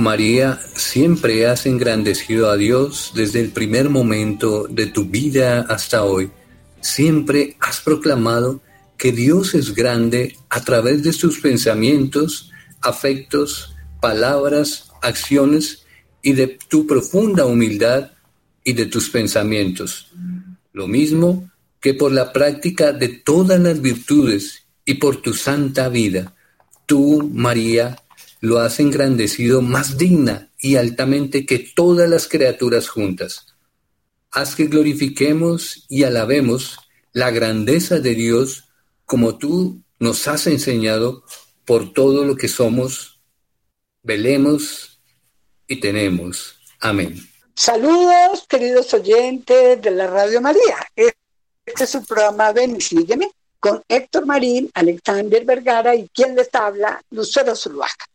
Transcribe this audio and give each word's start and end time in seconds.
María, 0.00 0.60
siempre 0.74 1.46
has 1.46 1.66
engrandecido 1.66 2.50
a 2.50 2.56
Dios 2.56 3.12
desde 3.14 3.40
el 3.40 3.50
primer 3.50 3.88
momento 3.88 4.66
de 4.68 4.86
tu 4.86 5.04
vida 5.04 5.60
hasta 5.68 6.04
hoy. 6.04 6.30
Siempre 6.80 7.56
has 7.60 7.80
proclamado 7.80 8.60
que 8.96 9.12
Dios 9.12 9.54
es 9.54 9.74
grande 9.74 10.36
a 10.48 10.62
través 10.62 11.02
de 11.02 11.12
tus 11.12 11.40
pensamientos, 11.40 12.50
afectos, 12.80 13.74
palabras, 14.00 14.90
acciones 15.02 15.86
y 16.22 16.32
de 16.32 16.58
tu 16.68 16.86
profunda 16.86 17.46
humildad 17.46 18.10
y 18.64 18.72
de 18.72 18.86
tus 18.86 19.08
pensamientos. 19.10 20.10
Lo 20.72 20.86
mismo 20.86 21.50
que 21.80 21.94
por 21.94 22.12
la 22.12 22.32
práctica 22.32 22.92
de 22.92 23.08
todas 23.08 23.58
las 23.58 23.80
virtudes 23.80 24.64
y 24.84 24.94
por 24.94 25.16
tu 25.16 25.34
santa 25.34 25.88
vida. 25.88 26.34
Tú, 26.86 27.30
María, 27.32 27.96
lo 28.40 28.58
has 28.58 28.80
engrandecido 28.80 29.62
más 29.62 29.98
digna 29.98 30.50
y 30.58 30.76
altamente 30.76 31.46
que 31.46 31.58
todas 31.58 32.08
las 32.08 32.26
criaturas 32.26 32.88
juntas. 32.88 33.46
Haz 34.30 34.56
que 34.56 34.66
glorifiquemos 34.66 35.84
y 35.88 36.04
alabemos 36.04 36.78
la 37.12 37.30
grandeza 37.30 38.00
de 38.00 38.14
Dios 38.14 38.68
como 39.04 39.38
tú 39.38 39.82
nos 39.98 40.26
has 40.28 40.46
enseñado 40.46 41.24
por 41.64 41.92
todo 41.92 42.24
lo 42.24 42.36
que 42.36 42.48
somos, 42.48 43.20
velemos 44.02 45.00
y 45.66 45.76
tenemos. 45.80 46.58
Amén. 46.80 47.16
Saludos, 47.54 48.46
queridos 48.48 48.94
oyentes 48.94 49.82
de 49.82 49.90
la 49.90 50.06
Radio 50.06 50.40
María. 50.40 50.78
Este 50.96 51.84
es 51.84 51.90
su 51.90 52.04
programa 52.04 52.52
Ven 52.52 52.76
y 52.76 52.80
Sígueme 52.80 53.30
con 53.58 53.82
Héctor 53.86 54.24
Marín, 54.24 54.70
Alexander 54.72 55.44
Vergara 55.44 55.94
y 55.94 56.08
quien 56.08 56.34
les 56.34 56.48
habla, 56.54 57.02
Lucero 57.10 57.54
Zuluaga. 57.54 58.06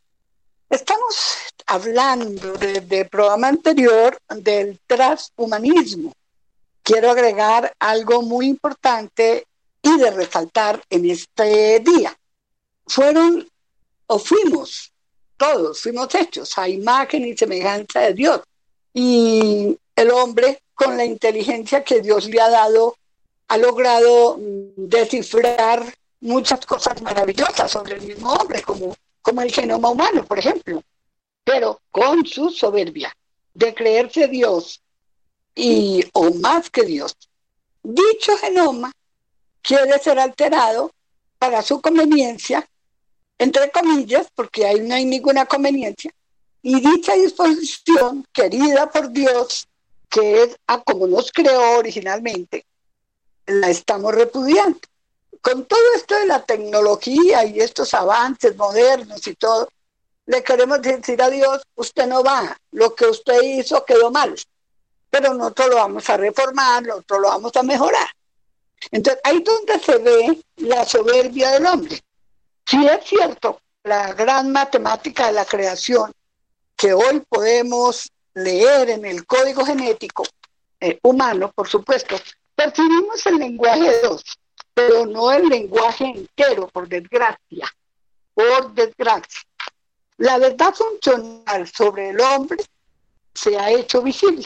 Estamos 0.69 1.37
hablando 1.67 2.53
desde 2.53 3.01
el 3.01 3.09
programa 3.09 3.49
anterior 3.49 4.17
del 4.29 4.79
transhumanismo. 4.87 6.11
Quiero 6.81 7.11
agregar 7.11 7.73
algo 7.79 8.21
muy 8.23 8.47
importante 8.47 9.45
y 9.81 9.97
de 9.97 10.11
resaltar 10.11 10.83
en 10.89 11.09
este 11.09 11.79
día. 11.79 12.17
Fueron 12.87 13.47
o 14.07 14.19
fuimos, 14.19 14.91
todos 15.37 15.81
fuimos 15.81 16.13
hechos 16.15 16.57
a 16.57 16.67
imagen 16.67 17.25
y 17.25 17.37
semejanza 17.37 18.01
de 18.01 18.13
Dios. 18.13 18.41
Y 18.93 19.77
el 19.95 20.11
hombre, 20.11 20.61
con 20.73 20.97
la 20.97 21.05
inteligencia 21.05 21.83
que 21.83 22.01
Dios 22.01 22.25
le 22.25 22.41
ha 22.41 22.49
dado, 22.49 22.95
ha 23.47 23.57
logrado 23.57 24.37
descifrar 24.39 25.93
muchas 26.21 26.65
cosas 26.65 27.01
maravillosas 27.01 27.71
sobre 27.71 27.95
el 27.95 28.01
mismo 28.01 28.33
hombre, 28.33 28.61
como, 28.63 28.95
como 29.25 29.41
el 29.41 29.51
genoma 29.51 29.89
humano, 29.89 30.23
por 30.23 30.37
ejemplo. 30.37 30.83
Pero 31.43 31.81
con 31.89 32.27
su 32.27 32.51
soberbia 32.51 33.11
de 33.55 33.73
creerse 33.73 34.27
Dios 34.27 34.83
y 35.55 36.05
o 36.13 36.31
más 36.35 36.69
que 36.69 36.83
Dios, 36.83 37.17
dicho 37.81 38.37
genoma 38.37 38.91
quiere 39.63 39.97
ser 39.97 40.19
alterado 40.19 40.91
para 41.39 41.63
su 41.63 41.81
conveniencia, 41.81 42.69
entre 43.39 43.71
comillas, 43.71 44.27
porque 44.35 44.67
ahí 44.67 44.81
no 44.81 44.93
hay 44.93 45.05
ninguna 45.05 45.47
conveniencia, 45.47 46.13
y 46.61 46.79
dicha 46.79 47.13
disposición 47.13 48.27
querida 48.31 48.91
por 48.91 49.09
Dios, 49.09 49.67
que 50.07 50.43
es 50.43 50.55
a 50.67 50.83
como 50.83 51.07
nos 51.07 51.31
creó 51.31 51.79
originalmente, 51.79 52.65
la 53.47 53.69
estamos 53.69 54.13
repudiando. 54.13 54.79
Con 55.45 55.63
todo 55.65 55.93
esto 55.95 56.15
de 56.15 56.25
la 56.25 56.43
tecnología 56.43 57.45
y 57.45 57.59
estos 57.59 57.93
avances 57.93 58.55
modernos 58.55 59.27
y 59.27 59.35
todo, 59.35 59.69
le 60.25 60.41
queremos 60.41 60.81
decir 60.81 61.21
a 61.21 61.29
Dios, 61.29 61.61
usted 61.75 62.07
no 62.07 62.23
va, 62.23 62.59
lo 62.71 62.95
que 62.95 63.05
usted 63.05 63.43
hizo 63.43 63.85
quedó 63.85 64.09
mal, 64.09 64.33
pero 65.07 65.35
nosotros 65.35 65.69
lo 65.69 65.75
vamos 65.75 66.09
a 66.09 66.17
reformar, 66.17 66.81
nosotros 66.81 67.19
lo 67.21 67.27
vamos 67.27 67.55
a 67.55 67.61
mejorar. 67.61 68.07
Entonces, 68.89 69.21
ahí 69.23 69.43
donde 69.43 69.77
se 69.77 69.99
ve 69.99 70.43
la 70.55 70.83
soberbia 70.83 71.51
del 71.51 71.67
hombre. 71.67 72.01
Si 72.65 72.83
es 72.83 73.05
cierto, 73.05 73.61
la 73.83 74.13
gran 74.13 74.51
matemática 74.51 75.27
de 75.27 75.33
la 75.33 75.45
creación 75.45 76.11
que 76.75 76.91
hoy 76.91 77.19
podemos 77.29 78.11
leer 78.33 78.89
en 78.89 79.05
el 79.05 79.27
código 79.27 79.63
genético 79.63 80.23
eh, 80.79 80.97
humano, 81.03 81.51
por 81.53 81.67
supuesto, 81.67 82.15
percibimos 82.55 83.23
el 83.27 83.35
lenguaje 83.35 83.91
de 83.91 83.99
Dios, 83.99 84.23
pero 84.75 85.05
no 85.05 85.31
el 85.31 85.47
lenguaje 85.47 86.03
entero, 86.03 86.67
por 86.67 86.87
desgracia, 86.87 87.65
por 88.33 88.73
desgracia. 88.73 89.41
La 90.17 90.37
verdad 90.37 90.73
funcional 90.73 91.67
sobre 91.67 92.09
el 92.09 92.19
hombre 92.19 92.63
se 93.33 93.57
ha 93.57 93.71
hecho 93.71 94.01
visible, 94.01 94.45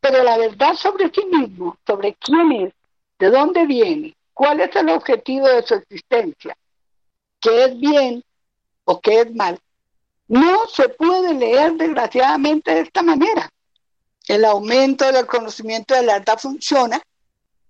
pero 0.00 0.22
la 0.22 0.38
verdad 0.38 0.74
sobre 0.74 1.10
sí 1.10 1.26
mismo, 1.26 1.76
sobre 1.84 2.14
quién 2.14 2.52
es, 2.52 2.72
de 3.18 3.28
dónde 3.28 3.66
viene, 3.66 4.16
cuál 4.32 4.60
es 4.60 4.74
el 4.76 4.88
objetivo 4.88 5.48
de 5.48 5.66
su 5.66 5.74
existencia, 5.74 6.56
qué 7.40 7.64
es 7.64 7.78
bien 7.78 8.24
o 8.84 9.00
qué 9.00 9.22
es 9.22 9.34
mal, 9.34 9.60
no 10.28 10.68
se 10.68 10.88
puede 10.90 11.34
leer 11.34 11.72
desgraciadamente 11.72 12.72
de 12.72 12.82
esta 12.82 13.02
manera. 13.02 13.50
El 14.28 14.44
aumento 14.44 15.10
del 15.10 15.26
conocimiento 15.26 15.94
de 15.94 16.04
la 16.04 16.20
verdad 16.20 16.38
funciona 16.38 17.02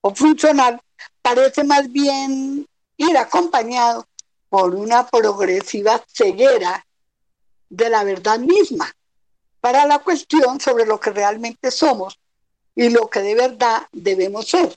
o 0.02 0.14
funcional 0.14 0.78
parece 1.22 1.64
más 1.64 1.91
bien 1.91 2.66
ir 2.97 3.16
acompañado 3.16 4.06
por 4.48 4.75
una 4.75 5.06
progresiva 5.06 6.03
ceguera 6.09 6.84
de 7.68 7.89
la 7.89 8.04
verdad 8.04 8.39
misma 8.39 8.94
para 9.60 9.86
la 9.86 10.00
cuestión 10.00 10.60
sobre 10.60 10.86
lo 10.86 10.98
que 10.98 11.10
realmente 11.10 11.71
somos 11.71 12.18
y 12.74 12.89
lo 12.89 13.09
que 13.09 13.21
de 13.21 13.34
verdad 13.34 13.83
debemos 13.92 14.48
ser. 14.48 14.77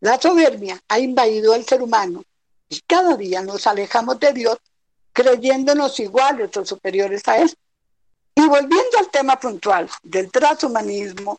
La 0.00 0.20
soberbia 0.20 0.80
ha 0.88 0.98
invadido 0.98 1.52
al 1.52 1.64
ser 1.64 1.82
humano 1.82 2.22
y 2.68 2.80
cada 2.80 3.16
día 3.16 3.42
nos 3.42 3.66
alejamos 3.66 4.20
de 4.20 4.32
Dios 4.32 4.58
creyéndonos 5.12 5.98
iguales 6.00 6.56
o 6.56 6.64
superiores 6.64 7.26
a 7.28 7.38
él. 7.38 7.54
Y 8.34 8.46
volviendo 8.46 8.98
al 8.98 9.10
tema 9.10 9.38
puntual 9.38 9.90
del 10.02 10.30
transhumanismo, 10.30 11.38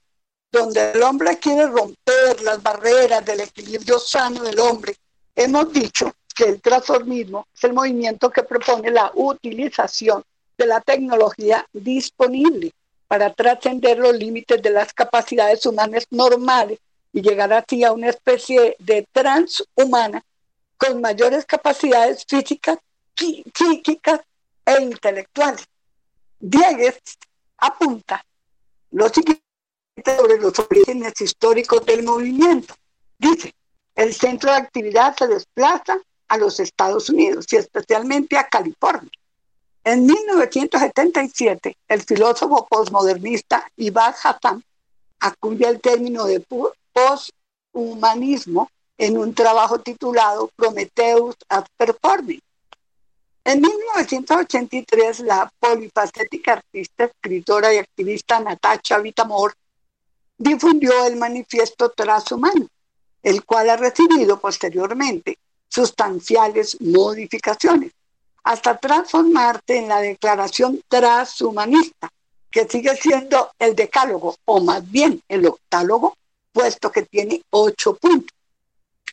donde 0.51 0.91
el 0.91 1.01
hombre 1.03 1.37
quiere 1.37 1.67
romper 1.67 2.41
las 2.43 2.61
barreras 2.61 3.23
del 3.25 3.41
equilibrio 3.41 3.99
sano 3.99 4.43
del 4.43 4.59
hombre, 4.59 4.95
hemos 5.35 5.71
dicho 5.71 6.13
que 6.35 6.43
el 6.45 6.61
transformismo 6.61 7.47
es 7.53 7.63
el 7.63 7.73
movimiento 7.73 8.29
que 8.29 8.43
propone 8.43 8.91
la 8.91 9.11
utilización 9.15 10.23
de 10.57 10.65
la 10.65 10.81
tecnología 10.81 11.65
disponible 11.71 12.73
para 13.07 13.33
trascender 13.33 13.97
los 13.97 14.15
límites 14.15 14.61
de 14.61 14.69
las 14.69 14.93
capacidades 14.93 15.65
humanas 15.65 16.05
normales 16.11 16.79
y 17.13 17.21
llegar 17.21 17.51
así 17.53 17.83
a 17.83 17.91
una 17.91 18.09
especie 18.09 18.75
de 18.79 19.07
transhumana 19.11 20.23
con 20.77 21.01
mayores 21.01 21.45
capacidades 21.45 22.25
físicas, 22.25 22.77
psíquicas 23.15 24.21
e 24.65 24.81
intelectuales. 24.81 25.65
Diegues 26.39 26.99
apunta 27.57 28.25
lo 28.91 29.07
siguiente 29.09 29.50
sobre 30.05 30.37
los 30.39 30.57
orígenes 30.59 31.19
históricos 31.21 31.85
del 31.85 32.03
movimiento. 32.03 32.73
Dice, 33.17 33.53
el 33.95 34.13
centro 34.13 34.51
de 34.51 34.57
actividad 34.57 35.15
se 35.17 35.27
desplaza 35.27 35.97
a 36.27 36.37
los 36.37 36.59
Estados 36.59 37.09
Unidos 37.09 37.45
y 37.51 37.57
especialmente 37.57 38.37
a 38.37 38.47
California. 38.47 39.11
En 39.83 40.05
1977, 40.05 41.75
el 41.87 42.01
filósofo 42.03 42.67
postmodernista 42.69 43.69
Ibad 43.77 44.15
Hassan 44.23 44.63
acude 45.19 45.67
al 45.67 45.81
término 45.81 46.25
de 46.25 46.45
posthumanismo 46.93 48.69
en 48.97 49.17
un 49.17 49.33
trabajo 49.33 49.79
titulado 49.79 50.49
Prometheus 50.55 51.35
at 51.49 51.65
Performing. 51.77 52.39
En 53.43 53.59
1983, 53.59 55.21
la 55.21 55.51
polifacética 55.59 56.53
artista, 56.53 57.05
escritora 57.05 57.73
y 57.73 57.77
activista 57.77 58.39
Natacha 58.39 58.99
Vitamor 58.99 59.55
difundió 60.41 61.05
el 61.05 61.17
manifiesto 61.17 61.89
Transhumano, 61.89 62.67
el 63.21 63.45
cual 63.45 63.69
ha 63.69 63.77
recibido 63.77 64.39
posteriormente 64.39 65.37
sustanciales 65.67 66.79
modificaciones, 66.81 67.91
hasta 68.43 68.77
transformarse 68.77 69.77
en 69.77 69.87
la 69.87 70.01
declaración 70.01 70.81
transhumanista, 70.87 72.11
que 72.49 72.67
sigue 72.67 72.95
siendo 72.95 73.51
el 73.59 73.75
decálogo, 73.75 74.35
o 74.45 74.59
más 74.59 74.89
bien 74.89 75.21
el 75.29 75.45
octálogo, 75.45 76.17
puesto 76.51 76.91
que 76.91 77.03
tiene 77.03 77.41
ocho 77.51 77.95
puntos 77.95 78.35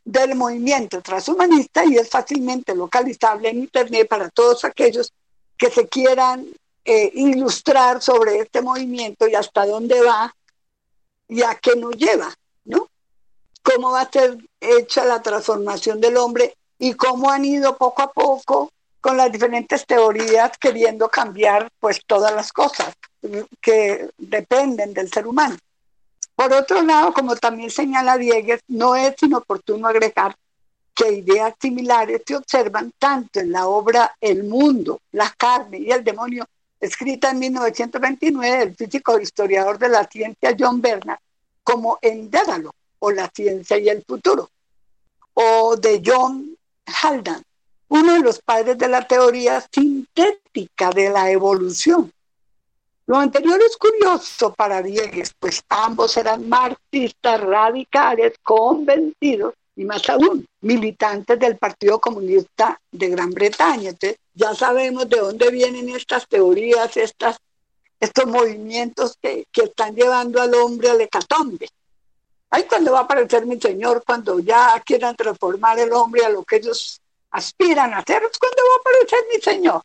del 0.04 0.34
movimiento 0.34 1.02
transhumanista 1.02 1.84
y 1.84 1.96
es 1.96 2.08
fácilmente 2.08 2.74
localizable 2.74 3.50
en 3.50 3.58
Internet 3.58 4.08
para 4.08 4.30
todos 4.30 4.64
aquellos 4.64 5.12
que 5.56 5.70
se 5.70 5.86
quieran 5.86 6.46
eh, 6.84 7.10
ilustrar 7.14 8.00
sobre 8.00 8.38
este 8.38 8.62
movimiento 8.62 9.28
y 9.28 9.34
hasta 9.34 9.66
dónde 9.66 10.00
va 10.00 10.34
y 11.28 11.42
a 11.42 11.54
qué 11.56 11.76
nos 11.76 11.96
lleva, 11.96 12.32
¿no? 12.64 12.88
Cómo 13.62 13.92
va 13.92 14.02
a 14.02 14.10
ser 14.10 14.38
hecha 14.60 15.04
la 15.04 15.22
transformación 15.22 16.00
del 16.00 16.16
hombre 16.16 16.56
y 16.78 16.94
cómo 16.94 17.30
han 17.30 17.44
ido 17.44 17.76
poco 17.76 18.02
a 18.02 18.12
poco 18.12 18.70
con 19.00 19.16
las 19.16 19.30
diferentes 19.30 19.86
teorías 19.86 20.56
queriendo 20.58 21.08
cambiar 21.08 21.68
pues 21.78 22.00
todas 22.06 22.34
las 22.34 22.52
cosas 22.52 22.94
que 23.60 24.10
dependen 24.16 24.94
del 24.94 25.10
ser 25.10 25.26
humano. 25.26 25.56
Por 26.34 26.52
otro 26.52 26.82
lado, 26.82 27.12
como 27.12 27.36
también 27.36 27.70
señala 27.70 28.16
Diegues, 28.16 28.60
no 28.68 28.94
es 28.94 29.14
inoportuno 29.22 29.88
agregar 29.88 30.36
que 30.94 31.12
ideas 31.12 31.54
similares 31.60 32.22
se 32.26 32.36
observan 32.36 32.92
tanto 32.98 33.40
en 33.40 33.52
la 33.52 33.66
obra 33.68 34.16
El 34.20 34.44
mundo, 34.44 35.00
la 35.12 35.30
carne 35.36 35.78
y 35.78 35.90
el 35.90 36.02
demonio, 36.02 36.44
escrita 36.80 37.30
en 37.30 37.38
1929 37.38 38.58
del 38.58 38.76
físico 38.76 39.18
historiador 39.20 39.78
de 39.78 39.88
la 39.88 40.04
ciencia 40.04 40.56
John 40.58 40.80
Bernard, 40.80 41.18
como 41.62 41.98
en 42.00 42.30
Dédalo, 42.30 42.74
o 43.00 43.10
La 43.10 43.30
ciencia 43.32 43.78
y 43.78 43.88
el 43.88 44.04
futuro, 44.04 44.50
o 45.34 45.76
de 45.76 46.02
John 46.04 46.56
Haldan, 46.86 47.42
uno 47.88 48.12
de 48.14 48.20
los 48.20 48.40
padres 48.40 48.76
de 48.76 48.88
la 48.88 49.06
teoría 49.06 49.64
sintética 49.72 50.90
de 50.90 51.10
la 51.10 51.30
evolución, 51.30 52.12
lo 53.08 53.16
anterior 53.16 53.58
es 53.62 53.74
curioso 53.78 54.52
para 54.52 54.82
Diegues, 54.82 55.32
pues 55.38 55.62
ambos 55.70 56.14
eran 56.18 56.46
marxistas 56.46 57.40
radicales 57.40 58.34
convencidos 58.42 59.54
y 59.74 59.86
más 59.86 60.06
aún 60.10 60.44
militantes 60.60 61.38
del 61.38 61.56
Partido 61.56 61.98
Comunista 62.00 62.78
de 62.92 63.08
Gran 63.08 63.30
Bretaña. 63.30 63.92
Ya 64.38 64.54
sabemos 64.54 65.08
de 65.08 65.18
dónde 65.18 65.50
vienen 65.50 65.88
estas 65.88 66.28
teorías, 66.28 66.96
estas, 66.96 67.36
estos 67.98 68.26
movimientos 68.26 69.18
que, 69.20 69.46
que 69.50 69.62
están 69.64 69.96
llevando 69.96 70.40
al 70.40 70.54
hombre 70.54 70.90
al 70.90 71.00
hecatombe. 71.00 71.68
Ahí 72.50 72.62
cuando 72.64 72.92
va 72.92 73.00
a 73.00 73.02
aparecer 73.02 73.44
mi 73.46 73.60
Señor, 73.60 74.04
cuando 74.06 74.38
ya 74.38 74.80
quieran 74.86 75.16
transformar 75.16 75.80
el 75.80 75.92
hombre 75.92 76.24
a 76.24 76.28
lo 76.28 76.44
que 76.44 76.56
ellos 76.56 77.00
aspiran 77.32 77.92
a 77.92 77.98
hacer, 77.98 78.22
es 78.22 78.38
cuando 78.38 78.62
va 78.62 78.74
a 78.76 78.80
aparecer 78.80 79.18
mi 79.34 79.40
Señor 79.42 79.82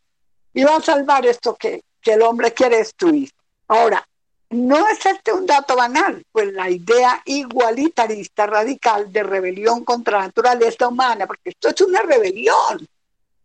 y 0.54 0.62
va 0.62 0.76
a 0.76 0.80
salvar 0.80 1.26
esto 1.26 1.56
que, 1.56 1.82
que 2.00 2.12
el 2.12 2.22
hombre 2.22 2.54
quiere 2.54 2.78
destruir. 2.78 3.30
Ahora, 3.66 4.06
no 4.50 4.86
es 4.86 5.04
este 5.04 5.32
un 5.32 5.46
dato 5.46 5.74
banal, 5.74 6.24
pues 6.30 6.52
la 6.52 6.70
idea 6.70 7.20
igualitarista 7.24 8.46
radical 8.46 9.12
de 9.12 9.24
rebelión 9.24 9.84
contra 9.84 10.18
la 10.18 10.26
naturaleza 10.26 10.86
humana, 10.86 11.26
porque 11.26 11.50
esto 11.50 11.70
es 11.70 11.80
una 11.80 12.02
rebelión, 12.02 12.86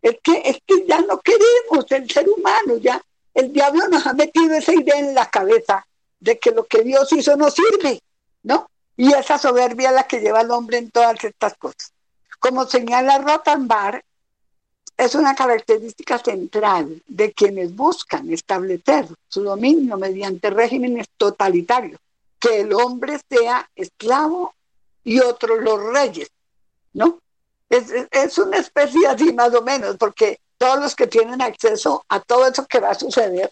es 0.02 0.18
que, 0.24 0.42
es 0.46 0.58
que 0.66 0.86
ya 0.88 1.02
no 1.02 1.20
queremos 1.20 1.92
el 1.92 2.10
ser 2.10 2.28
humano, 2.30 2.78
ya 2.78 3.02
el 3.34 3.52
diablo 3.52 3.88
nos 3.88 4.06
ha 4.08 4.14
metido 4.14 4.56
esa 4.56 4.74
idea 4.74 4.98
en 4.98 5.14
la 5.14 5.30
cabeza 5.30 5.86
de 6.20 6.40
que 6.40 6.52
lo 6.52 6.66
que 6.66 6.84
Dios 6.84 7.12
hizo 7.14 7.36
no 7.36 7.50
sirve, 7.50 8.02
¿no? 8.44 8.70
Y 8.98 9.14
esa 9.14 9.38
soberbia 9.38 9.90
es 9.90 9.96
la 9.96 10.08
que 10.08 10.20
lleva 10.20 10.42
al 10.42 10.52
hombre 10.52 10.78
en 10.78 10.92
todas 10.92 11.24
estas 11.24 11.56
cosas. 11.56 11.94
Como 12.40 12.66
señala 12.66 13.18
Rotenbar, 13.20 14.04
es 14.98 15.16
una 15.16 15.34
característica 15.34 16.18
central 16.20 17.02
de 17.08 17.32
quienes 17.32 17.74
buscan 17.74 18.30
establecer 18.34 19.08
su 19.30 19.44
dominio 19.44 19.98
mediante 19.98 20.50
regímenes 20.50 21.08
totalitarios, 21.16 22.02
que 22.38 22.62
el 22.62 22.74
hombre 22.74 23.18
sea 23.30 23.70
esclavo 23.76 24.54
y 25.06 25.22
otros 25.22 25.62
los 25.62 25.82
reyes, 25.94 26.30
¿no? 26.94 27.20
Es, 27.70 28.38
una 28.38 28.58
especie 28.58 29.06
así 29.08 29.32
más 29.34 29.54
o 29.54 29.62
menos, 29.62 29.98
porque 29.98 30.40
todos 30.58 30.80
los 30.80 30.96
que 30.96 31.08
tienen 31.08 31.42
acceso 31.42 32.04
a 32.10 32.20
todo 32.20 32.48
eso 32.48 32.66
que 32.66 32.80
va 32.80 32.90
a 32.90 32.96
suceder, 32.96 33.52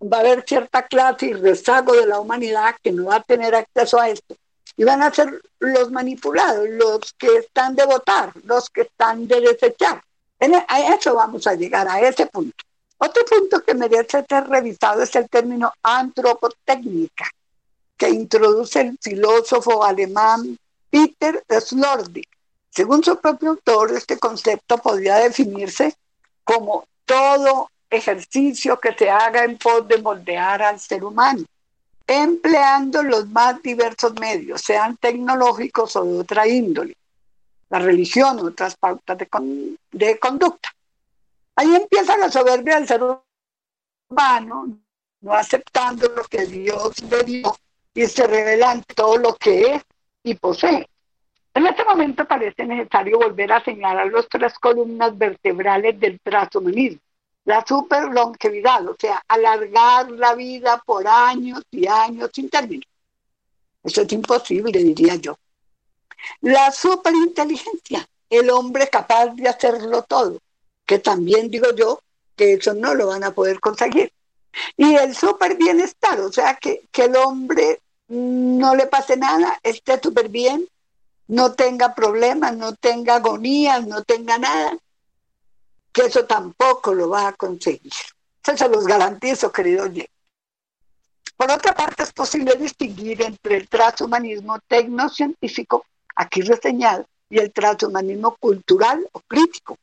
va 0.00 0.18
a 0.18 0.20
haber 0.20 0.44
cierta 0.46 0.86
clase 0.86 1.26
y 1.26 1.32
rezago 1.32 1.94
de 1.94 2.06
la 2.06 2.20
humanidad 2.20 2.76
que 2.82 2.92
no 2.92 3.06
va 3.06 3.16
a 3.16 3.22
tener 3.22 3.54
acceso 3.54 4.00
a 4.00 4.08
esto. 4.08 4.36
Y 4.76 4.84
van 4.84 5.02
a 5.02 5.12
ser 5.12 5.42
los 5.58 5.90
manipulados, 5.90 6.68
los 6.68 7.12
que 7.14 7.38
están 7.38 7.74
de 7.74 7.86
votar, 7.86 8.32
los 8.44 8.70
que 8.70 8.82
están 8.82 9.26
de 9.26 9.40
desechar. 9.40 10.02
E, 10.38 10.52
a 10.68 10.94
eso 10.94 11.14
vamos 11.14 11.46
a 11.46 11.54
llegar, 11.54 11.88
a 11.88 12.00
ese 12.00 12.26
punto. 12.26 12.64
Otro 12.98 13.24
punto 13.24 13.62
que 13.62 13.74
merece 13.74 14.24
ser 14.28 14.48
revisado 14.48 15.02
es 15.02 15.14
el 15.16 15.28
término 15.28 15.72
antropotécnica, 15.82 17.28
que 17.96 18.08
introduce 18.08 18.80
el 18.80 18.98
filósofo 19.00 19.84
alemán 19.84 20.58
Peter 20.90 21.42
Slordig. 21.48 22.28
Según 22.76 23.02
su 23.02 23.18
propio 23.18 23.52
autor, 23.52 23.92
este 23.92 24.18
concepto 24.18 24.76
podría 24.76 25.16
definirse 25.16 25.96
como 26.44 26.86
todo 27.06 27.70
ejercicio 27.88 28.78
que 28.78 28.92
se 28.92 29.08
haga 29.08 29.44
en 29.44 29.56
pos 29.56 29.88
de 29.88 29.96
moldear 29.96 30.60
al 30.60 30.78
ser 30.78 31.02
humano, 31.02 31.42
empleando 32.06 33.02
los 33.02 33.26
más 33.28 33.62
diversos 33.62 34.12
medios, 34.20 34.60
sean 34.60 34.98
tecnológicos 34.98 35.96
o 35.96 36.04
de 36.04 36.18
otra 36.18 36.46
índole, 36.46 36.94
la 37.70 37.78
religión, 37.78 38.40
otras 38.40 38.76
pautas 38.76 39.16
de, 39.16 40.18
conducta. 40.18 40.68
Ahí 41.54 41.74
empieza 41.74 42.18
la 42.18 42.30
soberbia 42.30 42.74
del 42.74 42.86
ser 42.86 43.00
humano, 44.10 44.78
no 45.22 45.32
aceptando 45.32 46.10
lo 46.10 46.24
que 46.24 46.44
Dios 46.44 47.02
le 47.04 47.22
dio 47.22 47.56
y 47.94 48.06
se 48.06 48.26
revela 48.26 48.78
todo 48.94 49.16
lo 49.16 49.34
que 49.36 49.76
es 49.76 49.82
y 50.22 50.34
posee. 50.34 50.86
En 51.56 51.66
este 51.66 51.86
momento 51.86 52.26
parece 52.26 52.66
necesario 52.66 53.18
volver 53.18 53.50
a 53.50 53.64
señalar 53.64 54.12
las 54.12 54.28
tres 54.28 54.58
columnas 54.58 55.16
vertebrales 55.16 55.98
del 55.98 56.20
transhumanismo. 56.20 57.00
La 57.46 57.64
superlongevidad, 57.66 58.86
o 58.86 58.94
sea, 58.98 59.22
alargar 59.26 60.10
la 60.10 60.34
vida 60.34 60.82
por 60.84 61.08
años 61.08 61.62
y 61.70 61.86
años 61.86 62.28
sin 62.34 62.50
término. 62.50 62.82
Eso 63.82 64.02
es 64.02 64.12
imposible, 64.12 64.80
diría 64.80 65.14
yo. 65.14 65.38
La 66.42 66.70
superinteligencia, 66.72 68.06
el 68.28 68.50
hombre 68.50 68.90
capaz 68.90 69.28
de 69.28 69.48
hacerlo 69.48 70.02
todo, 70.02 70.38
que 70.84 70.98
también 70.98 71.50
digo 71.50 71.74
yo 71.74 72.00
que 72.36 72.52
eso 72.52 72.74
no 72.74 72.94
lo 72.94 73.06
van 73.06 73.24
a 73.24 73.30
poder 73.30 73.60
conseguir. 73.60 74.12
Y 74.76 74.94
el 74.94 75.16
super 75.16 75.56
bienestar, 75.56 76.20
o 76.20 76.30
sea, 76.30 76.56
que, 76.56 76.82
que 76.92 77.04
el 77.04 77.16
hombre 77.16 77.80
no 78.08 78.74
le 78.74 78.88
pase 78.88 79.16
nada, 79.16 79.58
esté 79.62 79.98
súper 80.02 80.28
bien, 80.28 80.68
no 81.28 81.54
tenga 81.54 81.94
problemas, 81.94 82.56
no 82.56 82.74
tenga 82.74 83.16
agonías, 83.16 83.86
no 83.86 84.02
tenga 84.02 84.38
nada, 84.38 84.76
que 85.92 86.02
eso 86.02 86.24
tampoco 86.24 86.94
lo 86.94 87.08
va 87.08 87.28
a 87.28 87.32
conseguir. 87.32 87.92
Eso 88.42 88.56
se 88.56 88.68
los 88.68 88.86
garantizo, 88.86 89.50
querido 89.50 89.86
Por 91.36 91.50
otra 91.50 91.74
parte, 91.74 92.02
es 92.04 92.12
posible 92.12 92.54
distinguir 92.54 93.22
entre 93.22 93.56
el 93.56 93.68
transhumanismo 93.68 94.58
tecnocientífico 94.68 95.84
aquí 96.14 96.42
reseñado, 96.42 97.06
y 97.28 97.38
el 97.38 97.52
transhumanismo 97.52 98.36
cultural 98.36 99.06
o 99.12 99.20
crítico, 99.20 99.78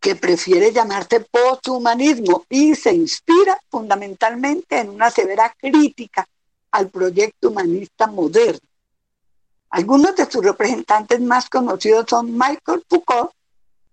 que 0.00 0.16
prefiere 0.16 0.72
llamarse 0.72 1.20
posthumanismo 1.20 2.44
y 2.48 2.74
se 2.74 2.92
inspira 2.92 3.60
fundamentalmente 3.70 4.78
en 4.78 4.88
una 4.88 5.10
severa 5.10 5.54
crítica 5.56 6.26
al 6.70 6.88
proyecto 6.88 7.50
humanista 7.50 8.06
moderno. 8.06 8.69
Algunos 9.70 10.16
de 10.16 10.30
sus 10.30 10.44
representantes 10.44 11.20
más 11.20 11.48
conocidos 11.48 12.06
son 12.08 12.32
Michael 12.32 12.84
Foucault, 12.88 13.30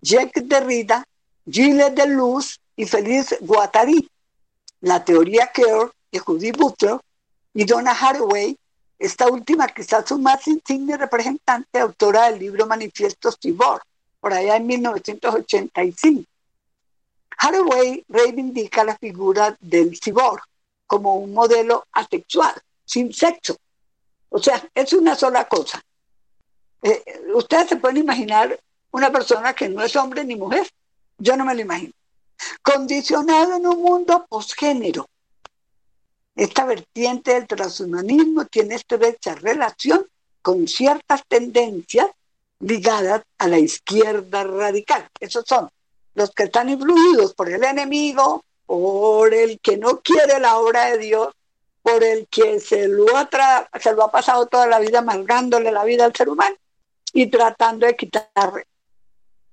Jacques 0.02 0.48
Derrida 0.48 1.04
Gilles 1.50 1.96
Deleuze 1.96 2.58
y 2.76 2.86
Félix 2.86 3.36
Guattari, 3.40 4.10
la 4.82 5.04
teoría 5.04 5.50
Kerr 5.54 5.92
de 6.12 6.20
Judy 6.20 6.52
Butler 6.52 7.00
y 7.54 7.64
Donna 7.64 7.92
Haraway, 7.92 8.58
esta 9.00 9.28
última 9.28 9.68
quizás 9.68 10.08
su 10.08 10.20
más 10.20 10.46
insigne 10.48 10.98
representante, 10.98 11.80
autora 11.80 12.30
del 12.30 12.40
libro 12.40 12.66
Manifiesto 12.66 13.32
Cibor, 13.32 13.82
por 14.20 14.34
allá 14.34 14.58
en 14.58 14.68
1985. 14.68 16.24
Haraway 17.38 18.04
reivindica 18.10 18.84
la 18.84 18.98
figura 18.98 19.56
del 19.62 19.98
cibor 19.98 20.42
como 20.86 21.16
un 21.16 21.34
modelo 21.34 21.86
asexual, 21.94 22.56
sin 22.84 23.14
sexo. 23.14 23.56
O 24.30 24.40
sea, 24.40 24.70
es 24.74 24.94
una 24.94 25.16
sola 25.16 25.48
cosa. 25.48 25.82
Eh, 26.82 27.04
ustedes 27.34 27.70
se 27.70 27.76
pueden 27.78 27.98
imaginar 27.98 28.60
una 28.92 29.12
persona 29.12 29.54
que 29.54 29.70
no 29.70 29.82
es 29.82 29.96
hombre 29.96 30.24
ni 30.24 30.36
mujer. 30.36 30.68
Yo 31.18 31.36
no 31.36 31.46
me 31.46 31.56
lo 31.56 31.62
imagino. 31.62 31.94
Condicionado 32.62 33.56
en 33.56 33.66
un 33.66 33.82
mundo 33.82 34.26
posgénero. 34.30 35.08
Esta 36.36 36.66
vertiente 36.66 37.34
del 37.34 37.48
transhumanismo 37.48 38.46
tiene 38.46 38.76
estrecha 38.76 39.34
relación 39.36 40.06
con 40.42 40.68
ciertas 40.68 41.24
tendencias 41.28 42.08
ligadas 42.60 43.24
a 43.40 43.48
la 43.48 43.58
izquierda 43.58 44.44
radical. 44.44 45.08
Esos 45.20 45.46
son 45.48 45.70
los 46.14 46.32
que 46.32 46.44
están 46.44 46.70
influidos 46.70 47.34
por 47.34 47.50
el 47.50 47.64
enemigo, 47.64 48.44
por 48.66 49.34
el 49.34 49.60
que 49.60 49.78
no 49.78 50.00
quiere 50.02 50.40
la 50.40 50.58
obra 50.58 50.92
de 50.92 50.98
Dios, 51.00 51.34
por 51.88 52.04
el 52.04 52.28
que 52.28 52.60
se 52.60 52.90
lo 52.90 53.06
ha, 53.16 53.30
se 53.80 53.94
lo 53.94 54.04
ha 54.04 54.12
pasado 54.12 54.46
toda 54.48 54.68
la 54.68 54.80
vida 54.80 55.00
amargándole 55.00 55.72
la 55.72 55.86
vida 55.86 56.04
al 56.04 56.14
ser 56.14 56.28
humano 56.28 56.58
y 57.14 57.28
tratando 57.28 57.86
de 57.86 57.96
quitar 57.96 58.28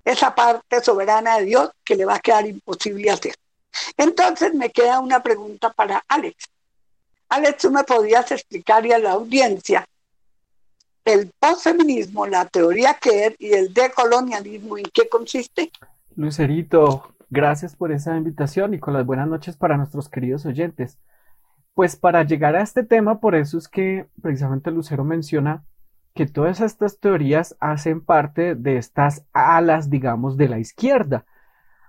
esa 0.05 0.35
parte 0.35 0.83
soberana 0.83 1.39
de 1.39 1.45
Dios 1.45 1.71
que 1.85 1.95
le 1.95 2.05
va 2.05 2.17
a 2.17 2.19
quedar 2.19 2.45
imposible 2.45 3.09
hacer. 3.09 3.37
Entonces 3.97 4.53
me 4.53 4.71
queda 4.71 4.99
una 4.99 5.23
pregunta 5.23 5.73
para 5.73 6.05
Alex. 6.09 6.51
Alex, 7.29 7.59
¿tú 7.59 7.71
me 7.71 7.85
podías 7.85 8.29
explicar 8.33 8.85
y 8.85 8.93
a 8.93 8.99
la 8.99 9.13
audiencia 9.13 9.87
el 11.05 11.31
postfeminismo, 11.39 12.27
la 12.27 12.47
teoría 12.47 12.95
que 12.95 13.37
y 13.39 13.53
el 13.53 13.73
decolonialismo, 13.73 14.77
¿en 14.77 14.87
qué 14.93 15.09
consiste? 15.09 15.71
Lucerito, 16.17 17.15
gracias 17.31 17.77
por 17.77 17.93
esa 17.93 18.17
invitación 18.17 18.75
y 18.75 18.81
con 18.81 18.95
las 18.95 19.07
buenas 19.07 19.29
noches 19.29 19.57
para 19.57 19.77
nuestros 19.77 20.09
queridos 20.09 20.47
oyentes. 20.47 20.99
Pues 21.75 21.97
para 21.97 22.23
llegar 22.23 22.55
a 22.55 22.63
este 22.63 22.85
tema, 22.85 23.21
por 23.21 23.35
eso 23.35 23.59
es 23.59 23.69
que 23.69 24.07
precisamente 24.23 24.71
Lucero 24.71 25.05
menciona 25.05 25.65
que 26.15 26.27
todas 26.27 26.61
estas 26.61 27.01
teorías 27.01 27.57
hacen 27.59 28.01
parte 28.01 28.55
de 28.55 28.77
estas 28.77 29.27
alas, 29.33 29.91
digamos, 29.91 30.37
de 30.37 30.49
la 30.49 30.61
izquierda, 30.61 31.27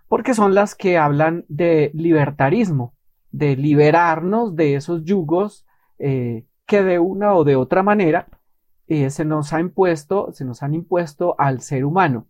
porque 0.07 0.33
son 0.33 0.55
las 0.55 0.73
que 0.73 0.97
hablan 0.97 1.45
de 1.47 1.91
libertarismo, 1.93 2.95
de 3.31 3.55
liberarnos 3.55 4.55
de 4.55 4.75
esos 4.75 5.03
yugos 5.03 5.67
eh, 5.99 6.45
que 6.65 6.81
de 6.81 6.97
una 6.97 7.35
o 7.35 7.43
de 7.43 7.55
otra 7.55 7.83
manera 7.83 8.27
eh, 8.87 9.11
se 9.11 9.23
nos 9.23 9.53
ha 9.53 9.59
impuesto, 9.59 10.31
se 10.33 10.45
nos 10.45 10.63
han 10.63 10.73
impuesto 10.73 11.35
al 11.37 11.61
ser 11.61 11.85
humano. 11.85 12.27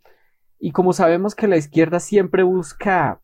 Y 0.59 0.71
como 0.71 0.91
sabemos 0.91 1.35
que 1.35 1.47
la 1.47 1.57
izquierda 1.57 2.01
siempre 2.01 2.43
busca 2.43 3.21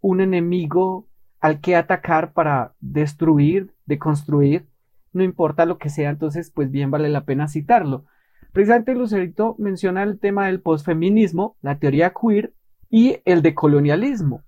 un 0.00 0.20
enemigo 0.20 1.08
al 1.40 1.60
que 1.60 1.76
atacar 1.76 2.32
para 2.32 2.74
destruir, 2.80 3.72
deconstruir, 3.86 4.66
no 5.12 5.22
importa 5.22 5.64
lo 5.64 5.78
que 5.78 5.88
sea, 5.88 6.10
entonces 6.10 6.50
pues 6.50 6.70
bien 6.70 6.90
vale 6.90 7.08
la 7.08 7.24
pena 7.24 7.48
citarlo. 7.48 8.04
Precisamente 8.52 8.94
Lucerito 8.94 9.54
menciona 9.58 10.02
el 10.02 10.18
tema 10.18 10.46
del 10.46 10.60
posfeminismo, 10.60 11.56
la 11.60 11.78
teoría 11.78 12.12
queer 12.12 12.52
y 12.90 13.18
el 13.24 13.42
decolonialismo. 13.42 14.42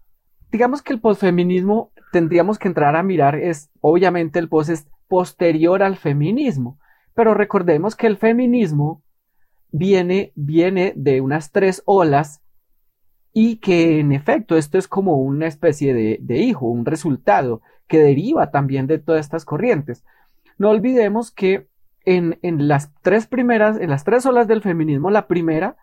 Digamos 0.50 0.82
que 0.82 0.92
el 0.92 1.00
posfeminismo 1.00 1.92
tendríamos 2.12 2.58
que 2.58 2.68
entrar 2.68 2.96
a 2.96 3.02
mirar 3.02 3.36
es 3.36 3.70
obviamente 3.80 4.38
el 4.38 4.48
post 4.48 4.70
es 4.70 4.88
posterior 5.08 5.82
al 5.82 5.96
feminismo, 5.96 6.78
pero 7.14 7.34
recordemos 7.34 7.96
que 7.96 8.06
el 8.06 8.16
feminismo 8.16 9.02
viene, 9.70 10.32
viene 10.34 10.92
de 10.96 11.20
unas 11.20 11.52
tres 11.52 11.82
olas 11.84 12.40
y 13.32 13.56
que 13.56 14.00
en 14.00 14.12
efecto 14.12 14.56
esto 14.56 14.78
es 14.78 14.88
como 14.88 15.16
una 15.18 15.46
especie 15.46 15.94
de, 15.94 16.38
hijo, 16.38 16.66
un 16.66 16.84
resultado 16.84 17.62
que 17.86 17.98
deriva 17.98 18.50
también 18.50 18.86
de 18.86 18.98
todas 18.98 19.20
estas 19.20 19.44
corrientes. 19.44 20.04
No 20.58 20.70
olvidemos 20.70 21.30
que 21.30 21.66
en, 22.04 22.38
las 22.42 22.90
tres 23.02 23.26
primeras, 23.26 23.78
en 23.78 23.90
las 23.90 24.04
tres 24.04 24.24
olas 24.26 24.48
del 24.48 24.62
feminismo, 24.62 25.10
la 25.10 25.26
primera 25.26 25.76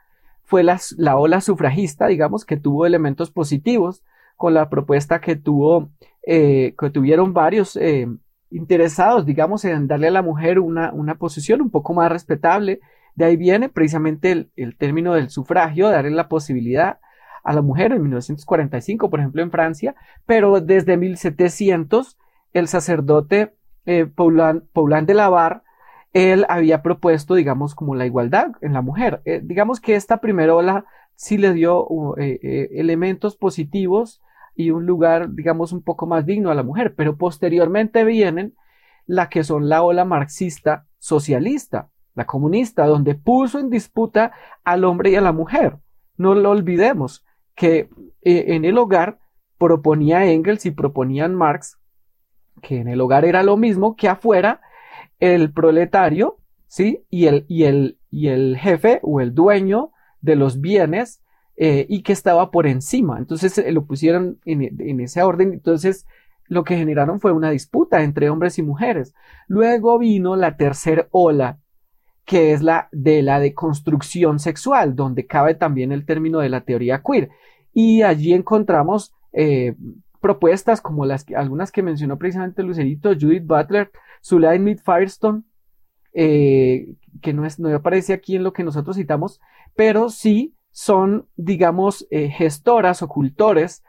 fue 0.44 0.64
la, 0.64 0.80
ola 1.16 1.42
sufragista, 1.42 2.08
digamos, 2.08 2.46
que 2.46 2.58
tuvo 2.58 2.86
elementos 2.86 3.32
positivos 3.32 4.04
con 4.38 4.54
la 4.54 4.70
propuesta 4.70 5.22
que 5.22 5.36
tuvo, 5.36 5.90
eh, 6.26 6.76
que 6.78 6.90
tuvieron 6.90 7.34
varios 7.34 7.76
eh, 7.78 8.08
interesados, 8.52 9.26
digamos, 9.26 9.66
en 9.66 9.88
darle 9.88 10.08
a 10.08 10.12
la 10.12 10.22
mujer 10.22 10.60
una, 10.60 10.92
una 10.92 11.16
posición 11.16 11.62
un 11.62 11.70
poco 11.70 11.94
más 11.94 12.12
respetable 12.12 12.80
de 13.16 13.26
ahí 13.26 13.38
viene 13.38 13.70
precisamente 13.70 14.50
el, 14.56 14.76
término 14.76 15.14
del 15.14 15.30
sufragio, 15.30 15.90
darle 15.90 16.12
la 16.12 16.28
posibilidad 16.28 17.00
a 17.46 17.54
la 17.54 17.62
mujer 17.62 17.94
en 17.94 18.02
1945, 18.02 19.10
por 19.10 19.20
ejemplo, 19.20 19.42
en 19.42 19.52
Francia, 19.52 19.96
pero 20.26 20.60
desde 20.60 20.98
1700 20.98 22.18
el 22.54 22.68
sacerdote 22.68 23.54
eh, 23.86 24.08
de 24.08 25.14
Lavar, 25.14 25.64
él 26.12 26.46
había 26.50 26.82
propuesto, 26.82 27.36
digamos, 27.36 27.76
como 27.76 27.94
la 27.94 28.06
igualdad 28.06 28.54
en 28.62 28.74
la 28.74 28.82
mujer. 28.82 29.22
Eh, 29.26 29.42
digamos 29.44 29.80
que 29.80 29.96
esta 29.96 30.18
primera 30.22 30.56
ola 30.56 30.86
sí 31.16 31.38
le 31.38 31.54
dio 31.54 31.86
uh, 31.88 32.16
eh, 32.18 32.70
elementos 32.72 33.36
positivos 33.36 34.24
y 34.56 34.72
un 34.72 34.86
lugar, 34.86 35.34
digamos, 35.36 35.72
un 35.72 35.84
poco 35.84 36.08
más 36.08 36.26
digno 36.26 36.50
a 36.50 36.56
la 36.56 36.64
mujer, 36.64 36.96
pero 36.96 37.18
posteriormente 37.18 38.04
vienen 38.06 38.56
la 39.06 39.30
que 39.30 39.44
son 39.44 39.70
la 39.70 39.84
ola 39.84 40.04
marxista 40.04 40.88
socialista, 40.98 41.90
la 42.16 42.26
comunista, 42.26 42.88
donde 42.88 43.14
puso 43.14 43.60
en 43.60 43.70
disputa 43.70 44.32
al 44.64 44.84
hombre 44.86 45.12
y 45.12 45.16
a 45.16 45.22
la 45.22 45.34
mujer. 45.34 45.78
No 46.18 46.34
lo 46.34 46.52
olvidemos, 46.52 47.25
que 47.56 47.90
eh, 48.22 48.46
en 48.50 48.66
el 48.66 48.78
hogar 48.78 49.20
proponía 49.58 50.26
Engels 50.26 50.66
y 50.66 50.72
proponían 50.72 51.34
Marx 51.34 51.78
que 52.62 52.80
en 52.80 52.88
el 52.88 53.02
hogar 53.02 53.26
era 53.26 53.44
lo 53.44 53.58
mismo 53.58 53.96
que 53.96 54.08
afuera 54.08 54.62
el 55.20 55.52
proletario, 55.54 56.38
¿sí? 56.68 57.06
Y 57.10 57.28
el, 57.28 57.46
y 57.48 57.64
el, 57.64 58.00
y 58.10 58.28
el 58.28 58.58
jefe 58.58 59.00
o 59.04 59.22
el 59.22 59.34
dueño 59.34 59.92
de 60.22 60.36
los 60.36 60.60
bienes 60.60 61.22
eh, 61.58 61.86
y 61.88 62.04
que 62.04 62.14
estaba 62.14 62.52
por 62.52 62.68
encima. 62.68 63.18
Entonces 63.18 63.58
eh, 63.58 63.72
lo 63.72 63.86
pusieron 63.86 64.40
en, 64.46 64.64
en 64.64 65.00
ese 65.00 65.22
orden. 65.22 65.54
Entonces 65.54 66.06
lo 66.48 66.64
que 66.64 66.78
generaron 66.78 67.20
fue 67.20 67.32
una 67.32 67.50
disputa 67.50 68.04
entre 68.04 68.30
hombres 68.30 68.58
y 68.60 68.64
mujeres. 68.64 69.14
Luego 69.48 69.98
vino 70.00 70.36
la 70.36 70.58
tercera 70.58 71.08
ola 71.12 71.60
que 72.26 72.54
es 72.54 72.62
la 72.64 72.90
de 72.92 73.22
la 73.22 73.40
deconstrucción 73.40 74.40
sexual, 74.40 74.96
donde 74.96 75.28
cabe 75.28 75.56
también 75.56 75.92
el 75.92 76.06
término 76.06 76.40
de 76.40 76.50
la 76.50 76.62
teoría 76.62 77.02
queer. 77.06 77.30
Y 77.74 78.02
allí 78.02 78.34
encontramos 78.34 79.14
eh, 79.32 79.76
propuestas 80.20 80.82
como 80.82 81.06
las 81.06 81.26
algunas 81.36 81.72
que 81.72 81.84
mencionó 81.84 82.18
precisamente 82.18 82.64
Lucerito, 82.64 83.10
Judith 83.10 83.46
Butler, 83.46 83.92
Sulain 84.22 84.64
Mead 84.64 84.80
Firestone, 84.80 85.44
eh, 86.14 86.96
que 87.22 87.34
no, 87.34 87.46
es, 87.46 87.60
no 87.60 87.74
aparece 87.76 88.14
aquí 88.14 88.36
en 88.36 88.44
lo 88.44 88.54
que 88.54 88.64
nosotros 88.64 88.96
citamos, 88.96 89.40
pero 89.76 90.10
sí 90.10 90.56
son, 90.72 91.28
digamos, 91.36 92.08
eh, 92.10 92.30
gestoras 92.30 93.04
o 93.04 93.08
cultores 93.08 93.84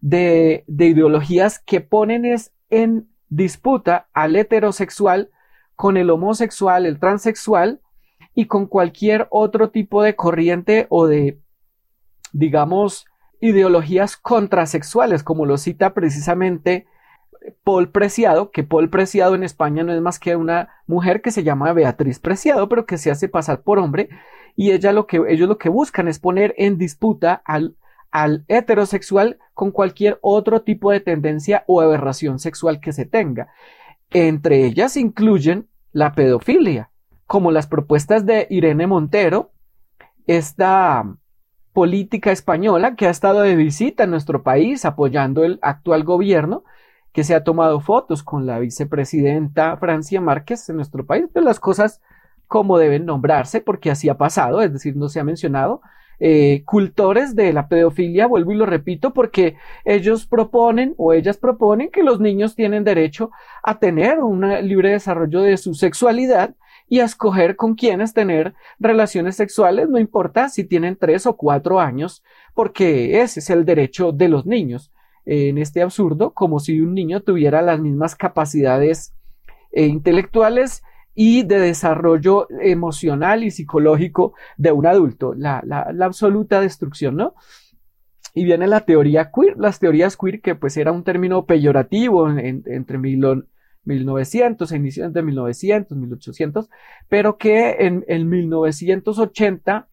de, 0.00 0.64
de 0.66 0.86
ideologías 0.86 1.58
que 1.58 1.80
ponen 1.80 2.24
en 2.70 3.08
disputa 3.28 4.08
al 4.12 4.36
heterosexual 4.36 5.30
con 5.80 5.96
el 5.96 6.10
homosexual, 6.10 6.84
el 6.84 6.98
transexual 6.98 7.80
y 8.34 8.48
con 8.48 8.66
cualquier 8.66 9.28
otro 9.30 9.70
tipo 9.70 10.02
de 10.02 10.14
corriente 10.14 10.86
o 10.90 11.06
de, 11.06 11.40
digamos, 12.34 13.06
ideologías 13.40 14.18
contrasexuales, 14.18 15.22
como 15.22 15.46
lo 15.46 15.56
cita 15.56 15.94
precisamente 15.94 16.86
Paul 17.64 17.88
Preciado, 17.88 18.50
que 18.50 18.62
Paul 18.62 18.90
Preciado 18.90 19.34
en 19.34 19.42
España 19.42 19.82
no 19.82 19.94
es 19.94 20.02
más 20.02 20.18
que 20.18 20.36
una 20.36 20.68
mujer 20.86 21.22
que 21.22 21.30
se 21.30 21.44
llama 21.44 21.72
Beatriz 21.72 22.18
Preciado, 22.18 22.68
pero 22.68 22.84
que 22.84 22.98
se 22.98 23.10
hace 23.10 23.30
pasar 23.30 23.62
por 23.62 23.78
hombre, 23.78 24.10
y 24.56 24.72
ella 24.72 24.92
lo 24.92 25.06
que, 25.06 25.22
ellos 25.30 25.48
lo 25.48 25.56
que 25.56 25.70
buscan 25.70 26.08
es 26.08 26.18
poner 26.18 26.54
en 26.58 26.76
disputa 26.76 27.40
al, 27.46 27.74
al 28.10 28.44
heterosexual 28.48 29.38
con 29.54 29.70
cualquier 29.70 30.18
otro 30.20 30.60
tipo 30.60 30.90
de 30.90 31.00
tendencia 31.00 31.64
o 31.66 31.80
aberración 31.80 32.38
sexual 32.38 32.80
que 32.80 32.92
se 32.92 33.06
tenga. 33.06 33.48
Entre 34.10 34.64
ellas 34.66 34.96
incluyen 34.96 35.68
la 35.92 36.14
pedofilia, 36.14 36.90
como 37.26 37.52
las 37.52 37.66
propuestas 37.66 38.26
de 38.26 38.46
Irene 38.50 38.86
Montero, 38.86 39.52
esta 40.26 41.04
política 41.72 42.32
española 42.32 42.96
que 42.96 43.06
ha 43.06 43.10
estado 43.10 43.42
de 43.42 43.54
visita 43.54 44.04
en 44.04 44.10
nuestro 44.10 44.42
país 44.42 44.84
apoyando 44.84 45.44
el 45.44 45.58
actual 45.62 46.04
gobierno, 46.04 46.64
que 47.12 47.24
se 47.24 47.34
ha 47.34 47.44
tomado 47.44 47.80
fotos 47.80 48.22
con 48.22 48.46
la 48.46 48.58
vicepresidenta 48.58 49.76
Francia 49.76 50.20
Márquez 50.20 50.68
en 50.68 50.76
nuestro 50.76 51.06
país, 51.06 51.26
pero 51.32 51.44
las 51.44 51.60
cosas 51.60 52.00
como 52.46 52.78
deben 52.78 53.06
nombrarse, 53.06 53.60
porque 53.60 53.90
así 53.90 54.08
ha 54.08 54.18
pasado, 54.18 54.60
es 54.60 54.72
decir, 54.72 54.96
no 54.96 55.08
se 55.08 55.20
ha 55.20 55.24
mencionado. 55.24 55.82
Eh, 56.22 56.62
cultores 56.66 57.34
de 57.34 57.52
la 57.52 57.66
pedofilia, 57.66 58.26
vuelvo 58.26 58.52
y 58.52 58.56
lo 58.56 58.66
repito, 58.66 59.14
porque 59.14 59.56
ellos 59.86 60.26
proponen 60.26 60.94
o 60.98 61.14
ellas 61.14 61.38
proponen 61.38 61.90
que 61.90 62.02
los 62.02 62.20
niños 62.20 62.54
tienen 62.54 62.84
derecho 62.84 63.30
a 63.62 63.78
tener 63.78 64.20
un 64.20 64.46
libre 64.66 64.90
desarrollo 64.90 65.40
de 65.40 65.56
su 65.56 65.72
sexualidad 65.72 66.54
y 66.88 67.00
a 67.00 67.04
escoger 67.04 67.56
con 67.56 67.74
quiénes 67.74 68.12
tener 68.12 68.52
relaciones 68.78 69.36
sexuales, 69.36 69.88
no 69.88 69.98
importa 69.98 70.50
si 70.50 70.64
tienen 70.64 70.96
tres 70.96 71.24
o 71.24 71.36
cuatro 71.36 71.80
años, 71.80 72.22
porque 72.52 73.22
ese 73.22 73.40
es 73.40 73.48
el 73.48 73.64
derecho 73.64 74.12
de 74.12 74.28
los 74.28 74.44
niños. 74.44 74.92
En 75.24 75.56
este 75.56 75.80
absurdo, 75.80 76.34
como 76.34 76.60
si 76.60 76.80
un 76.80 76.94
niño 76.94 77.20
tuviera 77.20 77.62
las 77.62 77.80
mismas 77.80 78.14
capacidades 78.14 79.14
eh, 79.72 79.86
intelectuales 79.86 80.82
y 81.14 81.42
de 81.42 81.58
desarrollo 81.58 82.46
emocional 82.60 83.44
y 83.44 83.50
psicológico 83.50 84.34
de 84.56 84.72
un 84.72 84.86
adulto, 84.86 85.34
la, 85.34 85.62
absoluta 86.00 86.60
destrucción, 86.60 87.16
¿no? 87.16 87.34
Y 88.32 88.44
viene 88.44 88.68
la 88.68 88.80
teoría 88.80 89.32
queer, 89.32 89.56
las 89.58 89.80
teorías 89.80 90.16
queer, 90.16 90.40
que 90.40 90.54
pues 90.54 90.76
era 90.76 90.92
un 90.92 91.02
término 91.02 91.46
peyorativo 91.46 92.28
entre 92.30 92.98
mil, 92.98 93.44
1900, 93.84 94.70
inicios 94.72 95.12
de 95.12 95.22
1900, 95.22 95.98
1800, 95.98 96.70
pero 97.08 97.38
que 97.38 97.76
en, 97.80 98.04
en 98.06 98.28
1980 98.28 99.88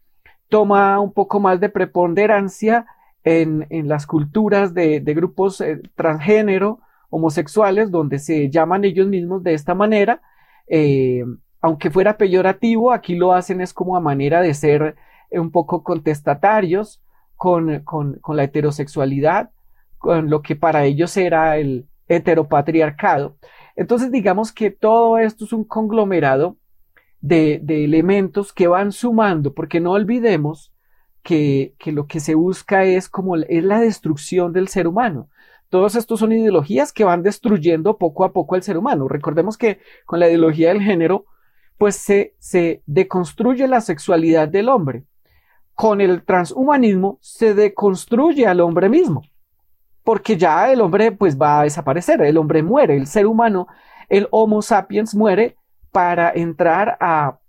toma 0.50 1.00
un 1.00 1.14
poco 1.14 1.40
más 1.40 1.60
de 1.60 1.70
preponderancia 1.70 2.86
en, 3.24 3.66
en 3.70 3.88
las 3.88 4.06
culturas 4.06 4.74
de, 4.74 5.00
de 5.00 5.14
grupos 5.14 5.62
eh, 5.62 5.82
transgénero, 5.96 6.80
homosexuales, 7.10 7.92
donde 7.92 8.20
se 8.20 8.50
llaman 8.50 8.86
ellos 8.86 9.08
mismos 9.08 9.44
de 9.44 9.54
esta 9.54 9.74
manera, 9.74 10.22
eh, 10.68 11.24
aunque 11.62 11.90
fuera 11.90 12.18
peyorativo, 12.18 12.92
aquí 12.92 13.16
lo 13.16 13.34
hacen 13.34 13.62
es 13.62 13.74
como 13.74 13.96
a 13.96 14.02
manera 14.02 14.42
de 14.42 14.54
ser 14.54 14.96
eh, 15.32 15.40
un 15.40 15.52
poco 15.52 15.84
contestatarios 15.84 17.02
con, 17.36 17.82
con, 17.82 18.20
la 18.30 18.44
heterosexualidad, 18.44 19.52
con 19.98 20.30
lo 20.30 20.42
que 20.42 20.56
para 20.56 20.86
ellos 20.86 21.16
era 21.18 21.58
el 21.58 21.88
heteropatriarcado. 22.08 23.38
Entonces 23.76 24.12
digamos 24.12 24.52
que 24.52 24.72
todo 24.72 25.18
esto 25.20 25.46
es 25.46 25.54
un 25.54 25.64
conglomerado 25.64 26.58
de, 27.22 27.60
de 27.62 27.84
elementos 27.84 28.54
que 28.54 28.68
van 28.68 28.92
sumando, 28.92 29.54
porque 29.54 29.80
no 29.80 29.92
olvidemos 29.92 30.72
que, 31.22 31.76
que, 31.78 31.92
lo 31.92 32.08
que 32.08 32.20
se 32.20 32.36
busca 32.36 32.86
es 32.86 33.10
como 33.10 33.36
es 33.36 33.64
la 33.64 33.80
destrucción 33.80 34.54
del 34.54 34.68
ser 34.68 34.88
humano. 34.88 35.30
Todos 35.70 35.96
estos 35.96 36.20
son 36.20 36.32
ideologías 36.32 36.94
que 36.94 37.04
van 37.04 37.24
destruyendo 37.24 37.98
poco 37.98 38.24
a 38.24 38.32
poco 38.32 38.56
al 38.56 38.64
ser 38.64 38.78
humano. 38.78 39.08
Recordemos 39.08 39.58
que 39.58 39.80
con 40.06 40.20
la 40.20 40.28
ideología 40.28 40.70
del 40.70 40.82
género, 40.82 41.26
pues 41.78 41.96
se, 41.96 42.36
se 42.40 42.82
deconstruye 42.86 43.68
la 43.68 43.82
sexualidad 43.82 44.48
del 44.48 44.70
hombre. 44.70 45.04
Con 45.76 46.02
el 46.02 46.24
transhumanismo 46.24 47.20
se 47.22 47.54
deconstruye 47.54 48.48
al 48.48 48.62
hombre 48.62 48.90
mismo, 48.90 49.22
porque 50.04 50.38
ya 50.38 50.72
el 50.72 50.82
hombre 50.82 51.12
pues 51.12 51.38
va 51.38 51.60
a 51.60 51.64
desaparecer, 51.64 52.22
el 52.22 52.38
hombre 52.38 52.64
muere, 52.64 52.96
el 52.96 53.06
ser 53.06 53.28
humano, 53.28 53.68
el 54.10 54.28
Homo 54.32 54.62
sapiens 54.62 55.14
muere 55.14 55.58
para 55.92 56.32
entrar 56.32 56.98
a, 57.00 57.40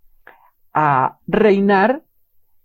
a 0.75 1.19
reinar 1.27 2.03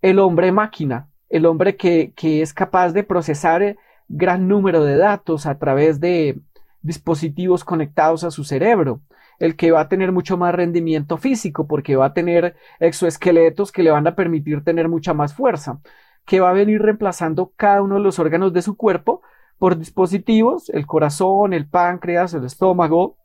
el 0.02 0.18
hombre 0.18 0.52
máquina, 0.52 1.08
el 1.30 1.46
hombre 1.46 1.76
que, 1.76 2.12
que 2.14 2.42
es 2.42 2.52
capaz 2.52 2.92
de 2.92 3.04
procesar 3.04 3.76
gran 4.08 4.48
número 4.48 4.84
de 4.84 4.96
datos 4.96 5.46
a 5.46 5.58
través 5.58 6.00
de 6.00 6.40
dispositivos 6.82 7.64
conectados 7.64 8.24
a 8.24 8.30
su 8.30 8.44
cerebro, 8.44 9.00
el 9.38 9.56
que 9.56 9.72
va 9.72 9.80
a 9.80 9.88
tener 9.88 10.12
mucho 10.12 10.36
más 10.36 10.54
rendimiento 10.54 11.16
físico 11.16 11.66
porque 11.66 11.96
va 11.96 12.06
a 12.06 12.14
tener 12.14 12.56
exoesqueletos 12.78 13.72
que 13.72 13.82
le 13.82 13.90
van 13.90 14.06
a 14.06 14.14
permitir 14.14 14.62
tener 14.62 14.88
mucha 14.88 15.14
más 15.14 15.34
fuerza, 15.34 15.80
que 16.24 16.40
va 16.40 16.50
a 16.50 16.54
venir 16.54 16.80
reemplazando 16.82 17.52
cada 17.56 17.82
uno 17.82 17.96
de 17.96 18.02
los 18.02 18.18
órganos 18.18 18.52
de 18.52 18.62
su 18.62 18.76
cuerpo 18.76 19.22
por 19.58 19.78
dispositivos, 19.78 20.68
el 20.70 20.86
corazón, 20.86 21.52
el 21.52 21.66
páncreas, 21.66 22.34
el 22.34 22.44
estómago, 22.44 23.16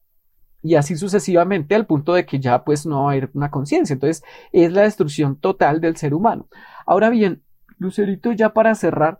y 0.61 0.75
así 0.75 0.95
sucesivamente 0.95 1.75
al 1.75 1.85
punto 1.85 2.13
de 2.13 2.25
que 2.25 2.39
ya 2.39 2.63
pues 2.63 2.85
no 2.85 3.03
va 3.03 3.09
a 3.09 3.11
haber 3.13 3.29
una 3.33 3.49
conciencia. 3.49 3.93
Entonces 3.93 4.23
es 4.51 4.71
la 4.71 4.81
destrucción 4.81 5.37
total 5.37 5.81
del 5.81 5.97
ser 5.97 6.13
humano. 6.13 6.47
Ahora 6.85 7.09
bien, 7.09 7.43
Lucerito, 7.77 8.31
ya 8.33 8.53
para 8.53 8.75
cerrar, 8.75 9.19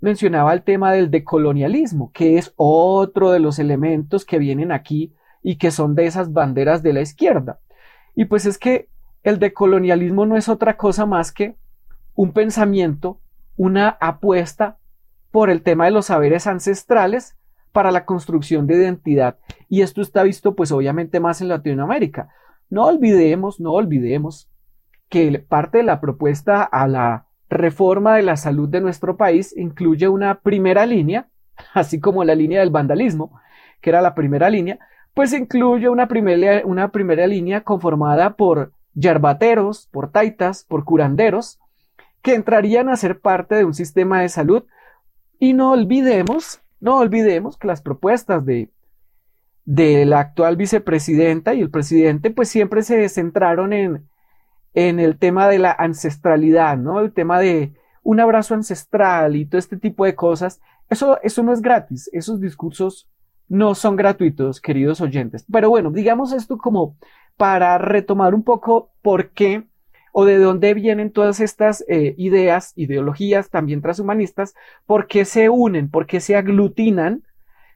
mencionaba 0.00 0.52
el 0.52 0.62
tema 0.62 0.92
del 0.92 1.10
decolonialismo, 1.10 2.10
que 2.12 2.38
es 2.38 2.52
otro 2.56 3.30
de 3.30 3.40
los 3.40 3.58
elementos 3.58 4.24
que 4.24 4.38
vienen 4.38 4.72
aquí 4.72 5.14
y 5.42 5.56
que 5.56 5.70
son 5.70 5.94
de 5.94 6.06
esas 6.06 6.32
banderas 6.32 6.82
de 6.82 6.92
la 6.92 7.00
izquierda. 7.00 7.60
Y 8.14 8.26
pues 8.26 8.46
es 8.46 8.58
que 8.58 8.88
el 9.22 9.38
decolonialismo 9.38 10.26
no 10.26 10.36
es 10.36 10.48
otra 10.48 10.76
cosa 10.76 11.06
más 11.06 11.32
que 11.32 11.56
un 12.14 12.32
pensamiento, 12.32 13.20
una 13.56 13.88
apuesta 14.00 14.78
por 15.30 15.50
el 15.50 15.62
tema 15.62 15.84
de 15.84 15.90
los 15.92 16.06
saberes 16.06 16.46
ancestrales 16.46 17.36
para 17.72 17.90
la 17.90 18.04
construcción 18.04 18.66
de 18.66 18.76
identidad. 18.76 19.38
Y 19.68 19.82
esto 19.82 20.00
está 20.00 20.22
visto 20.22 20.54
pues 20.56 20.72
obviamente 20.72 21.20
más 21.20 21.40
en 21.40 21.48
Latinoamérica. 21.48 22.30
No 22.68 22.86
olvidemos, 22.86 23.60
no 23.60 23.72
olvidemos 23.72 24.48
que 25.08 25.44
parte 25.46 25.78
de 25.78 25.84
la 25.84 26.00
propuesta 26.00 26.62
a 26.62 26.88
la 26.88 27.26
reforma 27.50 28.16
de 28.16 28.22
la 28.22 28.36
salud 28.36 28.68
de 28.68 28.80
nuestro 28.80 29.16
país 29.16 29.54
incluye 29.56 30.08
una 30.08 30.36
primera 30.40 30.86
línea, 30.86 31.28
así 31.74 32.00
como 32.00 32.24
la 32.24 32.34
línea 32.34 32.60
del 32.60 32.70
vandalismo, 32.70 33.40
que 33.80 33.90
era 33.90 34.00
la 34.00 34.14
primera 34.14 34.48
línea, 34.48 34.78
pues 35.14 35.32
incluye 35.32 35.88
una 35.88 36.06
primera, 36.08 36.62
una 36.64 36.92
primera 36.92 37.26
línea 37.26 37.62
conformada 37.62 38.36
por 38.36 38.72
yerbateros, 38.94 39.88
por 39.90 40.10
taitas, 40.10 40.64
por 40.64 40.84
curanderos, 40.84 41.58
que 42.22 42.34
entrarían 42.34 42.88
a 42.88 42.96
ser 42.96 43.20
parte 43.20 43.56
de 43.56 43.64
un 43.64 43.74
sistema 43.74 44.20
de 44.20 44.28
salud. 44.28 44.64
Y 45.38 45.54
no 45.54 45.72
olvidemos, 45.72 46.60
no 46.80 46.98
olvidemos 46.98 47.56
que 47.56 47.66
las 47.66 47.82
propuestas 47.82 48.44
de, 48.44 48.68
de 49.64 50.04
la 50.04 50.20
actual 50.20 50.56
vicepresidenta 50.56 51.54
y 51.54 51.60
el 51.60 51.70
presidente, 51.70 52.30
pues 52.30 52.48
siempre 52.48 52.82
se 52.82 53.08
centraron 53.08 53.72
en 53.72 54.09
en 54.74 55.00
el 55.00 55.18
tema 55.18 55.48
de 55.48 55.58
la 55.58 55.72
ancestralidad, 55.72 56.76
¿no? 56.76 57.00
El 57.00 57.12
tema 57.12 57.40
de 57.40 57.72
un 58.02 58.20
abrazo 58.20 58.54
ancestral 58.54 59.36
y 59.36 59.46
todo 59.46 59.58
este 59.58 59.76
tipo 59.76 60.04
de 60.04 60.14
cosas. 60.14 60.60
Eso, 60.88 61.18
eso 61.22 61.42
no 61.42 61.52
es 61.52 61.60
gratis, 61.60 62.08
esos 62.12 62.40
discursos 62.40 63.08
no 63.48 63.74
son 63.74 63.96
gratuitos, 63.96 64.60
queridos 64.60 65.00
oyentes. 65.00 65.44
Pero 65.50 65.70
bueno, 65.70 65.90
digamos 65.90 66.32
esto 66.32 66.56
como 66.56 66.96
para 67.36 67.78
retomar 67.78 68.34
un 68.34 68.42
poco 68.42 68.90
por 69.02 69.30
qué 69.30 69.64
o 70.12 70.24
de 70.24 70.38
dónde 70.38 70.74
vienen 70.74 71.10
todas 71.10 71.40
estas 71.40 71.84
eh, 71.88 72.14
ideas, 72.18 72.72
ideologías 72.76 73.50
también 73.50 73.80
transhumanistas, 73.80 74.54
por 74.86 75.06
qué 75.06 75.24
se 75.24 75.48
unen, 75.48 75.88
por 75.88 76.06
qué 76.06 76.20
se 76.20 76.36
aglutinan, 76.36 77.22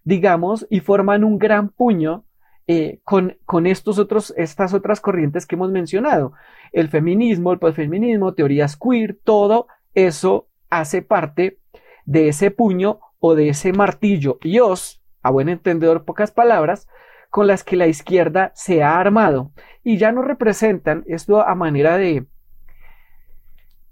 digamos, 0.04 0.66
y 0.70 0.80
forman 0.80 1.24
un 1.24 1.38
gran 1.38 1.68
puño 1.68 2.24
eh, 2.66 3.00
con, 3.04 3.36
con 3.44 3.66
estos 3.66 3.98
otros, 3.98 4.32
estas 4.36 4.74
otras 4.74 5.00
corrientes 5.00 5.46
que 5.46 5.54
hemos 5.54 5.70
mencionado. 5.70 6.32
El 6.72 6.88
feminismo, 6.88 7.52
el 7.52 7.58
posfeminismo, 7.58 8.34
teorías 8.34 8.76
queer, 8.76 9.18
todo 9.22 9.66
eso 9.94 10.48
hace 10.70 11.02
parte 11.02 11.58
de 12.04 12.28
ese 12.28 12.50
puño 12.50 13.00
o 13.20 13.34
de 13.34 13.50
ese 13.50 13.72
martillo 13.72 14.38
y 14.42 14.58
os, 14.58 15.02
a 15.22 15.30
buen 15.30 15.48
entendedor 15.48 16.04
pocas 16.04 16.30
palabras, 16.30 16.88
con 17.30 17.46
las 17.46 17.64
que 17.64 17.76
la 17.76 17.86
izquierda 17.86 18.52
se 18.54 18.82
ha 18.82 18.98
armado 18.98 19.52
y 19.82 19.98
ya 19.98 20.12
no 20.12 20.22
representan 20.22 21.04
esto 21.06 21.46
a 21.46 21.54
manera 21.54 21.96
de 21.96 22.26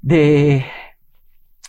de 0.02 0.64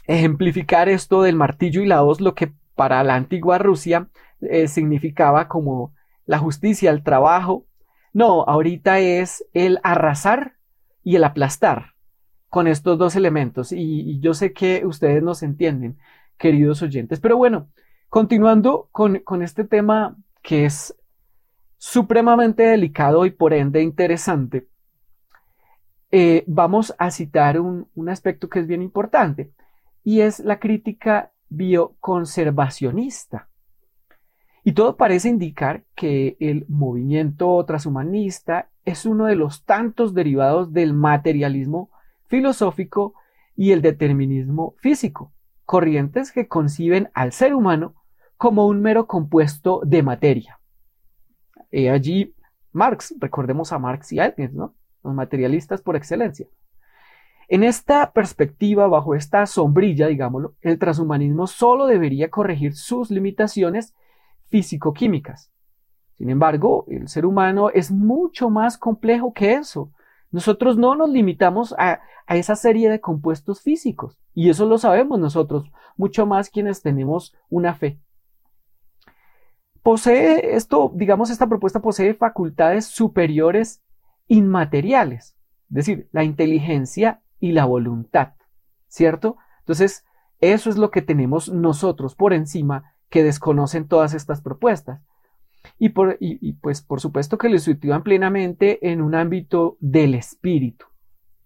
ejemplificar 0.08 0.90
esto 0.90 1.22
del 1.22 1.36
martillo 1.36 1.82
y 1.82 1.86
la 1.86 2.04
hoz, 2.04 2.20
lo 2.20 2.36
que 2.36 2.52
para 2.76 3.04
la 3.04 3.16
antigua 3.16 3.60
Rusia 3.60 4.10
eh, 4.42 4.68
significaba 4.68 5.48
como 5.48 5.94
la 6.26 6.40
justicia, 6.40 6.92
el 6.92 7.04
trabajo. 7.04 7.66
No, 8.14 8.44
ahorita 8.44 9.00
es 9.00 9.46
el 9.54 9.80
arrasar 9.84 10.54
y 11.04 11.16
el 11.16 11.24
aplastar 11.24 11.94
con 12.50 12.68
estos 12.68 12.98
dos 12.98 13.16
elementos. 13.16 13.72
Y, 13.72 14.20
yo 14.20 14.34
sé 14.34 14.54
que 14.54 14.86
ustedes 14.86 15.24
nos 15.24 15.44
entienden, 15.44 15.98
queridos 16.38 16.82
oyentes. 16.84 17.20
Pero 17.20 17.38
bueno, 17.38 17.70
continuando 18.10 18.90
con, 18.92 19.24
este 19.42 19.64
tema 19.64 20.16
que 20.42 20.66
es 20.66 20.96
supremamente 21.78 22.64
delicado 22.64 23.26
y 23.26 23.32
por 23.32 23.54
ende 23.54 23.82
interesante, 23.82 24.68
eh, 26.12 26.44
vamos 26.46 26.94
a 27.00 27.10
citar 27.10 27.60
un, 27.60 27.90
un 27.96 28.10
aspecto 28.10 28.48
que 28.48 28.60
es 28.60 28.68
bien 28.68 28.84
importante 28.84 29.52
y 30.04 30.22
es 30.22 30.40
la 30.40 30.60
crítica 30.60 31.32
bioconservacionista. 31.50 33.50
Y 34.64 34.74
todo 34.74 34.96
parece 34.96 35.30
indicar 35.30 35.84
que 35.96 36.38
el 36.40 36.66
movimiento 36.70 37.64
transhumanista 37.66 38.70
es 38.86 39.06
uno 39.06 39.26
de 39.26 39.36
los 39.36 39.66
tantos 39.66 40.14
derivados 40.14 40.72
del 40.72 40.94
materialismo 40.94 41.90
filosófico 42.28 43.14
y 43.56 43.72
el 43.72 43.82
determinismo 43.82 44.76
físico, 44.78 45.32
corrientes 45.66 46.32
que 46.32 46.48
conciben 46.48 47.10
al 47.14 47.34
ser 47.34 47.54
humano 47.54 47.96
como 48.38 48.68
un 48.68 48.82
mero 48.82 49.06
compuesto 49.06 49.82
de 49.86 50.02
materia. 50.02 50.60
Allí 51.92 52.34
Marx, 52.72 53.16
recordemos 53.20 53.72
a 53.72 53.80
Marx 53.80 54.12
y 54.12 54.20
Engels, 54.20 54.54
¿no? 54.54 54.76
Los 55.04 55.14
materialistas 55.14 55.82
por 55.82 55.96
excelencia. 55.96 56.48
En 57.48 57.64
esta 57.64 58.12
perspectiva, 58.12 58.88
bajo 58.88 59.16
esta 59.16 59.46
sombrilla, 59.46 60.08
digámoslo, 60.08 60.56
el 60.62 60.80
transhumanismo 60.80 61.46
solo 61.48 61.86
debería 61.86 62.30
corregir 62.30 62.76
sus 62.76 63.12
limitaciones 63.12 63.94
físico-químicas. 64.54 65.52
Sin 66.20 66.30
embargo, 66.30 66.86
el 66.88 67.08
ser 67.08 67.26
humano 67.26 67.72
es 67.72 67.90
mucho 67.90 68.52
más 68.52 68.78
complejo 68.78 69.34
que 69.34 69.56
eso. 69.56 69.92
Nosotros 70.30 70.78
no 70.78 70.94
nos 70.94 71.10
limitamos 71.10 71.74
a, 71.80 72.02
a, 72.28 72.36
esa 72.36 72.56
serie 72.56 72.88
de 72.88 73.02
compuestos 73.02 73.64
físicos, 73.64 74.20
y 74.36 74.52
eso 74.52 74.68
lo 74.68 74.78
sabemos 74.78 75.20
nosotros, 75.20 75.72
mucho 75.98 76.28
más 76.28 76.52
quienes 76.52 76.84
tenemos 76.84 77.36
una 77.50 77.74
fe. 77.74 78.00
Posee 79.82 80.56
esto, 80.56 80.92
digamos, 80.94 81.32
esta 81.32 81.48
propuesta 81.48 81.82
posee 81.82 82.14
facultades 82.14 82.86
superiores 82.86 83.82
inmateriales, 84.28 85.36
es 85.70 85.76
decir, 85.76 86.10
la 86.12 86.24
inteligencia 86.24 87.24
y 87.40 87.54
la 87.54 87.66
voluntad, 87.66 88.34
¿cierto? 88.88 89.38
Entonces, 89.62 90.06
eso 90.42 90.70
es 90.70 90.78
lo 90.78 90.92
que 90.92 91.02
tenemos 91.02 91.50
nosotros 91.50 92.14
por 92.14 92.34
encima 92.34 92.94
que 93.10 93.24
desconocen 93.24 93.88
todas 93.88 94.14
estas 94.14 94.42
propuestas. 94.42 95.02
Y, 95.80 95.90
por, 95.90 96.18
y, 96.20 96.54
pues 96.54 96.82
por 96.82 97.00
supuesto 97.00 97.38
que 97.38 97.50
lo 97.50 97.58
sitúan 97.58 98.04
plenamente 98.04 98.92
en 98.92 99.02
un 99.02 99.16
ámbito 99.16 99.78
del 99.80 100.14
espíritu. 100.14 100.86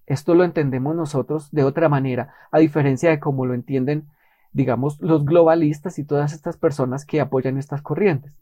Esto 0.07 0.33
lo 0.33 0.43
entendemos 0.43 0.95
nosotros 0.95 1.51
de 1.51 1.63
otra 1.63 1.89
manera, 1.89 2.33
a 2.51 2.59
diferencia 2.59 3.09
de 3.09 3.19
cómo 3.19 3.45
lo 3.45 3.53
entienden, 3.53 4.07
digamos, 4.53 4.99
los 5.01 5.25
globalistas 5.25 5.99
y 5.99 6.03
todas 6.03 6.33
estas 6.33 6.57
personas 6.57 7.05
que 7.05 7.21
apoyan 7.21 7.57
estas 7.57 7.81
corrientes. 7.81 8.33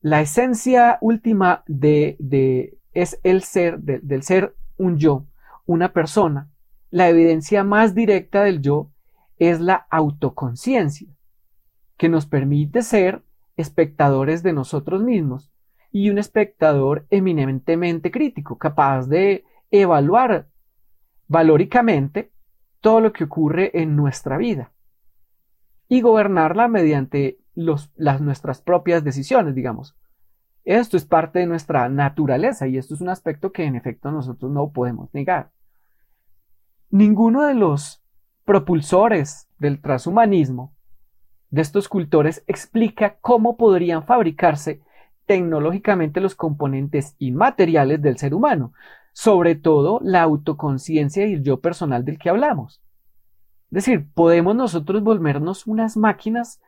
La 0.00 0.20
esencia 0.20 0.98
última 1.00 1.62
de, 1.66 2.16
de 2.18 2.76
es 2.92 3.18
el 3.22 3.42
ser, 3.42 3.78
del 3.78 4.22
ser 4.22 4.54
un 4.76 4.98
yo, 4.98 5.26
una 5.66 5.92
persona. 5.92 6.50
La 6.90 7.08
evidencia 7.08 7.64
más 7.64 7.94
directa 7.94 8.42
del 8.42 8.60
yo 8.60 8.90
es 9.38 9.60
la 9.60 9.86
autoconciencia, 9.90 11.08
que 11.96 12.08
nos 12.08 12.26
permite 12.26 12.82
ser 12.82 13.22
espectadores 13.56 14.42
de 14.42 14.52
nosotros 14.52 15.02
mismos 15.02 15.52
y 15.90 16.10
un 16.10 16.18
espectador 16.18 17.06
eminentemente 17.10 18.10
crítico, 18.10 18.58
capaz 18.58 19.06
de 19.06 19.44
evaluar 19.70 20.48
valóricamente 21.28 22.32
todo 22.80 23.00
lo 23.00 23.12
que 23.12 23.24
ocurre 23.24 23.70
en 23.80 23.96
nuestra 23.96 24.36
vida 24.36 24.72
y 25.88 26.00
gobernarla 26.00 26.68
mediante 26.68 27.38
las, 27.54 27.90
nuestras 28.20 28.60
propias 28.60 29.04
decisiones, 29.04 29.54
digamos. 29.54 29.96
Esto 30.64 30.96
es 30.96 31.04
parte 31.04 31.38
de 31.38 31.46
nuestra 31.46 31.88
naturaleza 31.88 32.66
y 32.66 32.78
esto 32.78 32.94
es 32.94 33.00
un 33.00 33.10
aspecto 33.10 33.52
que 33.52 33.64
en 33.64 33.76
efecto 33.76 34.10
nosotros 34.10 34.50
no 34.50 34.70
podemos 34.70 35.12
negar. 35.12 35.50
Ninguno 36.90 37.42
de 37.44 37.54
los 37.54 38.02
propulsores 38.44 39.48
del 39.58 39.80
transhumanismo, 39.80 40.73
de 41.50 41.62
estos 41.62 41.88
cultores, 41.88 42.44
explica 42.46 43.16
cómo 43.20 43.56
podrían 43.56 44.04
fabricarse 44.04 44.80
tecnológicamente 45.26 46.20
los 46.20 46.34
componentes 46.34 47.16
inmateriales 47.18 48.02
del 48.02 48.18
ser 48.18 48.34
humano, 48.34 48.72
sobre 49.12 49.54
todo 49.54 50.00
la 50.02 50.22
autoconciencia 50.22 51.26
y 51.26 51.34
el 51.34 51.42
yo 51.42 51.60
personal 51.60 52.04
del 52.04 52.18
que 52.18 52.30
hablamos. 52.30 52.80
Es 53.70 53.86
decir, 53.86 54.06
podemos 54.14 54.54
nosotros 54.54 55.02
volvernos 55.02 55.66
unas 55.66 55.96
máquinas 55.96 56.60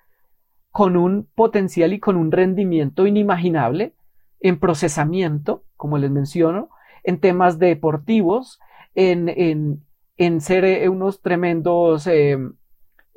con 0.70 0.96
un 0.96 1.28
potencial 1.34 1.92
y 1.92 2.00
con 2.00 2.16
un 2.16 2.30
rendimiento 2.32 3.06
inimaginable 3.06 3.94
en 4.40 4.58
procesamiento, 4.58 5.64
como 5.76 5.98
les 5.98 6.10
menciono, 6.10 6.68
en 7.02 7.20
temas 7.20 7.58
deportivos, 7.58 8.60
en, 8.94 9.80
en, 10.16 10.40
ser 10.40 10.64
eh, 10.64 10.88
unos 10.88 11.22
tremendos 11.22 12.06
eh, 12.06 12.38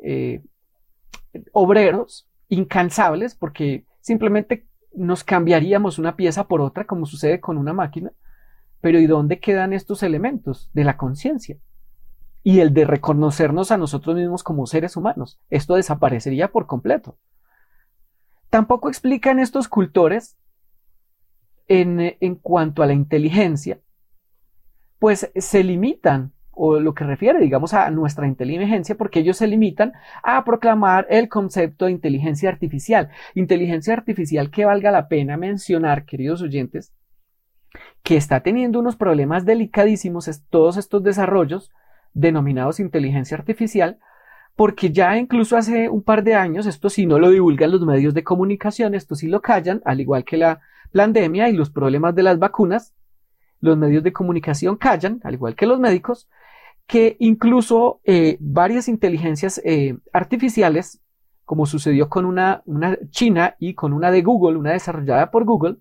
eh, 0.04 0.42
obreros 1.52 2.30
incansables, 2.48 3.36
porque 3.36 3.86
simplemente 4.02 4.68
nos 4.94 5.24
cambiaríamos 5.24 6.00
una 6.00 6.16
pieza 6.16 6.48
por 6.48 6.62
otra, 6.62 6.86
como 6.86 7.06
sucede 7.06 7.40
con 7.40 7.58
una 7.58 7.74
máquina. 7.74 8.12
Pero 8.82 9.00
¿y 9.00 9.08
dónde 9.08 9.40
quedan 9.40 9.74
estos 9.74 10.04
elementos 10.04 10.70
de 10.74 10.84
la 10.84 10.98
conciencia? 10.98 11.58
Y 12.44 12.62
el 12.62 12.74
de 12.74 12.86
reconocernos 12.86 13.72
a 13.72 13.78
nosotros 13.78 14.16
mismos 14.16 14.44
como 14.44 14.66
seres 14.66 14.96
humanos. 14.96 15.40
Esto 15.50 15.76
desaparecería 15.76 16.52
por 16.52 16.66
completo. 16.66 17.18
Tampoco 18.50 18.90
explican 18.90 19.40
estos 19.40 19.68
cultores 19.68 20.38
en, 21.68 22.18
en 22.20 22.36
cuanto 22.36 22.82
a 22.82 22.88
la 22.88 22.94
inteligencia, 22.94 23.80
pues 24.98 25.32
se 25.36 25.64
limitan 25.64 26.34
o 26.62 26.78
lo 26.78 26.94
que 26.94 27.06
refiere, 27.06 27.40
digamos, 27.40 27.74
a 27.74 27.90
nuestra 27.90 28.28
inteligencia, 28.28 28.96
porque 28.96 29.22
ellos 29.22 29.38
se 29.38 29.48
limitan 29.48 29.94
a 30.24 30.44
proclamar 30.44 31.08
el 31.10 31.30
concepto 31.30 31.86
de 31.86 31.92
inteligencia 31.92 32.50
artificial. 32.50 33.10
Inteligencia 33.34 33.94
artificial 33.94 34.52
que 34.52 34.66
valga 34.66 34.92
la 34.92 35.08
pena 35.08 35.38
mencionar, 35.38 36.04
queridos 36.04 36.42
oyentes, 36.42 36.94
que 38.04 38.18
está 38.18 38.42
teniendo 38.42 38.78
unos 38.78 38.98
problemas 38.98 39.46
delicadísimos 39.46 40.30
todos 40.50 40.76
estos 40.76 41.02
desarrollos 41.02 41.72
denominados 42.14 42.82
inteligencia 42.82 43.38
artificial, 43.38 43.98
porque 44.58 44.92
ya 44.92 45.18
incluso 45.18 45.56
hace 45.56 45.88
un 45.88 46.04
par 46.04 46.26
de 46.26 46.36
años, 46.36 46.66
esto 46.66 46.90
sí 46.90 47.06
no 47.06 47.20
lo 47.20 47.30
divulgan 47.30 47.72
los 47.72 47.86
medios 47.86 48.14
de 48.14 48.26
comunicación, 48.26 48.96
esto 48.96 49.16
sí 49.16 49.30
lo 49.30 49.42
callan, 49.42 49.82
al 49.86 50.02
igual 50.02 50.26
que 50.26 50.36
la 50.36 50.60
pandemia 50.92 51.48
y 51.48 51.54
los 51.54 51.70
problemas 51.70 52.16
de 52.16 52.24
las 52.24 52.38
vacunas, 52.38 52.94
los 53.62 53.78
medios 53.78 54.04
de 54.04 54.12
comunicación 54.12 54.76
callan, 54.76 55.22
al 55.24 55.36
igual 55.36 55.56
que 55.56 55.66
los 55.66 55.80
médicos, 55.80 56.28
que 56.90 57.18
incluso 57.20 58.02
eh, 58.04 58.38
varias 58.40 58.88
inteligencias 58.88 59.62
eh, 59.64 59.96
artificiales, 60.12 61.00
como 61.46 61.68
sucedió 61.68 62.10
con 62.10 62.26
una, 62.26 62.64
china 63.12 63.56
y 63.60 63.76
con 63.76 63.94
una 63.94 64.10
de 64.10 64.24
Google, 64.24 64.58
una 64.58 64.72
desarrollada 64.72 65.30
por 65.30 65.46
Google, 65.46 65.78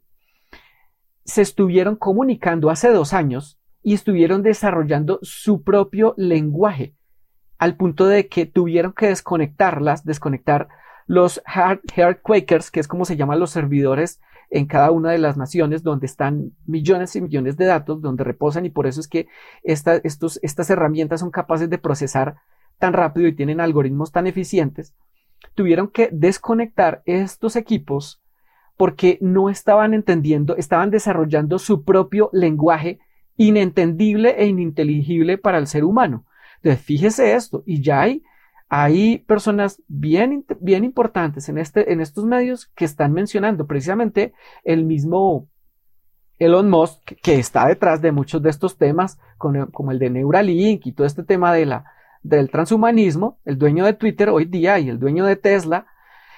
se 1.24 1.40
estuvieron 1.40 1.96
comunicando 1.96 2.68
hace 2.68 2.90
dos 2.90 3.14
años 3.14 3.58
y 3.82 3.94
estuvieron 3.94 4.42
desarrollando 4.42 5.18
su 5.22 5.62
propio 5.62 6.12
lenguaje 6.18 6.94
al 7.56 7.76
punto 7.76 8.06
de 8.06 8.28
que 8.28 8.44
tuvieron 8.44 8.92
que 8.92 9.06
desconectarlas, 9.06 10.04
desconectar 10.04 10.68
los 11.06 11.40
hard, 11.46 11.80
quakers, 12.22 12.70
que 12.70 12.80
es 12.80 12.86
como 12.86 13.06
se 13.06 13.16
llaman 13.16 13.40
los 13.40 13.50
servidores 13.50 14.20
en 14.50 14.66
cada 14.66 14.90
una 14.90 15.10
de 15.10 15.18
las 15.18 15.36
naciones 15.36 15.82
donde 15.82 16.06
están 16.06 16.52
millones 16.66 17.14
y 17.16 17.20
millones 17.20 17.56
de 17.56 17.66
datos, 17.66 18.00
donde 18.00 18.24
reposan 18.24 18.64
y 18.66 18.70
por 18.70 18.86
eso 18.86 19.00
es 19.00 19.08
que 19.08 19.28
estas 19.62 20.70
herramientas 20.70 21.20
son 21.20 21.30
capaces 21.30 21.68
de 21.68 21.78
procesar 21.78 22.36
tan 22.78 22.92
rápido 22.92 23.26
y 23.26 23.34
tienen 23.34 23.60
algoritmos 23.60 24.12
tan 24.12 24.26
eficientes, 24.26 24.94
tuvieron 25.54 25.88
que 25.88 26.08
desconectar 26.12 27.02
estos 27.04 27.56
equipos 27.56 28.22
porque 28.76 29.18
no 29.20 29.50
estaban 29.50 29.92
entendiendo, 29.92 30.56
estaban 30.56 30.90
desarrollando 30.90 31.58
su 31.58 31.84
propio 31.84 32.30
lenguaje 32.32 33.00
inentendible 33.36 34.36
e 34.38 34.46
ininteligible 34.46 35.36
para 35.36 35.58
el 35.58 35.66
ser 35.66 35.84
humano. 35.84 36.24
Entonces, 36.56 36.84
fíjese 36.84 37.34
esto, 37.34 37.62
y 37.66 37.82
ya 37.82 38.02
hay, 38.02 38.22
hay 38.68 39.18
personas 39.18 39.82
bien, 39.88 40.44
bien 40.60 40.84
importantes 40.84 41.48
en, 41.48 41.58
este, 41.58 41.92
en 41.92 42.00
estos 42.00 42.24
medios 42.24 42.66
que 42.74 42.84
están 42.84 43.12
mencionando 43.12 43.66
precisamente 43.66 44.34
el 44.62 44.84
mismo 44.84 45.48
Elon 46.38 46.68
Musk, 46.68 47.14
que 47.22 47.38
está 47.38 47.66
detrás 47.66 48.00
de 48.02 48.12
muchos 48.12 48.42
de 48.42 48.50
estos 48.50 48.76
temas, 48.76 49.18
como 49.38 49.90
el 49.90 49.98
de 49.98 50.10
Neuralink 50.10 50.86
y 50.86 50.92
todo 50.92 51.06
este 51.06 51.24
tema 51.24 51.52
de 51.52 51.66
la, 51.66 51.84
del 52.22 52.50
transhumanismo, 52.50 53.38
el 53.44 53.58
dueño 53.58 53.84
de 53.84 53.94
Twitter 53.94 54.28
hoy 54.28 54.44
día 54.44 54.78
y 54.78 54.88
el 54.88 54.98
dueño 54.98 55.24
de 55.24 55.36
Tesla, 55.36 55.86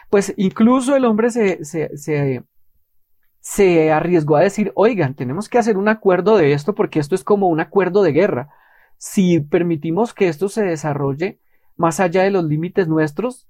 pues 0.08 0.32
incluso 0.36 0.96
el 0.96 1.04
hombre 1.04 1.30
se, 1.30 1.64
se, 1.64 1.96
se, 1.96 2.44
se 3.40 3.92
arriesgó 3.92 4.36
a 4.36 4.42
decir, 4.42 4.72
oigan, 4.74 5.14
tenemos 5.14 5.48
que 5.48 5.58
hacer 5.58 5.76
un 5.76 5.88
acuerdo 5.88 6.36
de 6.36 6.52
esto 6.52 6.74
porque 6.74 7.00
esto 7.00 7.14
es 7.14 7.24
como 7.24 7.48
un 7.48 7.60
acuerdo 7.60 8.02
de 8.02 8.12
guerra. 8.12 8.50
Si 8.98 9.40
permitimos 9.40 10.14
que 10.14 10.28
esto 10.28 10.48
se 10.48 10.64
desarrolle 10.64 11.40
más 11.80 11.98
allá 11.98 12.22
de 12.22 12.30
los 12.30 12.44
límites 12.44 12.86
nuestros, 12.88 13.48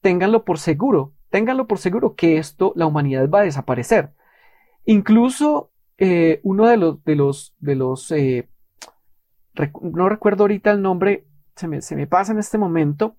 ténganlo 0.00 0.44
por 0.44 0.58
seguro, 0.58 1.14
ténganlo 1.30 1.68
por 1.68 1.78
seguro 1.78 2.16
que 2.16 2.36
esto, 2.36 2.72
la 2.74 2.86
humanidad 2.86 3.30
va 3.30 3.40
a 3.40 3.44
desaparecer. 3.44 4.10
Incluso 4.84 5.70
eh, 5.96 6.40
uno 6.42 6.66
de 6.66 6.76
los, 6.76 7.04
de 7.04 7.14
los, 7.14 7.54
de 7.60 7.76
los, 7.76 8.10
eh, 8.10 8.48
no 9.80 10.08
recuerdo 10.08 10.42
ahorita 10.42 10.72
el 10.72 10.82
nombre, 10.82 11.24
se 11.54 11.68
me, 11.68 11.80
se 11.80 11.94
me, 11.94 12.08
pasa 12.08 12.32
en 12.32 12.40
este 12.40 12.58
momento, 12.58 13.16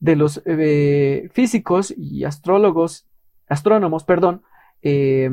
de 0.00 0.16
los 0.16 0.42
eh, 0.44 1.30
físicos 1.32 1.94
y 1.96 2.24
astrólogos, 2.24 3.08
astrónomos, 3.48 4.04
perdón, 4.04 4.42
si 4.82 5.30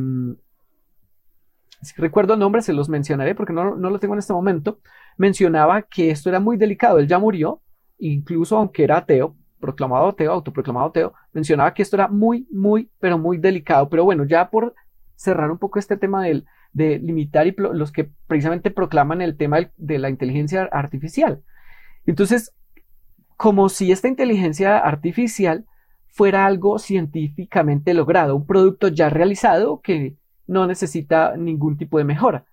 recuerdo 1.97 2.35
el 2.35 2.39
nombre, 2.39 2.61
se 2.61 2.71
los 2.71 2.87
mencionaré 2.87 3.35
porque 3.35 3.51
no, 3.51 3.75
no 3.75 3.89
lo 3.89 3.99
tengo 3.99 4.13
en 4.13 4.19
este 4.19 4.31
momento, 4.31 4.79
mencionaba 5.17 5.81
que 5.81 6.11
esto 6.11 6.29
era 6.29 6.39
muy 6.39 6.55
delicado. 6.55 6.99
Él 6.99 7.07
ya 7.07 7.19
murió, 7.19 7.61
incluso 7.99 8.57
aunque 8.57 8.83
era 8.83 8.97
ateo, 8.97 9.35
proclamado 9.59 10.07
ateo, 10.07 10.31
autoproclamado 10.31 10.87
ateo, 10.87 11.13
mencionaba 11.33 11.73
que 11.73 11.81
esto 11.81 11.95
era 11.95 12.07
muy, 12.07 12.47
muy, 12.51 12.89
pero 12.99 13.17
muy 13.17 13.37
delicado. 13.37 13.89
Pero 13.89 14.05
bueno, 14.05 14.25
ya 14.25 14.49
por 14.49 14.73
cerrar 15.15 15.51
un 15.51 15.57
poco 15.57 15.79
este 15.79 15.97
tema 15.97 16.23
del, 16.23 16.45
de 16.71 16.99
limitar 16.99 17.47
y 17.47 17.55
los 17.57 17.91
que 17.91 18.09
precisamente 18.27 18.71
proclaman 18.71 19.21
el 19.21 19.35
tema 19.37 19.57
de 19.75 19.99
la 19.99 20.09
inteligencia 20.09 20.63
artificial. 20.71 21.43
Entonces, 22.05 22.53
como 23.35 23.69
si 23.69 23.91
esta 23.91 24.07
inteligencia 24.07 24.77
artificial 24.77 25.65
fuera 26.07 26.45
algo 26.45 26.79
científicamente 26.79 27.93
logrado, 27.93 28.35
un 28.35 28.45
producto 28.45 28.87
ya 28.87 29.09
realizado 29.09 29.81
que 29.81 30.15
no 30.47 30.67
necesita 30.67 31.37
ningún 31.37 31.77
tipo 31.77 31.97
de 31.97 32.03
mejora, 32.03 32.45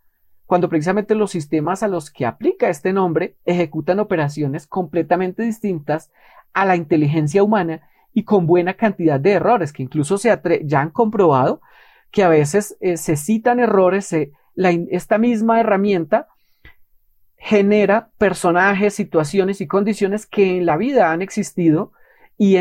cuando 0.46 0.68
precisamente 0.68 1.14
los 1.14 1.32
sistemas 1.32 1.82
a 1.82 1.88
los 1.88 2.10
que 2.10 2.24
aplica 2.24 2.68
este 2.68 2.92
nombre 2.92 3.36
ejecutan 3.44 4.00
operaciones 4.00 4.66
completamente 4.66 5.42
distintas 5.42 6.10
a 6.52 6.64
la 6.64 6.76
inteligencia 6.76 7.42
humana 7.42 7.82
y 8.14 8.24
con 8.24 8.46
buena 8.46 8.74
cantidad 8.74 9.20
de 9.20 9.32
errores, 9.32 9.72
que 9.72 9.82
incluso 9.82 10.16
se 10.16 10.40
ya 10.64 10.80
han 10.80 10.90
comprobado 10.90 11.60
que 12.10 12.22
a 12.22 12.28
veces 12.28 12.76
eh, 12.80 12.96
se 12.96 13.16
citan 13.16 13.60
errores, 13.60 14.14
esta 14.54 15.18
misma 15.18 15.60
herramienta 15.60 16.28
genera 17.36 18.10
personajes, 18.16 18.94
situaciones 18.94 19.60
y 19.60 19.66
condiciones 19.66 20.26
que 20.26 20.56
en 20.56 20.66
la 20.66 20.76
vida 20.76 21.12
han 21.12 21.20
existido 21.20 21.92
y, 22.38 22.56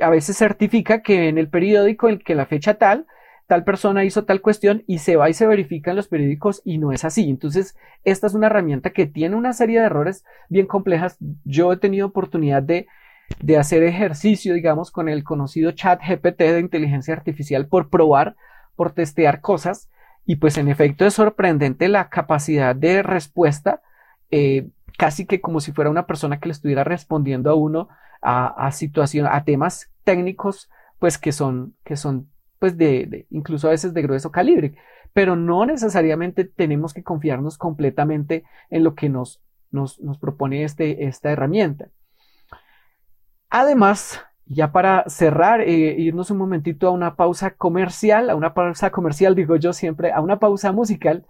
a 0.00 0.10
veces 0.10 0.36
certifica 0.36 1.02
que 1.02 1.28
en 1.28 1.38
el 1.38 1.48
periódico 1.48 2.08
en 2.08 2.18
que 2.18 2.34
la 2.34 2.46
fecha 2.46 2.74
tal, 2.74 3.06
tal 3.48 3.64
persona 3.64 4.04
hizo 4.04 4.24
tal 4.24 4.40
cuestión 4.40 4.84
y 4.86 4.98
se 4.98 5.16
va 5.16 5.28
y 5.28 5.34
se 5.34 5.46
verifica 5.46 5.90
en 5.90 5.96
los 5.96 6.06
periódicos 6.06 6.62
y 6.64 6.78
no 6.78 6.92
es 6.92 7.04
así. 7.04 7.28
Entonces, 7.28 7.76
esta 8.04 8.28
es 8.28 8.34
una 8.34 8.46
herramienta 8.46 8.90
que 8.90 9.06
tiene 9.06 9.34
una 9.34 9.52
serie 9.52 9.80
de 9.80 9.86
errores 9.86 10.24
bien 10.48 10.66
complejas. 10.66 11.16
Yo 11.44 11.72
he 11.72 11.76
tenido 11.78 12.06
oportunidad 12.06 12.62
de 12.62 12.86
de 13.40 13.56
hacer 13.58 13.82
ejercicio, 13.82 14.54
digamos, 14.54 14.90
con 14.90 15.08
el 15.08 15.22
conocido 15.22 15.72
chat 15.72 16.00
GPT 16.00 16.38
de 16.38 16.60
inteligencia 16.60 17.14
artificial 17.14 17.66
por 17.66 17.90
probar, 17.90 18.36
por 18.74 18.92
testear 18.92 19.40
cosas. 19.40 19.88
Y 20.24 20.36
pues 20.36 20.58
en 20.58 20.68
efecto 20.68 21.06
es 21.06 21.14
sorprendente 21.14 21.88
la 21.88 22.08
capacidad 22.08 22.74
de 22.74 23.02
respuesta, 23.02 23.80
eh, 24.30 24.68
casi 24.98 25.26
que 25.26 25.40
como 25.40 25.60
si 25.60 25.72
fuera 25.72 25.90
una 25.90 26.06
persona 26.06 26.38
que 26.38 26.48
le 26.48 26.52
estuviera 26.52 26.84
respondiendo 26.84 27.50
a 27.50 27.54
uno 27.54 27.88
a, 28.20 28.70
situaciones, 28.72 29.30
a 29.32 29.44
temas 29.44 29.90
técnicos, 30.04 30.68
pues 30.98 31.18
que 31.18 31.30
son, 31.30 31.76
que 31.84 31.96
son, 31.96 32.28
pues 32.58 32.76
de, 32.76 33.26
incluso 33.30 33.68
a 33.68 33.72
veces 33.72 33.94
de 33.94 34.02
grueso 34.02 34.30
calibre. 34.30 34.74
Pero 35.12 35.36
no 35.36 35.66
necesariamente 35.66 36.44
tenemos 36.44 36.94
que 36.94 37.02
confiarnos 37.02 37.58
completamente 37.58 38.44
en 38.70 38.84
lo 38.84 38.94
que 38.94 39.08
nos, 39.08 39.40
nos, 39.70 40.00
nos 40.00 40.18
propone 40.18 40.64
este, 40.64 41.06
esta 41.06 41.30
herramienta. 41.30 41.88
Además, 43.50 44.20
ya 44.48 44.72
para 44.72 45.04
cerrar, 45.08 45.60
e 45.60 45.72
irnos 45.72 46.30
un 46.30 46.38
momentito 46.38 46.88
a 46.88 46.90
una 46.90 47.16
pausa 47.16 47.50
comercial, 47.52 48.30
a 48.30 48.34
una 48.34 48.54
pausa 48.54 48.90
comercial, 48.90 49.34
digo 49.34 49.56
yo 49.56 49.72
siempre, 49.72 50.12
a 50.12 50.20
una 50.20 50.38
pausa 50.38 50.72
musical 50.72 51.26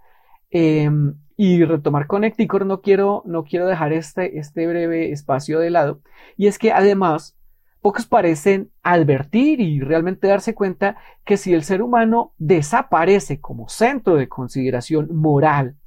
em, 0.49 1.15
y 1.35 1.63
retomar 1.63 2.07
Connecticut, 2.07 2.63
no 2.63 2.81
quiero, 2.81 3.23
no 3.25 3.43
quiero 3.43 3.67
dejar 3.67 3.93
este, 3.93 4.39
este 4.39 4.67
breve 4.67 5.11
espacio 5.11 5.59
de 5.59 5.69
lado. 5.69 6.01
Y 6.37 6.47
es 6.47 6.57
que 6.59 6.71
además, 6.71 7.37
pocos 7.81 8.05
parecen 8.05 8.71
advertir 8.83 9.61
y 9.61 9.79
realmente 9.79 10.27
darse 10.27 10.53
cuenta 10.53 10.97
que 11.25 11.37
si 11.37 11.53
el 11.53 11.63
ser 11.63 11.81
humano 11.81 12.33
desaparece 12.37 13.39
como 13.39 13.69
centro 13.69 14.15
de 14.15 14.27
consideración 14.27 15.15
moral, 15.15 15.77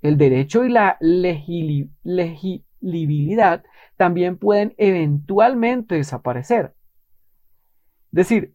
el 0.00 0.16
derecho 0.16 0.64
y 0.64 0.70
la 0.70 0.96
legibilidad 1.00 2.62
también 3.96 4.38
pueden 4.38 4.74
eventualmente 4.78 5.96
desaparecer. 5.96 6.74
Es 8.12 8.16
decir, 8.16 8.54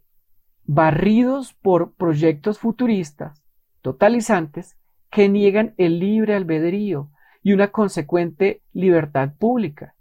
barridos 0.63 1.53
por 1.53 1.93
proyectos 1.93 2.59
futuristas, 2.59 3.43
totalizantes, 3.81 4.77
que 5.12 5.29
niegan 5.29 5.75
el 5.77 5.99
libre 5.99 6.33
albedrío 6.33 7.12
y 7.43 7.53
una 7.53 7.67
consecuente 7.67 8.63
libertad 8.71 9.33
pública. 9.38 9.92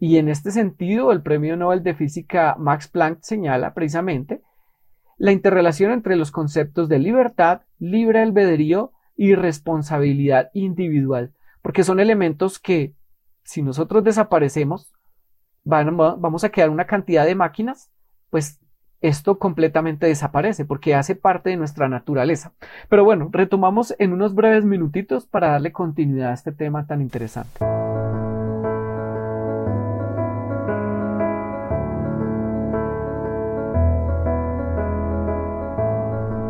Y 0.00 0.18
en 0.18 0.28
este 0.28 0.50
sentido, 0.50 1.10
el 1.12 1.22
Premio 1.22 1.56
Nobel 1.56 1.82
de 1.82 1.94
Física 1.94 2.54
Max 2.58 2.88
Planck 2.88 3.18
señala 3.22 3.74
precisamente 3.74 4.42
la 5.16 5.32
interrelación 5.32 5.90
entre 5.90 6.14
los 6.14 6.30
conceptos 6.30 6.88
de 6.88 7.00
libertad, 7.00 7.62
libre 7.78 8.20
albedrío 8.20 8.92
y 9.16 9.34
responsabilidad 9.34 10.50
individual, 10.54 11.34
porque 11.60 11.82
son 11.82 11.98
elementos 11.98 12.60
que 12.60 12.94
si 13.42 13.62
nosotros 13.62 14.04
desaparecemos, 14.04 14.92
vamos 15.64 16.44
a 16.44 16.50
quedar 16.50 16.70
una 16.70 16.86
cantidad 16.86 17.26
de 17.26 17.34
máquinas, 17.34 17.90
pues 18.30 18.60
esto 19.00 19.38
completamente 19.38 20.06
desaparece 20.06 20.64
porque 20.64 20.94
hace 20.94 21.16
parte 21.16 21.50
de 21.50 21.56
nuestra 21.56 21.88
naturaleza. 21.88 22.52
Pero 22.88 23.04
bueno, 23.04 23.28
retomamos 23.32 23.94
en 23.98 24.12
unos 24.12 24.34
breves 24.34 24.64
minutitos 24.64 25.26
para 25.26 25.48
darle 25.48 25.72
continuidad 25.72 26.30
a 26.30 26.34
este 26.34 26.52
tema 26.52 26.86
tan 26.86 27.00
interesante. 27.00 27.58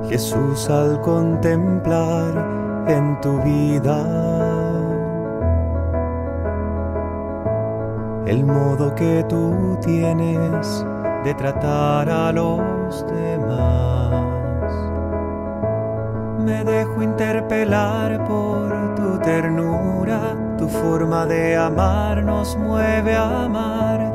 Jesús 0.09 0.71
al 0.71 1.01
contemplar 1.03 2.33
en 2.88 3.21
tu 3.21 3.38
vida 3.42 4.49
el 8.27 8.44
modo 8.44 8.94
que 8.94 9.25
tú 9.29 9.79
tienes 9.83 10.85
de 11.25 11.35
tratar 11.35 12.09
a 12.09 12.33
los 12.33 13.07
demás. 13.07 14.12
Me 16.38 16.64
dejo 16.64 17.03
interpelar 17.03 18.25
por 18.27 18.94
tu 18.94 19.18
ternura, 19.18 20.37
tu 20.57 20.68
forma 20.68 21.27
de 21.27 21.57
amar 21.57 22.23
nos 22.23 22.57
mueve 22.57 23.14
a 23.14 23.44
amar. 23.44 24.14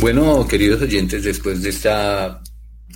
Bueno, 0.00 0.46
queridos 0.46 0.80
oyentes, 0.80 1.24
después 1.24 1.60
de 1.60 1.70
esta 1.70 2.40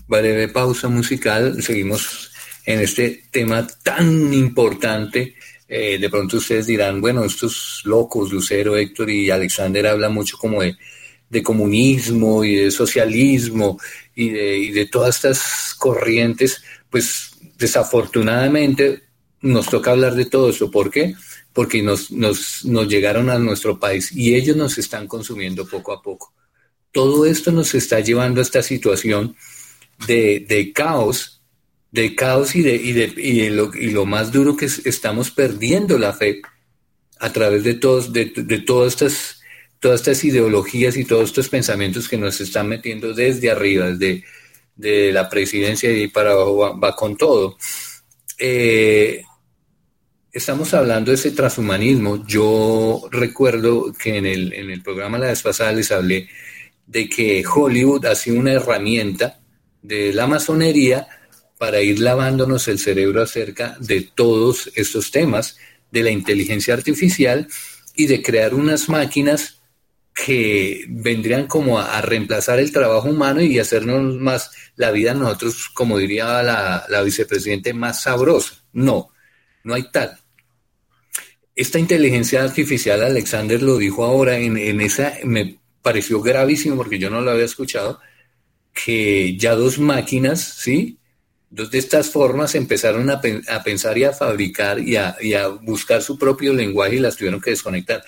breve 0.07 0.47
pausa 0.47 0.89
musical, 0.89 1.61
seguimos 1.61 2.31
en 2.65 2.79
este 2.79 3.25
tema 3.33 3.67
tan 3.83 4.33
importante. 4.33 5.35
Eh, 5.67 5.99
de 5.99 6.09
pronto 6.09 6.37
ustedes 6.37 6.69
dirán, 6.69 7.01
bueno, 7.01 7.25
estos 7.25 7.83
locos, 7.87 8.31
Lucero, 8.31 8.77
Héctor 8.77 9.11
y 9.11 9.31
Alexander, 9.31 9.89
hablan 9.89 10.15
mucho 10.15 10.39
como 10.39 10.63
de, 10.63 10.77
comunismo 11.43 12.45
y 12.45 12.55
de 12.55 12.71
socialismo 12.71 13.81
y 14.15 14.31
de, 14.31 14.59
y 14.59 14.71
de 14.71 14.87
todas 14.87 15.17
estas 15.17 15.75
corrientes. 15.75 16.63
Pues 16.89 17.33
desafortunadamente 17.59 19.03
nos 19.41 19.67
toca 19.67 19.91
hablar 19.91 20.15
de 20.15 20.27
todo 20.27 20.51
eso. 20.51 20.71
¿Por 20.71 20.89
qué? 20.89 21.17
Porque 21.53 21.83
nos, 21.83 22.13
nos, 22.13 22.65
nos 22.65 22.87
llegaron 22.87 23.29
a 23.29 23.41
nuestro 23.41 23.81
país 23.81 24.13
y 24.13 24.37
ellos 24.37 24.57
nos 24.57 24.79
están 24.79 25.09
consumiendo 25.09 25.67
poco 25.67 25.93
a 25.93 26.01
poco 26.01 26.33
todo 26.93 27.27
esto 27.27 27.51
nos 27.51 27.75
está 27.75 28.01
llevando 28.01 28.41
a 28.41 28.45
esta 28.45 28.63
situación 28.63 29.35
de, 30.07 30.73
caos, 30.75 31.43
de 31.91 32.15
caos 32.15 32.55
y 32.55 32.63
de, 32.63 32.75
y 32.77 32.93
de, 32.93 33.13
y 33.17 33.91
lo, 33.91 34.07
más 34.07 34.31
duro 34.31 34.57
que 34.57 34.67
estamos 34.67 35.31
perdiendo 35.31 35.99
la 35.99 36.13
fe 36.13 36.43
a 37.19 37.33
través 37.33 37.65
de 37.65 37.75
todos, 37.75 38.13
de, 38.13 38.27
todas 38.67 38.93
estas, 38.93 39.41
todas 39.81 40.01
estas 40.01 40.23
ideologías 40.25 40.97
y 40.97 41.05
todos 41.05 41.31
estos 41.31 41.49
pensamientos 41.49 42.09
que 42.09 42.19
nos 42.19 42.41
están 42.41 42.69
metiendo 42.69 43.15
desde 43.15 43.51
arriba, 43.51 43.91
desde 43.91 44.25
de 44.75 45.13
la 45.13 45.29
presidencia 45.29 45.93
y 45.93 46.09
para 46.09 46.33
abajo 46.33 46.79
va, 46.79 46.97
con 46.97 47.17
todo. 47.17 47.57
Eh, 48.39 49.23
estamos 50.33 50.73
hablando 50.75 51.11
de 51.11 51.17
ese 51.17 51.31
transhumanismo. 51.31 52.27
Yo 52.27 53.07
recuerdo 53.11 53.93
que 53.93 54.17
en 54.17 54.27
el, 54.27 54.53
en 54.55 54.71
el 54.71 54.83
programa 54.83 55.19
la 55.19 55.29
vez 55.29 55.43
pasada 55.43 55.73
les 55.73 55.93
hablé 55.93 56.29
de 56.87 57.09
que 57.09 57.45
Hollywood 57.47 58.07
ha 58.07 58.15
sido 58.15 58.39
una 58.39 58.53
herramienta 58.53 59.41
de 59.83 60.13
la 60.13 60.27
masonería 60.27 61.09
para 61.59 61.81
ir 61.81 62.01
lavándonos 62.01 62.67
el 62.69 62.79
cerebro 62.79 63.23
acerca 63.23 63.77
de 63.81 64.01
todos 64.15 64.71
estos 64.75 65.11
temas 65.11 65.57
de 65.91 66.03
la 66.03 66.11
inteligencia 66.11 66.75
artificial 66.75 67.47
y 67.95 68.07
de 68.07 68.23
crear 68.23 68.55
unas 68.55 68.89
máquinas 68.89 69.63
que 70.15 70.85
vendrían 70.89 71.47
como 71.47 71.79
a, 71.79 72.01
reemplazar 72.03 72.59
el 72.59 72.73
trabajo 72.73 73.09
humano 73.09 73.41
y 73.41 73.59
hacernos 73.59 74.17
más 74.17 74.51
la 74.77 74.91
vida 74.91 75.15
nosotros, 75.15 75.69
como 75.73 75.99
diría 75.99 76.43
la, 76.43 76.85
la 76.89 77.03
vicepresidente, 77.03 77.73
más 77.73 78.03
sabrosa. 78.03 78.65
No, 78.73 79.11
no 79.65 79.75
hay 79.75 79.91
tal. 79.91 80.19
Esta 81.55 81.79
inteligencia 81.79 82.43
artificial, 82.43 83.03
Alexander 83.03 83.63
lo 83.63 83.77
dijo 83.77 84.05
ahora, 84.05 84.39
en, 84.39 84.57
en 84.57 84.81
esa, 84.81 85.15
pareció 85.83 86.21
gravísimo 86.23 86.77
porque 86.77 86.99
yo 86.99 87.11
no 87.11 87.21
lo 87.21 87.33
había 87.33 87.45
escuchado, 87.45 88.01
que 88.73 89.37
ya 89.37 89.55
dos 89.55 89.79
máquinas, 89.79 90.41
¿sí? 90.41 90.99
Dos 91.51 91.71
de 91.71 91.79
estas 91.79 92.09
formas 92.09 92.55
empezaron 92.55 93.11
a, 93.11 93.21
pensar 93.21 93.99
y 93.99 94.05
a 94.05 94.13
fabricar 94.13 94.79
y 94.79 94.97
a, 94.97 95.49
buscar 95.49 96.01
su 96.01 96.19
propio 96.19 96.55
lenguaje 96.55 96.97
y 96.97 97.01
las 97.01 97.17
tuvieron 97.17 97.41
que 97.41 97.51
desconectar. 97.51 98.03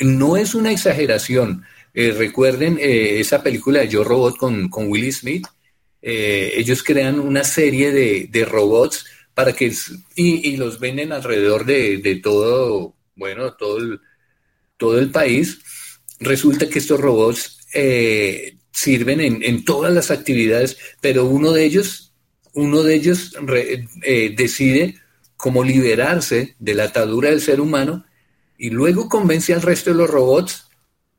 No 0.00 0.36
es 0.36 0.54
una 0.54 0.70
exageración. 0.70 1.64
Eh, 1.94 2.12
recuerden 2.12 2.78
eh, 2.78 3.20
esa 3.20 3.42
película 3.42 3.80
de 3.80 3.88
Yo 3.88 4.04
Robot 4.04 4.36
con, 4.36 4.68
con 4.68 4.88
Willie 4.88 5.12
Smith. 5.12 5.46
Eh, 6.02 6.52
ellos 6.56 6.82
crean 6.82 7.18
una 7.18 7.42
serie 7.42 7.90
de, 7.90 8.44
robots 8.44 9.06
para 9.32 9.54
que 9.54 9.72
y, 10.14 10.56
los 10.56 10.78
venden 10.78 11.12
alrededor 11.12 11.64
de, 11.64 12.20
todo, 12.22 12.94
bueno, 13.16 13.54
todo 13.54 13.98
todo 14.78 14.98
el 14.98 15.10
país 15.10 15.58
resulta 16.18 16.68
que 16.68 16.78
estos 16.78 17.00
robots 17.00 17.58
eh, 17.74 18.56
sirven 18.72 19.20
en, 19.20 19.64
todas 19.64 19.92
las 19.92 20.10
actividades, 20.10 20.78
pero 21.00 21.26
uno 21.26 21.52
de 21.52 21.64
ellos, 21.64 22.12
uno 22.54 22.82
de 22.82 22.94
ellos 22.94 23.34
eh, 24.02 24.34
decide 24.36 24.96
cómo 25.36 25.64
liberarse 25.64 26.54
de 26.58 26.74
la 26.74 26.84
atadura 26.84 27.30
del 27.30 27.40
ser 27.40 27.60
humano 27.60 28.04
y 28.56 28.70
luego 28.70 29.08
convence 29.08 29.54
al 29.54 29.62
resto 29.62 29.90
de 29.90 29.96
los 29.96 30.10
robots 30.10 30.68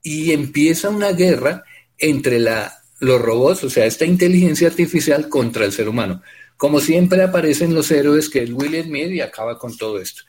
y 0.01 0.31
empieza 0.31 0.89
una 0.89 1.11
guerra 1.11 1.63
entre 1.97 2.39
la, 2.39 2.79
los 2.99 3.21
robots, 3.21 3.63
o 3.63 3.69
sea, 3.69 3.85
esta 3.85 4.05
inteligencia 4.05 4.67
artificial 4.67 5.29
contra 5.29 5.65
el 5.65 5.71
ser 5.71 5.89
humano. 5.89 6.21
Como 6.57 6.81
siempre 6.81 7.23
aparecen 7.23 7.73
los 7.73 7.89
héroes 7.91 8.29
que 8.29 8.43
es 8.43 8.51
Will 8.51 8.83
Smith 8.83 9.11
y 9.11 9.21
acaba 9.21 9.57
con 9.57 9.77
todo 9.77 9.99
esto. 9.99 10.23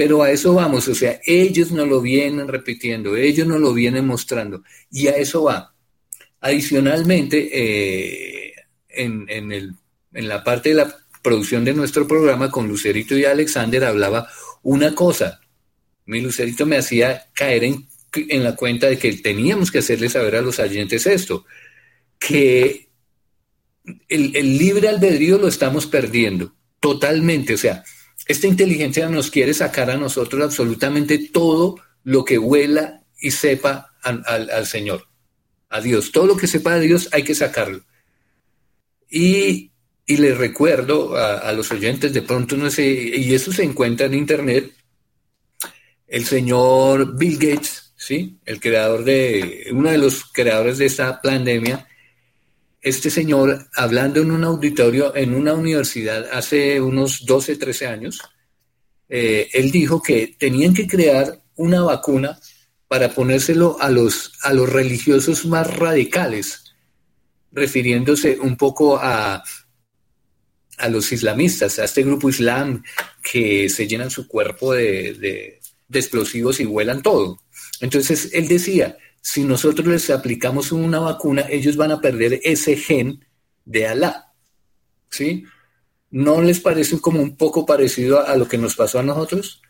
Pero 0.00 0.22
a 0.22 0.30
eso 0.30 0.54
vamos, 0.54 0.88
o 0.88 0.94
sea, 0.94 1.20
ellos 1.26 1.72
nos 1.72 1.86
lo 1.86 2.00
vienen 2.00 2.48
repitiendo, 2.48 3.16
ellos 3.16 3.46
nos 3.46 3.60
lo 3.60 3.74
vienen 3.74 4.06
mostrando, 4.06 4.64
y 4.90 5.08
a 5.08 5.10
eso 5.10 5.42
va. 5.42 5.74
Adicionalmente, 6.40 7.50
eh, 7.52 8.54
en, 8.88 9.26
en, 9.28 9.76
la 10.26 10.42
parte 10.42 10.70
de 10.70 10.76
la 10.76 10.96
producción 11.20 11.66
de 11.66 11.74
nuestro 11.74 12.08
programa 12.08 12.50
con 12.50 12.66
Lucerito 12.66 13.14
y 13.14 13.26
Alexander 13.26 13.84
hablaba 13.84 14.26
una 14.62 14.94
cosa. 14.94 15.42
Mi 16.06 16.22
Lucerito 16.22 16.64
me 16.64 16.78
hacía 16.78 17.26
caer 17.34 17.64
en, 17.64 17.86
en 18.14 18.42
la 18.42 18.56
cuenta 18.56 18.86
de 18.86 18.96
que 18.96 19.12
teníamos 19.18 19.70
que 19.70 19.80
hacerle 19.80 20.08
saber 20.08 20.34
a 20.36 20.40
los 20.40 20.58
oyentes 20.60 21.06
esto, 21.06 21.44
que 22.18 22.88
el, 24.08 24.34
el 24.34 24.56
libre 24.56 24.88
albedrío 24.88 25.36
lo 25.36 25.48
estamos 25.48 25.84
perdiendo 25.84 26.54
totalmente, 26.80 27.52
o 27.52 27.58
sea, 27.58 27.84
esta 28.30 28.46
inteligencia 28.46 29.08
nos 29.08 29.28
quiere 29.28 29.52
sacar 29.52 29.90
a 29.90 29.96
nosotros 29.96 30.40
absolutamente 30.40 31.18
todo 31.32 31.80
lo 32.04 32.24
que 32.24 32.38
huela 32.38 33.02
y 33.20 33.32
sepa 33.32 33.92
al, 34.02 34.66
Señor, 34.66 35.06
a 35.68 35.80
Dios. 35.80 36.12
Todo 36.12 36.26
lo 36.26 36.36
que 36.36 36.46
sepa 36.46 36.76
de 36.76 36.86
Dios 36.86 37.08
hay 37.10 37.24
que 37.24 37.34
sacarlo. 37.34 37.82
Y, 39.10 39.72
y 40.06 40.16
les 40.16 40.38
recuerdo 40.38 41.16
a, 41.16 41.52
los 41.52 41.72
oyentes, 41.72 42.12
de 42.12 42.22
pronto 42.22 42.56
no 42.56 42.70
sé, 42.70 42.84
y 42.86 43.34
eso 43.34 43.52
se 43.52 43.64
encuentra 43.64 44.06
en 44.06 44.14
Internet, 44.14 44.72
el 46.06 46.24
señor 46.24 47.16
Bill 47.16 47.36
Gates, 47.36 47.92
¿sí? 47.96 48.38
El 48.44 48.60
creador 48.60 49.02
de, 49.02 49.66
uno 49.72 49.90
de 49.90 49.98
los 49.98 50.24
creadores 50.24 50.78
de 50.78 50.86
esta 50.86 51.20
pandemia, 51.20 51.86
este 52.82 53.10
señor, 53.10 53.68
hablando 53.74 54.20
en 54.20 54.30
un 54.30 54.44
auditorio 54.44 55.14
en 55.14 55.34
una 55.34 55.52
universidad 55.52 56.26
hace 56.32 56.80
unos 56.80 57.26
12, 57.26 57.56
13 57.56 57.86
años, 57.86 58.20
eh, 59.08 59.48
él 59.52 59.70
dijo 59.70 60.02
que 60.02 60.36
tenían 60.38 60.72
que 60.72 60.86
crear 60.86 61.42
una 61.56 61.82
vacuna 61.82 62.38
para 62.88 63.14
ponérselo 63.14 63.76
a 63.80 63.90
los, 63.90 64.32
a 64.42 64.52
los 64.52 64.68
religiosos 64.68 65.44
más 65.46 65.76
radicales, 65.76 66.74
refiriéndose 67.52 68.38
un 68.40 68.56
poco 68.56 68.98
a, 68.98 69.42
a 70.78 70.88
los 70.88 71.12
islamistas, 71.12 71.78
a 71.78 71.84
este 71.84 72.02
grupo 72.02 72.28
islam 72.30 72.82
que 73.22 73.68
se 73.68 73.86
llenan 73.86 74.10
su 74.10 74.26
cuerpo 74.26 74.72
de, 74.72 75.14
de, 75.14 75.60
explosivos 75.92 76.60
y 76.60 76.64
vuelan 76.64 77.02
todo. 77.02 77.38
Entonces 77.80 78.30
él 78.32 78.48
decía, 78.48 78.96
si 79.20 79.44
nosotros 79.44 79.86
les 79.86 80.10
aplicamos 80.10 80.72
una 80.72 80.98
vacuna, 80.98 81.44
ellos 81.48 81.76
van 81.76 81.92
a 81.92 82.00
perder 82.00 82.40
ese 82.42 82.76
gen 82.76 83.24
de 83.64 83.86
Alá. 83.86 84.32
¿Sí? 85.10 85.44
¿No 86.10 86.42
les 86.42 86.60
parece 86.60 87.00
como 87.00 87.20
un 87.20 87.36
poco 87.36 87.66
parecido 87.66 88.26
a, 88.26 88.36
lo 88.36 88.48
que 88.48 88.58
nos 88.58 88.74
pasó 88.74 88.98
a 88.98 89.02
nosotros? 89.02 89.62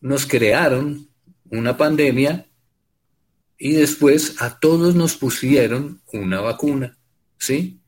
Nos 0.00 0.26
crearon 0.26 1.08
una 1.50 1.76
pandemia 1.76 2.46
y 3.58 3.72
después 3.72 4.36
a 4.40 4.58
todos 4.58 4.94
nos 4.94 5.16
pusieron 5.16 6.00
una 6.12 6.40
vacuna, 6.40 6.98
¿sí? 7.38 7.80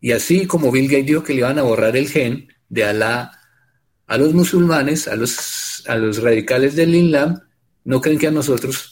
Y 0.00 0.12
así 0.12 0.46
como 0.46 0.70
Bill 0.70 0.88
Gates 0.88 1.06
dijo 1.06 1.22
que 1.22 1.32
le 1.32 1.40
iban 1.40 1.58
a 1.58 1.62
borrar 1.62 1.96
el 1.96 2.08
gen 2.08 2.48
de 2.68 2.84
Alá 2.84 3.38
a 4.06 4.18
los 4.18 4.34
musulmanes, 4.34 5.08
a 5.08 5.16
los, 5.16 5.84
a 5.86 5.96
los 5.96 6.22
radicales 6.22 6.76
del 6.76 6.94
Islam, 6.94 7.40
¿no 7.84 8.00
creen 8.00 8.18
que 8.18 8.26
a 8.26 8.32
nosotros 8.32 8.91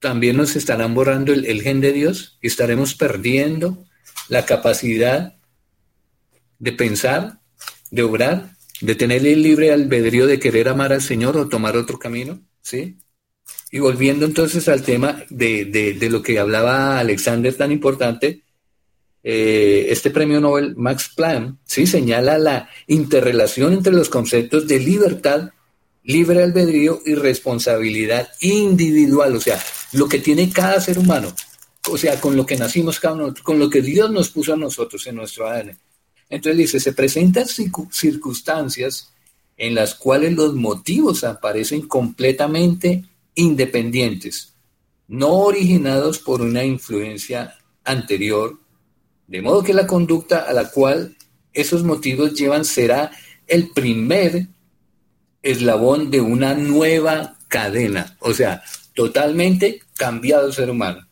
también 0.00 0.36
nos 0.36 0.56
estarán 0.56 0.94
borrando 0.94 1.32
el, 1.32 1.44
el 1.46 1.62
gen 1.62 1.80
de 1.80 1.92
Dios 1.92 2.38
y 2.40 2.46
estaremos 2.46 2.94
perdiendo 2.94 3.84
la 4.28 4.44
capacidad 4.46 5.34
de 6.58 6.72
pensar, 6.72 7.40
de 7.90 8.02
obrar, 8.02 8.50
de 8.80 8.94
tener 8.94 9.26
el 9.26 9.42
libre 9.42 9.72
albedrío 9.72 10.26
de 10.26 10.38
querer 10.38 10.68
amar 10.68 10.92
al 10.92 11.02
Señor 11.02 11.36
o 11.36 11.48
tomar 11.48 11.76
otro 11.76 11.98
camino, 11.98 12.40
¿sí? 12.62 12.98
Y 13.70 13.80
volviendo 13.80 14.24
entonces 14.24 14.68
al 14.68 14.82
tema 14.82 15.24
de, 15.28 15.64
de, 15.64 16.10
lo 16.10 16.22
que 16.22 16.38
hablaba 16.38 16.98
Alexander 16.98 17.54
tan 17.54 17.70
importante, 17.70 18.42
eh, 19.22 19.86
este 19.90 20.10
premio 20.10 20.40
Nobel 20.40 20.74
Max 20.76 21.10
Planck 21.14 21.56
sí 21.64 21.86
señala 21.86 22.38
la 22.38 22.70
interrelación 22.86 23.74
entre 23.74 23.92
los 23.92 24.08
conceptos 24.08 24.66
de 24.66 24.78
libertad, 24.78 25.50
libre 26.02 26.42
albedrío 26.42 27.02
y 27.04 27.14
responsabilidad 27.14 28.28
individual, 28.40 29.36
o 29.36 29.40
sea, 29.40 29.58
lo 29.92 30.08
que 30.08 30.18
tiene 30.18 30.50
cada 30.50 30.80
ser 30.80 30.98
humano, 30.98 31.32
o 31.90 31.96
sea, 31.96 32.20
con 32.20 32.36
lo 32.36 32.44
que 32.44 32.56
nacimos 32.56 33.00
cada 33.00 33.14
uno, 33.14 33.34
con 33.42 33.58
lo 33.58 33.70
que 33.70 33.82
Dios 33.82 34.10
nos 34.10 34.30
puso 34.30 34.52
a 34.52 34.56
nosotros 34.56 35.06
en 35.06 35.16
nuestro 35.16 35.46
ADN. 35.46 35.78
Entonces 36.28 36.58
dice, 36.58 36.80
se 36.80 36.92
presentan 36.92 37.46
circunstancias 37.46 39.12
en 39.56 39.74
las 39.74 39.94
cuales 39.94 40.34
los 40.34 40.54
motivos 40.54 41.24
aparecen 41.24 41.88
completamente 41.88 43.04
independientes, 43.34 44.54
no 45.08 45.32
originados 45.32 46.18
por 46.18 46.42
una 46.42 46.64
influencia 46.64 47.56
anterior, 47.84 48.58
de 49.26 49.42
modo 49.42 49.62
que 49.62 49.74
la 49.74 49.86
conducta 49.86 50.40
a 50.40 50.52
la 50.52 50.70
cual 50.70 51.16
esos 51.52 51.82
motivos 51.82 52.34
llevan 52.34 52.64
será 52.64 53.10
el 53.46 53.70
primer 53.70 54.46
eslabón 55.42 56.10
de 56.10 56.20
una 56.20 56.54
nueva 56.54 57.36
cadena, 57.48 58.16
o 58.20 58.34
sea, 58.34 58.62
totalmente 58.98 59.80
cambiado 59.94 60.48
el 60.48 60.52
ser 60.52 60.70
humano. 60.70 61.06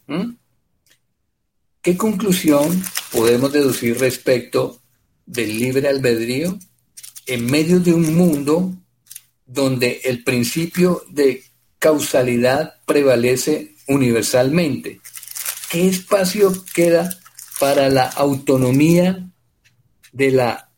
¿Qué 1.81 1.97
conclusión 1.97 2.83
podemos 3.13 3.53
deducir 3.53 3.97
respecto 4.01 4.81
del 5.25 5.57
libre 5.57 5.89
albedrío 5.89 6.59
en 7.27 7.47
medio 7.47 7.79
de 7.79 7.95
un 7.95 8.17
mundo 8.17 8.75
donde 9.47 10.01
el 10.03 10.25
principio 10.25 11.05
de 11.09 11.45
causalidad 11.79 12.75
prevalece 12.87 13.77
universalmente. 13.87 15.01
¿Qué 15.71 15.87
espacio 15.87 16.53
queda 16.75 17.17
para 17.61 17.89
la 17.89 18.09
autonomía 18.09 19.31
de 20.11 20.33
la, 20.33 20.73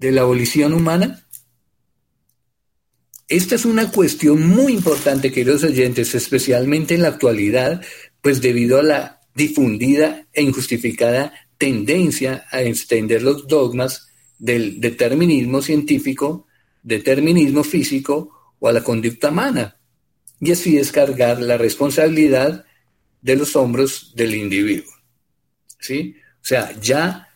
de 0.00 0.10
la 0.10 0.22
abolición 0.22 0.74
humana? 0.74 1.21
Esta 3.32 3.54
es 3.54 3.64
una 3.64 3.90
cuestión 3.90 4.46
muy 4.46 4.74
importante, 4.74 5.32
queridos 5.32 5.64
oyentes, 5.64 6.14
especialmente 6.14 6.94
en 6.94 7.00
la 7.00 7.08
actualidad, 7.08 7.80
pues 8.20 8.42
debido 8.42 8.78
a 8.78 8.82
la 8.82 9.22
difundida 9.34 10.26
e 10.34 10.42
injustificada 10.42 11.32
tendencia 11.56 12.44
a 12.50 12.60
extender 12.60 13.22
los 13.22 13.48
dogmas 13.48 14.10
del 14.38 14.82
determinismo 14.82 15.62
científico, 15.62 16.46
determinismo 16.82 17.64
físico 17.64 18.54
o 18.58 18.68
a 18.68 18.72
la 18.74 18.84
conducta 18.84 19.30
humana, 19.30 19.78
y 20.38 20.52
así 20.52 20.76
descargar 20.76 21.40
la 21.40 21.56
responsabilidad 21.56 22.66
de 23.22 23.36
los 23.36 23.56
hombros 23.56 24.12
del 24.14 24.34
individuo. 24.34 24.92
¿Sí? 25.80 26.16
O 26.34 26.44
sea, 26.44 26.78
ya 26.82 27.28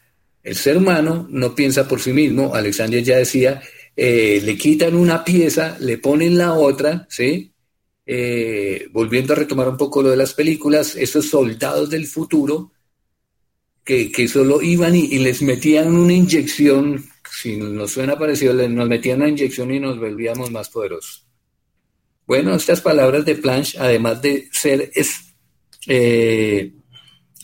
el 0.42 0.57
ser 0.57 0.76
humano 0.76 1.26
no 1.30 1.55
piensa 1.55 1.88
por 1.88 2.03
sí 2.03 2.12
mismo, 2.12 2.55
Alexandria 2.55 3.01
ya 3.01 3.16
decía, 3.16 3.62
eh, 3.97 4.42
le 4.44 4.59
quitan 4.59 4.94
una 4.94 5.24
pieza, 5.24 5.78
le 5.80 5.97
ponen 5.97 6.36
la 6.36 6.53
otra, 6.53 7.07
¿sí? 7.09 7.53
Eh, 8.05 8.88
volviendo 8.92 9.32
a 9.32 9.36
retomar 9.36 9.68
un 9.68 9.76
poco 9.76 10.03
lo 10.03 10.11
de 10.11 10.16
las 10.16 10.34
películas, 10.34 10.94
esos 10.94 11.28
soldados 11.28 11.90
del 11.90 12.07
futuro 12.07 12.72
que, 13.84 14.28
solo 14.28 14.61
iban 14.62 14.94
y, 14.97 15.18
les 15.18 15.42
metían 15.42 15.94
una 15.94 16.12
inyección, 16.12 17.05
si 17.30 17.57
nos 17.57 17.92
suena 17.92 18.18
parecido, 18.18 18.53
nos 18.68 18.88
metían 18.88 19.20
una 19.20 19.28
inyección 19.28 19.72
y 19.72 19.80
nos 19.80 19.99
volvíamos 19.99 20.51
más 20.51 20.68
poderosos. 20.68 21.26
Bueno, 22.26 22.55
estas 22.55 22.80
palabras 22.80 23.24
de 23.24 23.36
Planche, 23.36 23.78
además 23.78 24.20
de 24.20 24.49
ser 24.51 24.90
eh, 25.86 26.72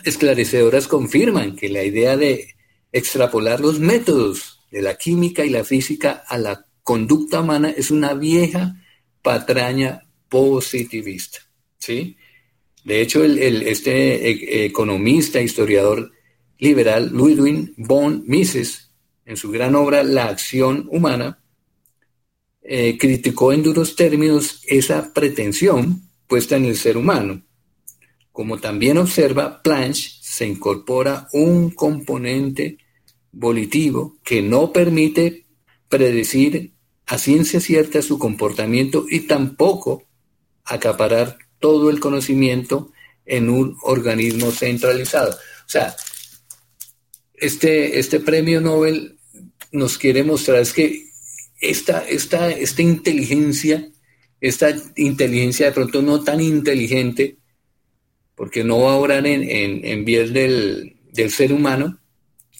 esclarecedoras, 0.04 0.88
confirman 0.88 1.54
que 1.54 1.68
la 1.68 1.84
idea 1.84 2.16
de 2.16 2.48
extrapolar 2.90 3.60
los 3.60 3.78
métodos 3.78 4.61
de 4.72 4.82
la 4.82 4.96
química 4.96 5.44
y 5.44 5.50
la 5.50 5.64
física 5.64 6.24
a 6.26 6.38
la 6.38 6.66
conducta 6.82 7.40
humana 7.40 7.70
es 7.70 7.90
una 7.90 8.14
vieja 8.14 8.82
patraña 9.20 10.08
positivista. 10.28 11.40
¿sí? 11.78 12.16
De 12.82 13.02
hecho, 13.02 13.22
el, 13.22 13.62
este 13.62 14.28
e, 14.28 14.64
economista, 14.64 15.40
historiador 15.40 16.10
liberal 16.58 17.10
Ludwig 17.12 17.74
von 17.76 18.24
Mises, 18.26 18.90
en 19.26 19.36
su 19.36 19.50
gran 19.50 19.74
obra 19.74 20.02
La 20.02 20.24
acción 20.24 20.88
humana, 20.90 21.38
eh, 22.62 22.96
criticó 22.98 23.52
en 23.52 23.62
duros 23.62 23.94
términos 23.94 24.62
esa 24.66 25.12
pretensión 25.12 26.02
puesta 26.26 26.56
en 26.56 26.64
el 26.64 26.76
ser 26.76 26.96
humano. 26.96 27.42
Como 28.32 28.58
también 28.58 28.96
observa 28.96 29.62
Planche, 29.62 30.12
se 30.22 30.46
incorpora 30.46 31.28
un 31.32 31.70
componente 31.70 32.78
volitivo 33.32 34.16
que 34.22 34.42
no 34.42 34.72
permite 34.72 35.46
predecir 35.88 36.72
a 37.06 37.18
ciencia 37.18 37.60
cierta 37.60 38.02
su 38.02 38.18
comportamiento 38.18 39.06
y 39.10 39.20
tampoco 39.20 40.04
acaparar 40.64 41.38
todo 41.58 41.90
el 41.90 42.00
conocimiento 42.00 42.92
en 43.26 43.50
un 43.50 43.76
organismo 43.82 44.50
centralizado. 44.50 45.32
O 45.32 45.68
sea, 45.68 45.94
este, 47.34 47.98
este 47.98 48.20
premio 48.20 48.60
Nobel 48.60 49.18
nos 49.72 49.98
quiere 49.98 50.22
mostrar 50.22 50.60
es 50.60 50.72
que 50.72 51.06
esta, 51.60 52.00
esta, 52.08 52.50
esta 52.50 52.82
inteligencia, 52.82 53.90
esta 54.40 54.76
inteligencia 54.96 55.66
de 55.66 55.72
pronto 55.72 56.02
no 56.02 56.22
tan 56.22 56.40
inteligente, 56.40 57.38
porque 58.34 58.64
no 58.64 58.80
va 58.80 58.92
a 58.92 58.96
obrar 58.96 59.26
en, 59.26 59.42
en, 59.84 60.04
bien 60.04 60.32
del, 60.32 61.30
ser 61.30 61.52
humano, 61.52 61.98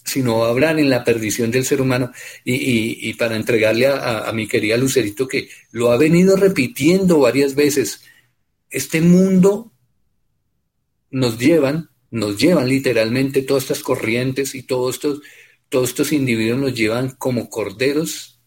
sino 0.03 0.37
obrar 0.37 0.79
en 0.79 0.89
la 0.89 1.03
perdición 1.03 1.51
del 1.51 1.65
ser 1.65 1.81
humano. 1.81 2.11
Y, 2.43 3.13
para 3.13 3.35
entregarle 3.35 3.87
a, 3.87 4.27
a, 4.27 4.33
mi 4.33 4.47
querida 4.47 4.77
Lucerito, 4.77 5.27
que 5.27 5.49
lo 5.71 5.91
ha 5.91 5.97
venido 5.97 6.35
repitiendo 6.35 7.19
varias 7.19 7.55
veces, 7.55 8.01
este 8.69 9.01
mundo 9.01 9.71
nos 11.11 11.37
llevan 11.37 11.89
nos 12.13 12.37
llevan 12.37 12.69
literalmente 12.69 13.41
todas 13.41 13.63
estas 13.63 13.79
corrientes 13.79 14.53
y 14.53 14.61
todos 14.61 14.95
estos, 14.95 15.21
todos 15.67 15.89
estos 15.89 16.11
individuos 16.11 16.59
nos 16.59 16.75
llevan 16.75 17.09
como 17.17 17.49
corderos 17.49 18.39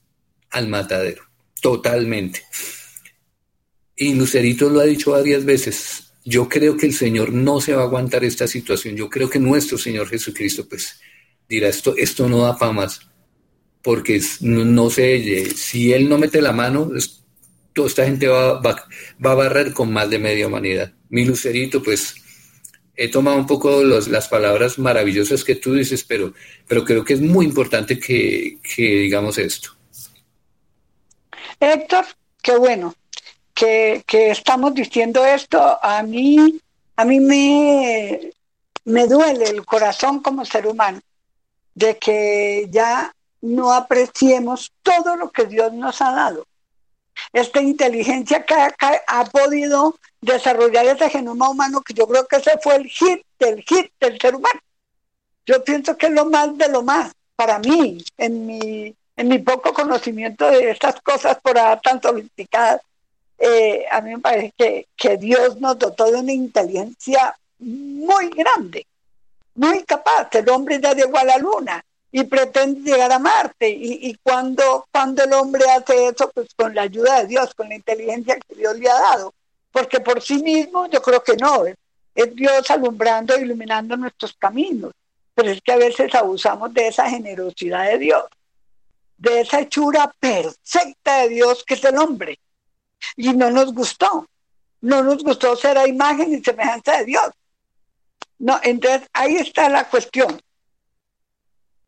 al 0.50 0.68
matadero, 0.68 1.24
totalmente. 1.60 2.44
Y 3.96 4.14
Lucerito 4.14 4.70
lo 4.70 4.78
ha 4.78 4.84
dicho 4.84 5.10
varias 5.10 5.44
veces, 5.44 6.12
yo 6.24 6.48
creo 6.48 6.76
que 6.76 6.86
el 6.86 6.94
Señor 6.94 7.32
no 7.32 7.60
se 7.60 7.74
va 7.74 7.82
a 7.82 7.86
aguantar 7.86 8.22
esta 8.22 8.46
situación, 8.46 8.94
yo 8.94 9.10
creo 9.10 9.28
que 9.28 9.40
nuestro 9.40 9.78
Señor 9.78 10.08
Jesucristo 10.08 10.68
pues 10.68 11.00
dirá 11.48 11.68
esto, 11.68 11.94
esto 11.96 12.28
no 12.28 12.42
da 12.42 12.56
para 12.56 12.88
porque 13.82 14.20
no, 14.40 14.90
sé, 14.90 15.50
si 15.54 15.92
Él 15.92 16.08
no 16.08 16.18
mete 16.18 16.42
la 16.42 16.50
mano, 16.52 16.90
toda 17.72 17.86
esta 17.86 18.04
gente 18.04 18.26
va, 18.26 18.60
va, 18.60 18.84
va, 19.24 19.30
a 19.30 19.34
barrer 19.34 19.72
con 19.72 19.92
más 19.92 20.10
de 20.10 20.18
media 20.18 20.48
humanidad. 20.48 20.92
Mi 21.08 21.24
lucerito, 21.24 21.80
pues 21.80 22.16
he 22.96 23.08
tomado 23.08 23.36
un 23.36 23.46
poco 23.46 23.84
los, 23.84 24.08
las 24.08 24.26
palabras 24.26 24.78
maravillosas 24.80 25.44
que 25.44 25.54
tú 25.54 25.74
dices, 25.74 26.02
pero, 26.02 26.34
pero 26.66 26.84
creo 26.84 27.04
que 27.04 27.14
es 27.14 27.20
muy 27.20 27.46
importante 27.46 27.96
que, 28.00 28.58
que 28.60 28.82
digamos 28.82 29.38
esto. 29.38 29.70
Héctor, 31.60 32.06
qué 32.42 32.56
bueno 32.56 32.92
que, 33.54 34.02
que, 34.04 34.30
estamos 34.30 34.74
diciendo 34.74 35.24
esto. 35.24 35.78
A 35.80 36.02
mí, 36.02 36.58
a 36.96 37.04
mí 37.04 37.20
me, 37.20 38.32
me 38.84 39.06
duele 39.06 39.44
el 39.44 39.64
corazón 39.64 40.20
como 40.20 40.44
ser 40.44 40.66
humano 40.66 41.00
de 41.76 41.98
que 41.98 42.68
ya 42.70 43.14
no 43.42 43.72
apreciemos 43.72 44.72
todo 44.82 45.14
lo 45.14 45.30
que 45.30 45.44
Dios 45.44 45.72
nos 45.74 46.00
ha 46.00 46.10
dado. 46.10 46.46
Esta 47.32 47.60
inteligencia 47.60 48.44
que 48.44 48.54
ha, 48.54 48.74
ha 49.06 49.24
podido 49.26 49.96
desarrollar 50.20 50.86
ese 50.86 51.10
genoma 51.10 51.50
humano, 51.50 51.82
que 51.82 51.94
yo 51.94 52.06
creo 52.08 52.26
que 52.26 52.36
ese 52.36 52.58
fue 52.62 52.76
el 52.76 52.88
hit 52.88 53.22
del 53.38 53.62
hit 53.62 53.92
del 54.00 54.18
ser 54.18 54.34
humano. 54.34 54.60
Yo 55.44 55.62
pienso 55.62 55.96
que 55.96 56.06
es 56.06 56.12
lo 56.12 56.24
más 56.24 56.56
de 56.56 56.68
lo 56.68 56.82
más, 56.82 57.12
para 57.36 57.58
mí, 57.58 58.02
en 58.16 58.46
mi, 58.46 58.94
en 59.14 59.28
mi 59.28 59.38
poco 59.38 59.74
conocimiento 59.74 60.50
de 60.50 60.70
estas 60.70 61.00
cosas 61.02 61.38
por 61.42 61.58
ahora 61.58 61.80
tan 61.80 62.00
sofisticadas, 62.00 62.80
eh, 63.38 63.84
a 63.90 64.00
mí 64.00 64.14
me 64.14 64.20
parece 64.20 64.54
que, 64.56 64.88
que 64.96 65.18
Dios 65.18 65.60
nos 65.60 65.78
dotó 65.78 66.10
de 66.10 66.20
una 66.20 66.32
inteligencia 66.32 67.38
muy 67.58 68.30
grande, 68.30 68.86
muy 69.56 69.82
capaz. 69.84 70.28
El 70.34 70.48
hombre 70.50 70.80
ya 70.80 70.94
llegó 70.94 71.18
a 71.18 71.24
la 71.24 71.38
luna 71.38 71.84
y 72.12 72.24
pretende 72.24 72.90
llegar 72.90 73.12
a 73.12 73.18
Marte. 73.18 73.68
Y, 73.68 74.08
y, 74.08 74.14
cuando, 74.22 74.86
cuando 74.90 75.24
el 75.24 75.32
hombre 75.32 75.64
hace 75.70 76.08
eso, 76.08 76.30
pues 76.32 76.48
con 76.54 76.74
la 76.74 76.82
ayuda 76.82 77.20
de 77.20 77.26
Dios, 77.26 77.54
con 77.54 77.68
la 77.68 77.74
inteligencia 77.74 78.38
que 78.38 78.54
Dios 78.54 78.78
le 78.78 78.88
ha 78.88 78.94
dado. 78.94 79.34
Porque 79.72 80.00
por 80.00 80.22
sí 80.22 80.42
mismo 80.42 80.86
yo 80.86 81.02
creo 81.02 81.22
que 81.22 81.36
no, 81.36 81.66
es, 81.66 81.76
es 82.14 82.34
Dios 82.34 82.70
alumbrando 82.70 83.34
e 83.34 83.42
iluminando 83.42 83.96
nuestros 83.96 84.34
caminos. 84.34 84.92
Pero 85.34 85.50
es 85.50 85.60
que 85.60 85.72
a 85.72 85.76
veces 85.76 86.14
abusamos 86.14 86.72
de 86.72 86.88
esa 86.88 87.10
generosidad 87.10 87.86
de 87.90 87.98
Dios, 87.98 88.24
de 89.18 89.40
esa 89.42 89.60
hechura 89.60 90.10
perfecta 90.18 91.18
de 91.18 91.28
Dios 91.28 91.62
que 91.66 91.74
es 91.74 91.84
el 91.84 91.98
hombre. 91.98 92.38
Y 93.16 93.34
no 93.34 93.50
nos 93.50 93.74
gustó. 93.74 94.26
No 94.80 95.02
nos 95.02 95.22
gustó 95.22 95.56
ser 95.56 95.76
a 95.76 95.86
imagen 95.86 96.32
y 96.32 96.42
semejanza 96.42 96.98
de 96.98 97.04
Dios. 97.06 97.30
No, 98.38 98.60
entonces 98.62 99.08
ahí 99.12 99.36
está 99.36 99.68
la 99.68 99.88
cuestión. 99.88 100.40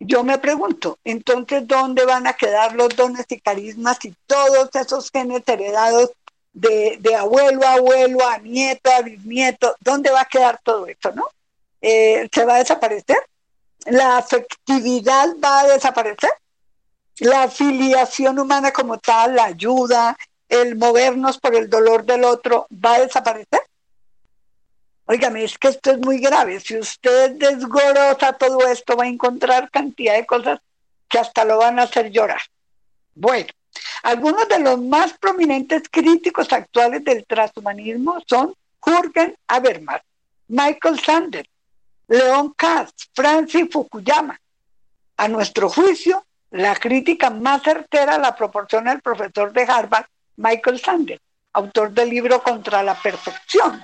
Yo 0.00 0.22
me 0.22 0.38
pregunto, 0.38 0.98
entonces, 1.04 1.66
¿dónde 1.66 2.04
van 2.04 2.26
a 2.26 2.34
quedar 2.34 2.74
los 2.74 2.94
dones 2.94 3.26
y 3.28 3.40
carismas 3.40 4.04
y 4.04 4.14
todos 4.26 4.70
esos 4.74 5.10
genes 5.10 5.42
heredados 5.46 6.12
de, 6.52 6.98
de 7.00 7.16
abuelo 7.16 7.66
a 7.66 7.74
abuelo, 7.74 8.26
a 8.26 8.38
nieto, 8.38 8.90
a 8.92 9.02
bisnieto? 9.02 9.74
¿Dónde 9.80 10.10
va 10.10 10.20
a 10.20 10.28
quedar 10.28 10.60
todo 10.62 10.86
eso, 10.86 11.10
no? 11.12 11.24
Eh, 11.80 12.28
¿Se 12.32 12.44
va 12.44 12.56
a 12.56 12.58
desaparecer? 12.58 13.18
¿La 13.86 14.18
afectividad 14.18 15.28
va 15.42 15.60
a 15.60 15.66
desaparecer? 15.66 16.30
¿La 17.18 17.44
afiliación 17.44 18.38
humana 18.38 18.72
como 18.72 18.98
tal, 18.98 19.34
la 19.34 19.46
ayuda, 19.46 20.16
el 20.48 20.76
movernos 20.76 21.38
por 21.38 21.56
el 21.56 21.68
dolor 21.68 22.04
del 22.04 22.24
otro, 22.24 22.68
va 22.72 22.94
a 22.94 23.00
desaparecer? 23.00 23.60
Óigame, 25.10 25.42
es 25.42 25.56
que 25.56 25.68
esto 25.68 25.92
es 25.92 25.98
muy 25.98 26.18
grave. 26.18 26.60
Si 26.60 26.76
usted 26.76 27.30
desgorosa 27.32 28.34
todo 28.34 28.66
esto, 28.68 28.94
va 28.94 29.04
a 29.04 29.08
encontrar 29.08 29.70
cantidad 29.70 30.14
de 30.14 30.26
cosas 30.26 30.60
que 31.08 31.18
hasta 31.18 31.46
lo 31.46 31.56
van 31.56 31.78
a 31.78 31.84
hacer 31.84 32.10
llorar. 32.10 32.42
Bueno, 33.14 33.48
algunos 34.02 34.46
de 34.48 34.58
los 34.58 34.78
más 34.82 35.14
prominentes 35.14 35.84
críticos 35.90 36.52
actuales 36.52 37.02
del 37.04 37.24
transhumanismo 37.24 38.22
son 38.26 38.54
Jürgen 38.80 39.34
Habermas, 39.46 40.02
Michael 40.48 41.00
Sanders, 41.00 41.48
Leon 42.06 42.52
Katz, 42.52 43.08
Francis 43.14 43.66
Fukuyama. 43.72 44.38
A 45.16 45.26
nuestro 45.26 45.70
juicio, 45.70 46.26
la 46.50 46.76
crítica 46.76 47.30
más 47.30 47.62
certera 47.62 48.18
la 48.18 48.36
proporciona 48.36 48.92
el 48.92 49.00
profesor 49.00 49.54
de 49.54 49.62
Harvard, 49.62 50.04
Michael 50.36 50.78
Sanders, 50.78 51.22
autor 51.54 51.92
del 51.92 52.10
libro 52.10 52.42
Contra 52.42 52.82
la 52.82 52.94
Perfección, 52.94 53.82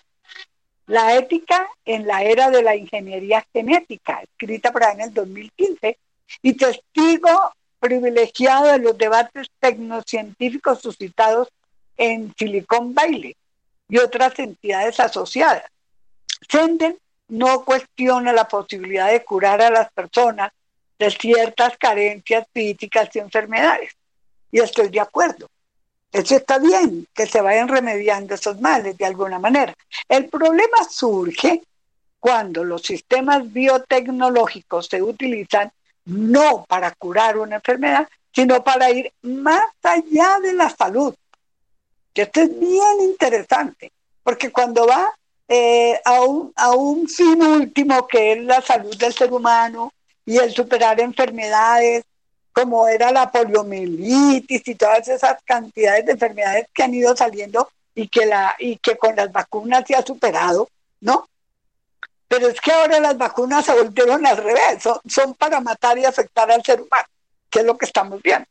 la 0.87 1.17
ética 1.17 1.69
en 1.85 2.07
la 2.07 2.23
era 2.23 2.51
de 2.51 2.63
la 2.63 2.77
ingeniería 2.77 3.47
genética, 3.53 4.23
escrita 4.23 4.73
por 4.73 4.83
en 4.83 5.01
el 5.01 5.15
2015, 5.15 5.99
y 6.43 6.53
testigo 6.55 7.53
privilegiado 7.79 8.73
de 8.73 8.79
los 8.79 8.97
debates 8.97 9.49
tecnocientíficos 9.61 10.81
suscitados 10.81 11.49
en 11.97 12.35
Silicon 12.37 12.95
Valley 12.95 13.37
y 13.89 13.99
otras 13.99 14.39
entidades 14.39 14.99
asociadas. 15.01 15.65
Senden 16.49 16.99
no 17.29 17.65
cuestiona 17.65 18.33
la 18.33 18.47
posibilidad 18.49 19.11
de 19.11 19.25
curar 19.25 19.63
a 19.63 19.71
las 19.71 19.91
personas 19.93 20.53
de 20.99 21.11
ciertas 21.11 21.77
carencias 21.79 22.47
físicas 22.53 23.09
y 23.15 23.19
enfermedades. 23.19 23.93
Y 24.51 24.61
estoy 24.61 24.89
de 24.89 25.01
acuerdo. 25.01 25.49
Eso 26.15 26.37
está 26.37 26.61
bien, 26.61 27.09
que 27.13 27.27
se 27.27 27.41
vayan 27.41 27.67
remediando 27.67 28.37
esos 28.37 28.61
males 28.61 28.97
de 28.97 29.05
alguna 29.05 29.41
manera. 29.41 29.75
El 30.09 30.29
problema 30.29 30.85
surge 30.89 31.61
cuando 32.21 32.63
los 32.63 32.83
sistemas 32.83 33.53
biotecnológicos 33.53 34.87
se 34.87 35.03
utilizan 35.03 35.73
no 36.05 36.65
para 36.69 36.93
curar 36.93 37.37
una 37.37 37.57
enfermedad, 37.57 38.09
sino 38.33 38.63
para 38.63 38.93
ir 38.93 39.13
más 39.23 39.65
allá 39.83 40.39
de 40.41 40.53
la 40.53 40.71
salud. 40.71 41.13
Y 42.15 42.21
esto 42.21 42.43
es 42.43 42.61
bien 42.61 43.01
interesante, 43.01 43.91
porque 44.23 44.53
cuando 44.53 44.87
va 44.87 45.13
eh, 45.49 46.01
a, 46.05 46.21
un, 46.21 46.53
a 46.55 46.77
un 46.77 47.09
fin 47.09 47.43
último 47.43 48.07
que 48.07 48.35
es 48.35 48.45
la 48.45 48.63
salud 48.63 48.97
del 48.97 49.13
ser 49.13 49.33
humano 49.33 49.93
y 50.25 50.37
el 50.37 50.53
superar 50.53 51.01
enfermedades 51.01 52.05
como 52.55 52.87
era 52.87 53.11
la 53.11 53.31
poliomielitis 53.33 54.63
y 54.69 54.75
todas 54.77 55.09
esas 55.09 55.43
cantidades 55.45 56.07
de 56.07 56.13
enfermedades 56.13 56.69
que 56.73 56.85
han 56.85 56.95
ido 56.95 57.15
saliendo 57.17 57.69
y 57.97 58.07
que, 58.07 58.27
la, 58.27 58.55
y 58.61 58.77
que 58.77 58.97
con 58.97 59.17
las 59.17 59.31
vacunas 59.33 59.85
se 59.87 59.97
ha 59.97 60.07
superado, 60.07 60.69
¿no? 61.01 61.29
Pero 62.29 62.49
es 62.49 62.61
que 62.61 62.73
ahora 62.73 63.01
las 63.01 63.19
vacunas 63.19 63.65
se 63.65 63.73
volvieron 63.73 64.25
al 64.25 64.37
revés, 64.37 64.85
son, 65.09 65.35
para 65.35 65.61
matar 65.61 65.99
y 65.99 66.05
afectar 66.05 66.51
al 66.51 66.63
ser 66.63 66.81
humano, 66.81 67.09
que 67.51 67.59
es 67.59 67.65
lo 67.65 67.77
que 67.77 67.87
estamos 67.87 68.23
viendo. 68.23 68.47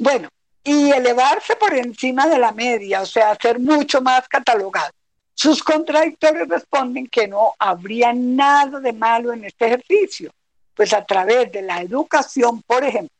Bueno, 0.00 0.28
y 0.64 0.90
elevarse 0.90 1.54
por 1.54 1.72
encima 1.74 2.26
de 2.26 2.38
la 2.38 2.50
media, 2.50 3.02
o 3.02 3.06
sea, 3.06 3.36
ser 3.40 3.60
mucho 3.60 4.00
más 4.00 4.26
catalogado. 4.28 4.90
Sus 5.32 5.62
contradictores 5.62 6.48
responden 6.48 7.06
que 7.06 7.28
no 7.28 7.54
habría 7.56 8.12
nada 8.12 8.80
de 8.80 8.92
malo 8.92 9.32
en 9.32 9.44
este 9.44 9.66
ejercicio, 9.66 10.32
pues 10.74 10.92
a 10.92 11.04
través 11.04 11.50
de 11.52 11.62
la 11.62 11.80
educación, 11.80 12.62
por 12.62 12.84
ejemplo, 12.84 13.14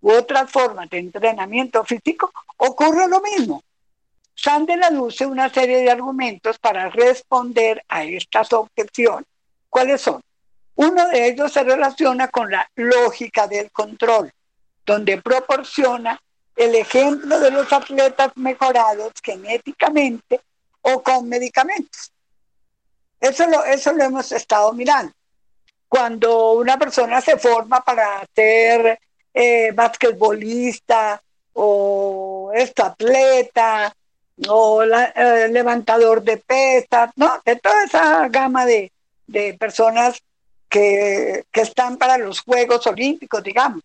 u 0.00 0.12
otras 0.12 0.50
formas 0.50 0.90
de 0.90 0.98
entrenamiento 0.98 1.84
físico, 1.84 2.32
ocurre 2.56 3.08
lo 3.08 3.20
mismo. 3.20 3.62
Sandel 4.34 4.82
aduce 4.82 5.24
una 5.24 5.48
serie 5.48 5.78
de 5.82 5.90
argumentos 5.90 6.58
para 6.58 6.88
responder 6.90 7.84
a 7.88 8.02
estas 8.04 8.52
objeciones. 8.52 9.26
¿Cuáles 9.68 10.00
son? 10.00 10.20
Uno 10.74 11.06
de 11.08 11.28
ellos 11.28 11.52
se 11.52 11.62
relaciona 11.62 12.28
con 12.28 12.50
la 12.50 12.68
lógica 12.74 13.46
del 13.46 13.70
control, 13.70 14.32
donde 14.84 15.20
proporciona 15.22 16.18
el 16.56 16.74
ejemplo 16.74 17.38
de 17.38 17.50
los 17.50 17.72
atletas 17.72 18.32
mejorados 18.34 19.12
genéticamente 19.22 20.40
o 20.80 21.02
con 21.02 21.28
medicamentos. 21.28 22.10
Eso 23.20 23.46
lo, 23.46 23.64
eso 23.64 23.92
lo 23.92 24.02
hemos 24.02 24.32
estado 24.32 24.72
mirando 24.72 25.12
cuando 25.92 26.52
una 26.52 26.78
persona 26.78 27.20
se 27.20 27.36
forma 27.36 27.84
para 27.84 28.26
ser 28.34 28.98
eh, 29.34 29.72
basquetbolista 29.74 31.22
o 31.52 32.50
atleta 32.82 33.94
o 34.48 34.82
eh, 34.82 35.48
levantador 35.50 36.22
de 36.22 36.38
pesas, 36.38 37.10
¿no? 37.16 37.42
De 37.44 37.56
toda 37.56 37.84
esa 37.84 38.26
gama 38.28 38.64
de, 38.64 38.90
de 39.26 39.52
personas 39.52 40.18
que, 40.66 41.44
que, 41.52 41.60
están 41.60 41.98
para 41.98 42.16
los 42.16 42.40
Juegos 42.40 42.86
Olímpicos, 42.86 43.42
digamos. 43.42 43.82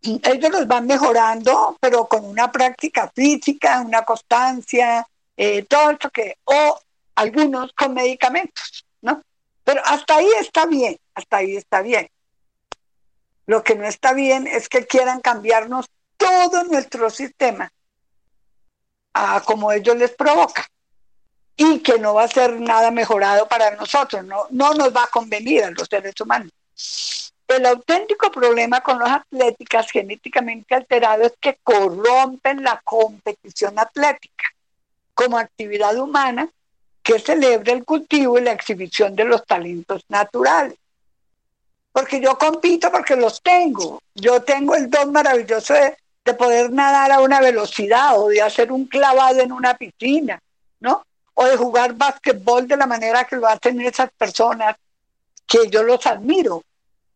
Ellos 0.00 0.50
los 0.52 0.66
van 0.66 0.86
mejorando, 0.86 1.76
pero 1.80 2.06
con 2.06 2.24
una 2.24 2.50
práctica 2.50 3.12
física, 3.14 3.82
una 3.82 4.06
constancia, 4.06 5.06
eh, 5.36 5.66
todo 5.68 5.90
esto 5.90 6.08
que, 6.08 6.38
o 6.44 6.80
algunos 7.14 7.74
con 7.74 7.92
medicamentos, 7.92 8.86
¿no? 9.02 9.22
Pero 9.64 9.80
hasta 9.84 10.16
ahí 10.16 10.28
está 10.38 10.66
bien, 10.66 10.98
hasta 11.14 11.38
ahí 11.38 11.56
está 11.56 11.82
bien. 11.82 12.08
Lo 13.46 13.62
que 13.62 13.74
no 13.74 13.86
está 13.86 14.12
bien 14.12 14.46
es 14.46 14.68
que 14.68 14.86
quieran 14.86 15.20
cambiarnos 15.20 15.86
todo 16.16 16.64
nuestro 16.64 17.10
sistema 17.10 17.72
a 19.14 19.40
como 19.42 19.72
ellos 19.72 19.96
les 19.96 20.12
provoca 20.12 20.66
y 21.56 21.80
que 21.80 21.98
no 21.98 22.14
va 22.14 22.24
a 22.24 22.28
ser 22.28 22.60
nada 22.60 22.90
mejorado 22.90 23.46
para 23.46 23.76
nosotros, 23.76 24.24
no, 24.24 24.46
no 24.50 24.74
nos 24.74 24.94
va 24.94 25.04
a 25.04 25.08
convenir 25.08 25.64
a 25.64 25.70
los 25.70 25.86
seres 25.88 26.14
humanos. 26.20 26.50
El 27.46 27.66
auténtico 27.66 28.30
problema 28.30 28.80
con 28.80 28.98
las 28.98 29.20
atléticas 29.20 29.90
genéticamente 29.90 30.74
alterados 30.74 31.26
es 31.26 31.34
que 31.40 31.58
corrompen 31.62 32.64
la 32.64 32.80
competición 32.82 33.78
atlética 33.78 34.44
como 35.14 35.38
actividad 35.38 35.96
humana 35.96 36.48
que 37.04 37.18
celebra 37.18 37.74
el 37.74 37.84
cultivo 37.84 38.38
y 38.38 38.42
la 38.42 38.52
exhibición 38.52 39.14
de 39.14 39.26
los 39.26 39.44
talentos 39.44 40.02
naturales. 40.08 40.78
Porque 41.92 42.18
yo 42.18 42.36
compito 42.38 42.90
porque 42.90 43.14
los 43.14 43.42
tengo. 43.42 44.00
Yo 44.14 44.42
tengo 44.42 44.74
el 44.74 44.88
don 44.88 45.12
maravilloso 45.12 45.74
de, 45.74 45.96
de 46.24 46.34
poder 46.34 46.72
nadar 46.72 47.12
a 47.12 47.20
una 47.20 47.40
velocidad 47.40 48.18
o 48.18 48.28
de 48.28 48.40
hacer 48.40 48.72
un 48.72 48.86
clavado 48.86 49.40
en 49.40 49.52
una 49.52 49.74
piscina, 49.74 50.40
¿no? 50.80 51.04
O 51.34 51.44
de 51.44 51.56
jugar 51.56 51.92
básquetbol 51.92 52.66
de 52.66 52.78
la 52.78 52.86
manera 52.86 53.24
que 53.24 53.36
lo 53.36 53.46
hacen 53.46 53.80
esas 53.82 54.10
personas 54.16 54.74
que 55.46 55.68
yo 55.68 55.82
los 55.82 56.06
admiro, 56.06 56.62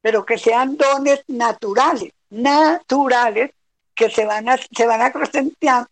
pero 0.02 0.24
que 0.26 0.36
sean 0.36 0.76
dones 0.76 1.24
naturales, 1.28 2.12
naturales, 2.28 3.52
que 3.94 4.10
se 4.10 4.26
van, 4.26 4.50
a, 4.50 4.58
se 4.58 4.86
van 4.86 5.00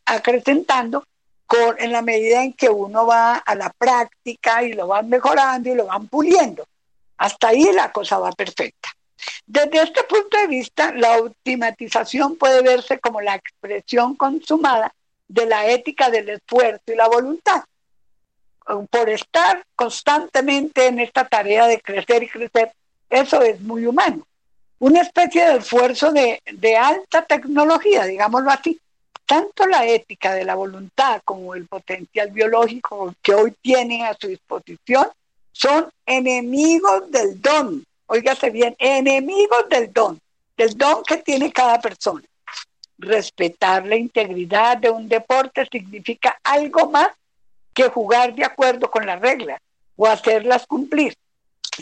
acrecentando 0.04 1.02
con, 1.46 1.76
en 1.78 1.92
la 1.92 2.02
medida 2.02 2.42
en 2.42 2.52
que 2.52 2.68
uno 2.68 3.06
va 3.06 3.36
a 3.36 3.54
la 3.54 3.70
práctica 3.70 4.62
y 4.62 4.72
lo 4.72 4.88
van 4.88 5.08
mejorando 5.08 5.70
y 5.70 5.74
lo 5.74 5.86
van 5.86 6.08
puliendo. 6.08 6.66
Hasta 7.18 7.48
ahí 7.48 7.72
la 7.72 7.92
cosa 7.92 8.18
va 8.18 8.32
perfecta. 8.32 8.90
Desde 9.46 9.82
este 9.82 10.02
punto 10.04 10.36
de 10.36 10.46
vista, 10.46 10.92
la 10.92 11.18
optimización 11.18 12.36
puede 12.36 12.62
verse 12.62 12.98
como 12.98 13.20
la 13.20 13.36
expresión 13.36 14.14
consumada 14.16 14.92
de 15.28 15.46
la 15.46 15.66
ética 15.66 16.10
del 16.10 16.28
esfuerzo 16.28 16.82
y 16.86 16.94
la 16.94 17.08
voluntad. 17.08 17.62
Por 18.90 19.08
estar 19.08 19.64
constantemente 19.76 20.86
en 20.86 20.98
esta 20.98 21.26
tarea 21.26 21.66
de 21.66 21.80
crecer 21.80 22.24
y 22.24 22.28
crecer, 22.28 22.72
eso 23.08 23.40
es 23.42 23.60
muy 23.60 23.86
humano. 23.86 24.26
Una 24.78 25.02
especie 25.02 25.46
de 25.46 25.58
esfuerzo 25.58 26.12
de, 26.12 26.42
de 26.52 26.76
alta 26.76 27.22
tecnología, 27.22 28.04
digámoslo 28.04 28.50
así. 28.50 28.78
Tanto 29.26 29.66
la 29.66 29.84
ética 29.86 30.34
de 30.34 30.44
la 30.44 30.54
voluntad 30.54 31.20
como 31.24 31.54
el 31.54 31.66
potencial 31.66 32.30
biológico 32.30 33.14
que 33.20 33.34
hoy 33.34 33.52
tienen 33.60 34.02
a 34.02 34.14
su 34.14 34.28
disposición 34.28 35.08
son 35.52 35.90
enemigos 36.06 37.10
del 37.10 37.40
don. 37.42 37.84
Óigase 38.06 38.50
bien, 38.50 38.76
enemigos 38.78 39.68
del 39.68 39.92
don, 39.92 40.20
del 40.56 40.78
don 40.78 41.02
que 41.02 41.16
tiene 41.16 41.52
cada 41.52 41.80
persona. 41.80 42.22
Respetar 42.98 43.84
la 43.84 43.96
integridad 43.96 44.76
de 44.76 44.90
un 44.90 45.08
deporte 45.08 45.66
significa 45.70 46.38
algo 46.44 46.88
más 46.88 47.08
que 47.74 47.88
jugar 47.88 48.34
de 48.34 48.44
acuerdo 48.44 48.90
con 48.90 49.04
las 49.04 49.20
reglas 49.20 49.60
o 49.96 50.06
hacerlas 50.06 50.66
cumplir 50.66 51.16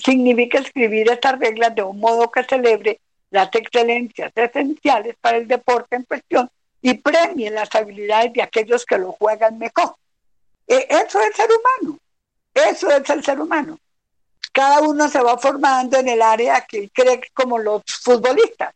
significa 0.02 0.58
escribir 0.58 1.10
estas 1.10 1.38
reglas 1.38 1.74
de 1.74 1.82
un 1.82 1.98
modo 1.98 2.30
que 2.30 2.44
celebre 2.44 3.00
las 3.30 3.48
excelencias 3.54 4.32
esenciales 4.34 5.16
para 5.20 5.36
el 5.36 5.48
deporte 5.48 5.96
en 5.96 6.04
cuestión 6.04 6.50
y 6.84 6.92
premie 6.98 7.50
las 7.50 7.74
habilidades 7.74 8.34
de 8.34 8.42
aquellos 8.42 8.84
que 8.84 8.98
lo 8.98 9.12
juegan 9.12 9.58
mejor. 9.58 9.96
E, 10.68 10.86
eso 10.90 11.18
es 11.18 11.28
el 11.28 11.34
ser 11.34 11.48
humano, 11.50 11.98
eso 12.52 12.90
es 12.90 13.08
el 13.08 13.24
ser 13.24 13.40
humano. 13.40 13.78
Cada 14.52 14.82
uno 14.82 15.08
se 15.08 15.22
va 15.22 15.38
formando 15.38 15.96
en 15.96 16.08
el 16.08 16.20
área 16.20 16.60
que 16.60 16.90
cree 16.90 17.22
como 17.32 17.58
los 17.58 17.82
futbolistas. 17.86 18.74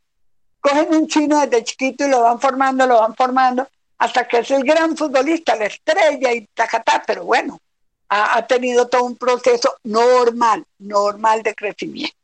Cogen 0.58 0.94
un 0.94 1.06
chino 1.06 1.38
desde 1.40 1.64
chiquito 1.64 2.06
y 2.06 2.08
lo 2.08 2.22
van 2.22 2.40
formando, 2.40 2.86
lo 2.86 2.98
van 2.98 3.14
formando, 3.14 3.68
hasta 3.98 4.26
que 4.26 4.38
es 4.38 4.50
el 4.52 4.64
gran 4.64 4.96
futbolista, 4.96 5.54
la 5.54 5.66
estrella 5.66 6.32
y 6.32 6.46
tacatá, 6.54 7.04
pero 7.06 7.24
bueno, 7.24 7.60
ha, 8.08 8.46
tenido 8.46 8.88
todo 8.88 9.04
un 9.04 9.16
proceso 9.16 9.76
normal, 9.84 10.64
normal 10.78 11.42
de 11.42 11.54
crecimiento. 11.54 12.16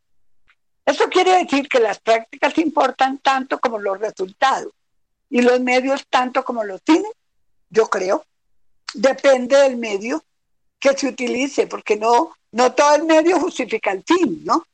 Eso 0.87 1.11
quiere 1.11 1.45
decir 1.45 1.69
que 1.69 1.79
las 1.79 2.01
prácticas 2.01 2.57
importan 2.57 3.19
tanto 3.19 3.59
como 3.59 3.79
los 3.79 4.01
resultados 4.01 4.73
y 5.35 5.43
los 5.43 5.59
medios 5.59 6.07
tanto 6.09 6.45
como 6.45 6.63
los 6.63 6.81
fines, 6.87 7.11
yo 7.69 7.89
creo. 7.89 8.25
Depende 8.95 9.57
del 9.57 9.77
medio 9.77 10.23
que 10.79 10.97
se 10.97 11.09
utilice, 11.09 11.67
porque 11.67 11.97
no, 11.97 12.37
no 12.53 12.73
todo 12.73 12.95
el 12.95 13.03
medio 13.03 13.41
justifica 13.41 13.91
el 13.91 14.05
fin, 14.07 14.45
¿no? 14.45 14.65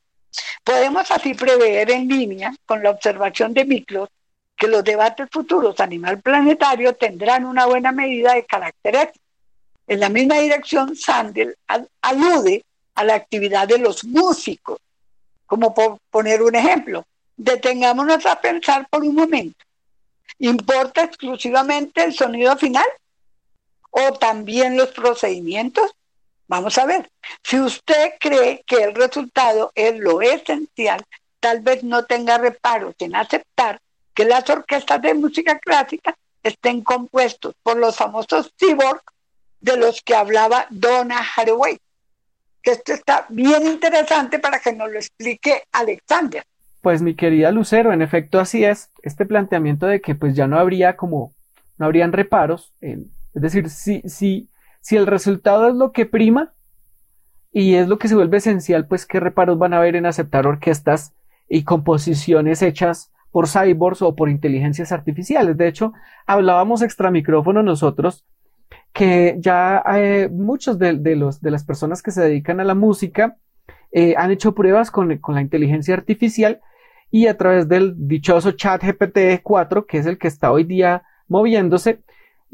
Podemos 0.63 1.09
así 1.09 1.33
prever 1.33 1.89
en 1.89 2.07
línea 2.07 2.53
con 2.67 2.83
la 2.83 2.91
observación 2.91 3.55
de 3.55 3.65
micros 3.65 4.09
que 4.55 4.67
los 4.67 4.83
debates 4.83 5.27
futuros 5.31 5.79
a 5.79 5.87
nivel 5.87 6.21
planetario 6.21 6.93
tendrán 6.93 7.45
una 7.45 7.65
buena 7.65 7.91
medida 7.91 8.35
de 8.35 8.45
carácter 8.45 8.95
ético 8.95 9.25
en 9.87 9.99
la 9.99 10.09
misma 10.09 10.35
dirección, 10.35 10.95
Sandel 10.95 11.57
alude 12.01 12.63
a 12.93 13.03
la 13.03 13.15
actividad 13.15 13.67
de 13.67 13.79
los 13.79 14.03
músicos, 14.03 14.79
como 15.47 15.73
por 15.73 15.97
poner 16.11 16.43
un 16.43 16.53
ejemplo. 16.53 17.03
Detengámonos 17.35 18.27
a 18.27 18.39
pensar 18.39 18.87
por 18.91 19.01
un 19.01 19.15
momento. 19.15 19.65
¿Importa 20.39 21.03
exclusivamente 21.03 22.03
el 22.03 22.13
sonido 22.13 22.57
final? 22.57 22.85
¿O 23.89 24.13
también 24.13 24.77
los 24.77 24.89
procedimientos? 24.89 25.91
Vamos 26.47 26.77
a 26.77 26.85
ver. 26.85 27.09
Si 27.43 27.59
usted 27.59 28.13
cree 28.19 28.63
que 28.65 28.83
el 28.83 28.95
resultado 28.95 29.71
es 29.75 29.97
lo 29.97 30.21
esencial, 30.21 31.01
tal 31.39 31.61
vez 31.61 31.83
no 31.83 32.05
tenga 32.05 32.37
reparos 32.37 32.95
en 32.99 33.15
aceptar 33.15 33.79
que 34.13 34.25
las 34.25 34.49
orquestas 34.49 35.01
de 35.01 35.13
música 35.13 35.59
clásica 35.59 36.15
estén 36.43 36.83
compuestos 36.83 37.55
por 37.63 37.77
los 37.77 37.95
famosos 37.95 38.53
cyborgs 38.57 39.03
de 39.59 39.77
los 39.77 40.01
que 40.01 40.15
hablaba 40.15 40.67
Donna 40.69 41.25
Haraway. 41.35 41.77
Esto 42.63 42.93
está 42.93 43.25
bien 43.29 43.65
interesante 43.65 44.39
para 44.39 44.59
que 44.59 44.73
nos 44.73 44.91
lo 44.91 44.99
explique 44.99 45.63
Alexander. 45.71 46.43
Pues 46.81 47.01
mi 47.01 47.15
querida 47.15 47.51
Lucero, 47.51 47.93
en 47.93 48.01
efecto 48.01 48.39
así 48.39 48.65
es, 48.65 48.91
este 49.03 49.25
planteamiento 49.25 49.85
de 49.85 50.01
que 50.01 50.15
pues 50.15 50.35
ya 50.35 50.47
no 50.47 50.57
habría 50.57 50.97
como, 50.97 51.33
no 51.77 51.85
habrían 51.85 52.11
reparos, 52.11 52.73
es 52.81 52.99
decir, 53.33 53.69
si, 53.69 54.01
si, 54.01 54.49
si 54.81 54.97
el 54.97 55.05
resultado 55.05 55.69
es 55.69 55.75
lo 55.75 55.91
que 55.91 56.05
prima 56.05 56.53
y 57.51 57.75
es 57.75 57.87
lo 57.87 57.99
que 57.99 58.07
se 58.07 58.15
vuelve 58.15 58.37
esencial, 58.37 58.87
pues 58.87 59.05
qué 59.05 59.19
reparos 59.19 59.59
van 59.59 59.73
a 59.73 59.77
haber 59.77 59.95
en 59.95 60.05
aceptar 60.05 60.47
orquestas 60.47 61.13
y 61.47 61.63
composiciones 61.63 62.61
hechas 62.61 63.11
por 63.31 63.47
cyborgs 63.47 64.01
o 64.01 64.15
por 64.15 64.29
inteligencias 64.29 64.91
artificiales. 64.91 65.57
De 65.57 65.67
hecho, 65.67 65.93
hablábamos 66.25 66.81
extra 66.81 67.11
micrófono 67.11 67.63
nosotros 67.63 68.25
que 68.93 69.35
ya 69.39 69.83
eh, 69.95 70.29
muchos 70.31 70.77
de, 70.77 70.93
los, 71.15 71.41
de 71.41 71.51
las 71.51 71.63
personas 71.63 72.01
que 72.01 72.11
se 72.11 72.21
dedican 72.21 72.59
a 72.59 72.65
la 72.65 72.75
música 72.75 73.37
eh, 73.91 74.15
han 74.17 74.31
hecho 74.31 74.53
pruebas 74.53 74.91
con, 74.91 75.19
la 75.27 75.41
inteligencia 75.41 75.93
artificial 75.93 76.61
y 77.11 77.27
a 77.27 77.37
través 77.37 77.67
del 77.67 77.93
dichoso 78.07 78.51
chat 78.53 78.81
GPT-4, 78.81 79.85
que 79.85 79.97
es 79.97 80.05
el 80.05 80.17
que 80.17 80.29
está 80.29 80.51
hoy 80.51 80.63
día 80.63 81.03
moviéndose, 81.27 82.01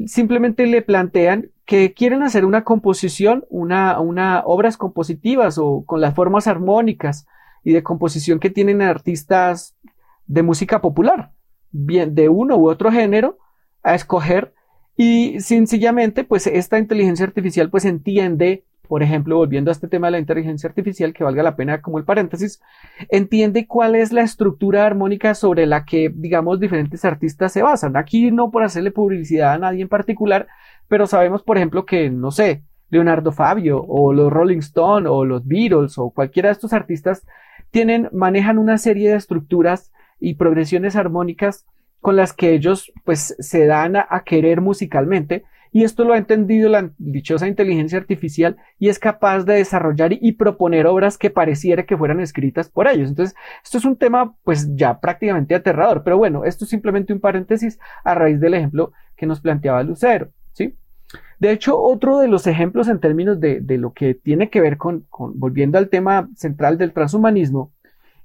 simplemente 0.06 0.66
le 0.66 0.82
plantean 0.82 1.50
que 1.64 1.94
quieren 1.94 2.22
hacer 2.22 2.44
una 2.44 2.64
composición, 2.64 3.44
una, 3.50 4.00
una 4.00 4.42
obras 4.44 4.76
compositivas 4.76 5.58
o 5.58 5.84
con 5.86 6.00
las 6.00 6.14
formas 6.14 6.46
armónicas 6.46 7.26
y 7.62 7.72
de 7.72 7.82
composición 7.82 8.40
que 8.40 8.50
tienen 8.50 8.82
artistas 8.82 9.76
de 10.26 10.42
música 10.42 10.80
popular, 10.80 11.32
bien 11.70 12.14
de 12.14 12.28
uno 12.28 12.56
u 12.56 12.68
otro 12.68 12.90
género, 12.90 13.38
a 13.82 13.94
escoger. 13.94 14.54
Y 14.96 15.40
sencillamente, 15.40 16.24
pues 16.24 16.46
esta 16.46 16.78
inteligencia 16.78 17.26
artificial 17.26 17.70
pues 17.70 17.84
entiende, 17.84 18.64
por 18.88 19.02
ejemplo, 19.02 19.36
volviendo 19.36 19.70
a 19.70 19.72
este 19.72 19.88
tema 19.88 20.08
de 20.08 20.12
la 20.12 20.18
inteligencia 20.18 20.68
artificial, 20.68 21.12
que 21.12 21.24
valga 21.24 21.42
la 21.42 21.56
pena 21.56 21.82
como 21.82 21.98
el 21.98 22.04
paréntesis, 22.04 22.60
entiende 23.10 23.66
cuál 23.66 23.94
es 23.94 24.12
la 24.12 24.22
estructura 24.22 24.86
armónica 24.86 25.34
sobre 25.34 25.66
la 25.66 25.84
que, 25.84 26.10
digamos, 26.14 26.58
diferentes 26.58 27.04
artistas 27.04 27.52
se 27.52 27.62
basan. 27.62 27.96
Aquí 27.96 28.30
no 28.30 28.50
por 28.50 28.62
hacerle 28.62 28.90
publicidad 28.90 29.52
a 29.52 29.58
nadie 29.58 29.82
en 29.82 29.88
particular, 29.88 30.48
pero 30.88 31.06
sabemos, 31.06 31.42
por 31.42 31.58
ejemplo, 31.58 31.84
que, 31.84 32.10
no 32.10 32.30
sé, 32.30 32.62
Leonardo 32.90 33.32
Fabio 33.32 33.84
o 33.86 34.12
los 34.12 34.32
Rolling 34.32 34.58
Stone 34.58 35.08
o 35.08 35.24
los 35.24 35.46
Beatles 35.46 35.98
o 35.98 36.10
cualquiera 36.10 36.48
de 36.48 36.54
estos 36.54 36.72
artistas 36.72 37.26
tienen, 37.70 38.08
manejan 38.12 38.58
una 38.58 38.78
serie 38.78 39.10
de 39.10 39.16
estructuras 39.16 39.92
y 40.18 40.34
progresiones 40.34 40.96
armónicas 40.96 41.66
con 42.00 42.16
las 42.16 42.32
que 42.32 42.54
ellos 42.54 42.92
pues 43.04 43.36
se 43.38 43.66
dan 43.66 43.96
a, 43.96 44.22
querer 44.24 44.60
musicalmente 44.60 45.44
y 45.72 45.84
esto 45.84 46.04
lo 46.04 46.14
ha 46.14 46.18
entendido 46.18 46.68
la 46.68 46.90
dichosa 46.98 47.48
inteligencia 47.48 47.98
artificial 47.98 48.56
y 48.78 48.88
es 48.88 48.98
capaz 48.98 49.44
de 49.44 49.54
desarrollar 49.54 50.12
y, 50.12 50.32
proponer 50.32 50.86
obras 50.86 51.18
que 51.18 51.30
pareciera 51.30 51.84
que 51.84 51.96
fueran 51.96 52.20
escritas 52.20 52.68
por 52.68 52.88
ellos. 52.88 53.08
Entonces, 53.08 53.36
esto 53.62 53.78
es 53.78 53.84
un 53.84 53.96
tema 53.96 54.34
pues 54.44 54.74
ya 54.76 55.00
prácticamente 55.00 55.54
aterrador, 55.54 56.02
pero 56.04 56.18
bueno, 56.18 56.44
esto 56.44 56.64
es 56.64 56.70
simplemente 56.70 57.12
un 57.12 57.20
paréntesis 57.20 57.78
a 58.04 58.14
raíz 58.14 58.40
del 58.40 58.54
ejemplo 58.54 58.92
que 59.16 59.26
nos 59.26 59.40
planteaba 59.40 59.82
Lucero, 59.82 60.28
¿sí? 60.52 60.76
De 61.38 61.52
hecho, 61.52 61.80
otro 61.80 62.18
de 62.18 62.28
los 62.28 62.46
ejemplos 62.46 62.88
en 62.88 63.00
términos 63.00 63.40
de, 63.40 63.62
lo 63.78 63.92
que 63.92 64.14
tiene 64.14 64.50
que 64.50 64.60
ver 64.60 64.76
con, 64.76 65.06
volviendo 65.10 65.78
al 65.78 65.88
tema 65.88 66.28
central 66.34 66.78
del 66.78 66.92
transhumanismo, 66.92 67.72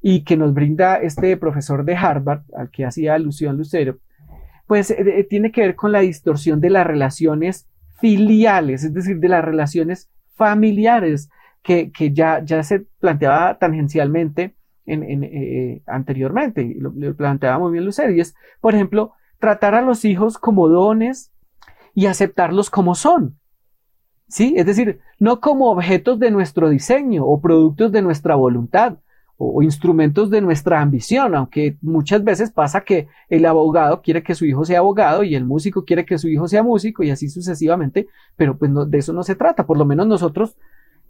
y 0.05 0.25
que 0.25 0.35
nos 0.35 0.53
brinda 0.53 0.97
este 0.97 1.37
profesor 1.37 1.85
de 1.85 1.95
Harvard, 1.95 2.41
al 2.57 2.69
que 2.69 2.85
hacía 2.85 3.13
alusión 3.15 3.55
Lucero, 3.55 3.99
pues 4.68 4.91
eh, 4.91 4.97
eh, 4.99 5.24
tiene 5.24 5.51
que 5.51 5.61
ver 5.61 5.76
con 5.76 5.91
la 5.91 5.99
distorsión 5.99 6.59
de 6.59 6.70
las 6.70 6.86
relaciones 6.86 7.68
filiales, 7.99 8.84
es 8.84 8.93
decir, 8.93 9.20
de 9.20 9.30
las 9.30 9.43
relaciones 9.43 10.09
familiares, 10.36 11.30
que, 11.61 11.91
ya, 12.11 12.43
ya 12.43 12.61
se 12.61 12.82
planteaba 12.99 13.57
tangencialmente 13.57 14.53
en, 14.86 15.82
anteriormente, 15.88 16.76
lo, 16.78 16.91
lo, 16.93 17.16
planteaba 17.16 17.57
muy 17.57 17.72
bien 17.72 17.86
Lucero, 17.86 18.11
y 18.11 18.20
es, 18.20 18.36
por 18.59 18.76
ejemplo, 18.76 19.14
tratar 19.39 19.74
a 19.74 19.82
los 19.82 20.03
hijos 20.03 20.38
como 20.38 20.68
dones 20.68 21.32
y 21.93 22.07
aceptarlos 22.07 22.70
como 22.70 22.95
son. 22.95 23.38
¿Sí? 24.28 24.55
Es 24.57 24.66
decir, 24.66 24.99
no 25.20 25.39
como 25.39 25.70
objetos 25.70 26.20
de 26.20 26.32
nuestro 26.32 26.70
diseño 26.70 27.26
o 27.26 27.39
productos 27.39 27.91
de 27.91 28.01
nuestra 28.01 28.36
voluntad 28.36 28.97
o, 29.51 29.61
instrumentos 29.61 30.29
de 30.29 30.41
nuestra 30.41 30.81
ambición, 30.81 31.35
aunque 31.35 31.77
muchas 31.81 32.23
veces 32.23 32.51
pasa 32.51 32.81
que 32.81 33.07
el 33.29 33.45
abogado 33.45 34.01
quiere 34.01 34.23
que 34.23 34.35
su 34.35 34.45
hijo 34.45 34.65
sea 34.65 34.79
abogado 34.79 35.23
y 35.23 35.35
el 35.35 35.45
músico 35.45 35.85
quiere 35.85 36.05
que 36.05 36.17
su 36.17 36.29
hijo 36.29 36.47
sea 36.47 36.63
músico 36.63 37.03
y 37.03 37.11
así 37.11 37.29
sucesivamente, 37.29 38.07
pero 38.35 38.57
pues 38.57 38.71
de 38.87 38.97
eso 38.97 39.13
no 39.13 39.23
se 39.23 39.35
trata, 39.35 39.65
por 39.65 39.77
lo 39.77 39.85
menos 39.85 40.07
nosotros 40.07 40.55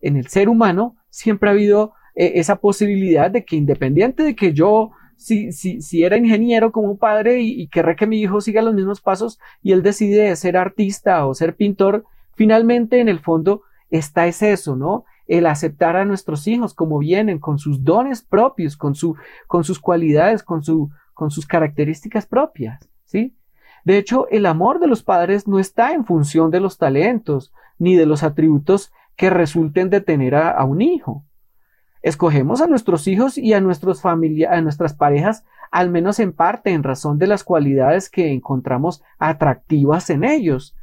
en 0.02 0.18
el 0.18 0.28
ser 0.28 0.50
humano 0.50 0.96
siempre 1.10 1.50
ha 1.50 1.54
habido 1.54 1.94
eh, 2.16 2.34
esa 2.36 2.58
posibilidad 2.58 3.30
de 3.30 3.46
que 3.46 3.56
independiente 3.56 4.24
de 4.24 4.36
que 4.36 4.54
yo 4.54 4.92
si, 5.16 5.52
si, 5.52 5.82
si 5.82 6.04
era 6.04 6.18
ingeniero 6.18 6.72
como 6.72 6.98
padre 6.98 7.42
y, 7.42 7.62
y 7.62 7.68
querré 7.68 7.96
que 7.96 8.08
mi 8.08 8.20
hijo 8.20 8.42
siga 8.42 8.62
los 8.62 8.74
mismos 8.74 9.00
pasos 9.00 9.40
y 9.62 9.72
él 9.72 9.84
decide 9.84 10.36
ser 10.36 10.58
artista 10.58 11.26
o 11.26 11.34
ser 11.34 11.56
pintor, 11.56 12.04
finalmente 12.36 13.00
en 13.00 13.10
el 13.10 13.20
fondo 13.20 13.62
está 13.90 14.28
es 14.28 14.42
eso, 14.42 14.76
¿no? 14.76 15.06
El 15.28 15.46
aceptar 15.46 15.96
a 15.96 16.06
nuestros 16.06 16.48
hijos 16.48 16.74
como 16.74 17.00
vienen, 17.00 17.40
con 17.40 17.60
sus 17.60 17.84
dones 17.84 18.22
propios, 18.22 18.76
con, 18.78 18.96
su, 18.96 19.16
con 19.48 19.64
sus 19.64 19.80
cualidades, 19.80 20.44
con, 20.44 20.64
su, 20.64 20.90
con 21.14 21.32
sus 21.32 21.46
características 21.46 22.26
propias, 22.26 22.90
¿sí? 23.06 23.36
De 23.86 23.98
hecho, 23.98 24.28
el 24.30 24.46
amor 24.46 24.80
de 24.80 24.88
los 24.88 25.04
padres 25.04 25.48
no 25.48 25.60
está 25.60 25.94
en 25.94 26.06
función 26.06 26.52
de 26.52 26.62
los 26.62 26.78
talentos 26.78 27.52
ni 27.78 27.96
de 27.96 28.06
los 28.06 28.24
atributos 28.24 28.94
que 29.16 29.30
resulten 29.30 29.90
de 29.90 30.02
tener 30.02 30.36
a, 30.36 30.52
a 30.52 30.64
un 30.64 30.82
hijo. 30.82 31.26
Escogemos 32.02 32.62
a 32.62 32.68
nuestros 32.68 33.08
hijos 33.08 33.38
y 33.38 33.54
a, 33.54 33.62
nuestros 33.62 34.02
familia, 34.02 34.52
a 34.52 34.62
nuestras 34.62 34.94
parejas, 34.94 35.46
al 35.72 35.90
menos 35.90 36.20
en 36.20 36.34
parte, 36.34 36.72
en 36.72 36.84
razón 36.84 37.18
de 37.18 37.28
las 37.28 37.46
cualidades 37.46 38.10
que 38.10 38.34
encontramos 38.34 39.02
atractivas 39.20 40.10
en 40.10 40.26
ellos, 40.26 40.76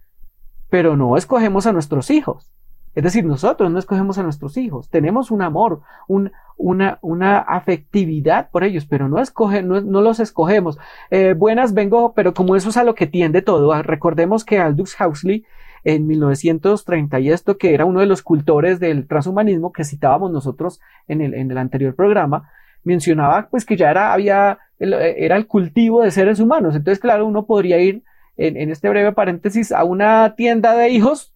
pero 0.70 0.96
no 0.96 1.16
escogemos 1.18 1.66
a 1.66 1.72
nuestros 1.72 2.10
hijos. 2.10 2.50
Es 2.94 3.04
decir, 3.04 3.24
nosotros 3.24 3.70
no 3.70 3.78
escogemos 3.78 4.18
a 4.18 4.22
nuestros 4.22 4.56
hijos, 4.56 4.88
tenemos 4.88 5.30
un 5.30 5.42
amor, 5.42 5.82
un, 6.08 6.32
una, 6.56 6.98
una, 7.02 7.38
afectividad 7.38 8.50
por 8.50 8.64
ellos, 8.64 8.84
pero 8.84 9.08
no, 9.08 9.20
escoge, 9.20 9.62
no, 9.62 9.80
los 9.80 10.18
escogemos. 10.18 10.78
Eh, 11.10 11.34
buenas, 11.34 11.72
vengo, 11.72 12.14
pero 12.14 12.34
como 12.34 12.56
eso 12.56 12.70
es 12.70 12.76
a 12.76 12.84
lo 12.84 12.94
que 12.96 13.06
tiende 13.06 13.42
todo, 13.42 13.72
ah, 13.72 13.82
recordemos 13.82 14.44
que 14.44 14.58
Aldous 14.58 14.96
Huxley 15.00 15.44
en 15.84 16.06
1930 16.06 17.20
y 17.20 17.30
esto 17.30 17.56
que 17.56 17.74
era 17.74 17.84
uno 17.84 18.00
de 18.00 18.06
los 18.06 18.22
cultores 18.22 18.80
del 18.80 19.06
transhumanismo 19.06 19.72
que 19.72 19.84
citábamos 19.84 20.30
nosotros 20.30 20.80
en 21.08 21.20
el, 21.20 21.34
en 21.34 21.50
el 21.50 21.58
anterior 21.58 21.94
programa, 21.94 22.50
mencionaba 22.82 23.48
pues 23.50 23.64
que 23.64 23.76
ya 23.76 23.90
era, 23.90 24.12
había, 24.12 24.58
era 24.78 25.36
el 25.36 25.46
cultivo 25.46 26.02
de 26.02 26.10
seres 26.10 26.40
humanos. 26.40 26.74
Entonces, 26.74 26.98
claro, 26.98 27.26
uno 27.26 27.46
podría 27.46 27.78
ir 27.78 28.02
en, 28.36 28.56
en 28.56 28.70
este 28.70 28.88
breve 28.88 29.12
paréntesis 29.12 29.72
a 29.72 29.84
una 29.84 30.34
tienda 30.34 30.74
de 30.74 30.90
hijos, 30.90 31.32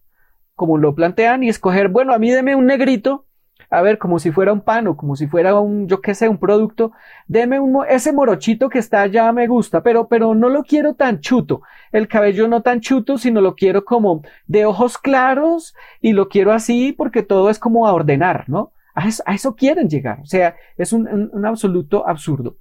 como 0.55 0.77
lo 0.77 0.95
plantean, 0.95 1.43
y 1.43 1.49
escoger, 1.49 1.89
bueno, 1.89 2.13
a 2.13 2.19
mí 2.19 2.31
deme 2.31 2.55
un 2.55 2.65
negrito 2.65 3.25
a 3.69 3.81
ver, 3.81 3.97
como 3.97 4.19
si 4.19 4.31
fuera 4.31 4.53
un 4.53 4.61
pan 4.61 4.87
o 4.87 4.95
como 4.95 5.15
si 5.15 5.27
fuera 5.27 5.59
un, 5.59 5.87
yo 5.87 6.01
qué 6.01 6.13
sé, 6.13 6.29
un 6.29 6.37
producto, 6.37 6.91
deme 7.27 7.59
un, 7.59 7.83
ese 7.87 8.13
morochito 8.13 8.69
que 8.69 8.79
está 8.79 9.01
allá 9.01 9.31
me 9.31 9.47
gusta, 9.47 9.81
pero, 9.81 10.07
pero 10.07 10.35
no 10.35 10.49
lo 10.49 10.63
quiero 10.63 10.93
tan 10.93 11.19
chuto, 11.19 11.61
el 11.91 12.07
cabello 12.07 12.47
no 12.47 12.61
tan 12.61 12.79
chuto, 12.79 13.17
sino 13.17 13.41
lo 13.41 13.55
quiero 13.55 13.85
como 13.85 14.21
de 14.47 14.65
ojos 14.65 14.97
claros 14.97 15.73
y 15.99 16.13
lo 16.13 16.29
quiero 16.29 16.51
así 16.51 16.93
porque 16.93 17.23
todo 17.23 17.49
es 17.49 17.59
como 17.59 17.87
a 17.87 17.93
ordenar, 17.93 18.47
¿no? 18.47 18.71
A 18.93 19.33
eso, 19.33 19.55
quieren 19.55 19.89
llegar, 19.89 20.21
o 20.21 20.25
sea, 20.25 20.55
es 20.77 20.93
un, 20.93 21.29
un 21.33 21.45
absoluto 21.45 22.07
absurdo. 22.07 22.57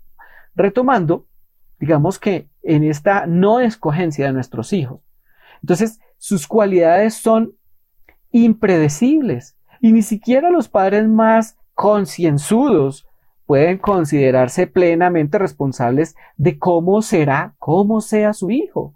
Retomando, 0.56 1.28
digamos 1.78 2.18
que 2.18 2.48
en 2.62 2.82
esta 2.82 3.26
no 3.26 3.60
escogencia 3.60 4.26
de 4.26 4.32
nuestros 4.32 4.72
hijos, 4.72 5.00
entonces 5.62 6.00
sus 6.18 6.48
cualidades 6.48 7.14
son 7.14 7.54
impredecibles 8.34 9.56
y 9.80 9.92
ni 9.92 10.02
siquiera 10.02 10.50
los 10.50 10.68
padres 10.68 11.06
más 11.08 11.56
concienzudos 11.74 13.06
pueden 13.46 13.78
considerarse 13.78 14.66
plenamente 14.66 15.38
responsables 15.38 16.16
de 16.36 16.58
cómo 16.58 17.00
será, 17.00 17.54
cómo 17.60 18.00
sea 18.00 18.32
su 18.32 18.50
hijo. 18.50 18.92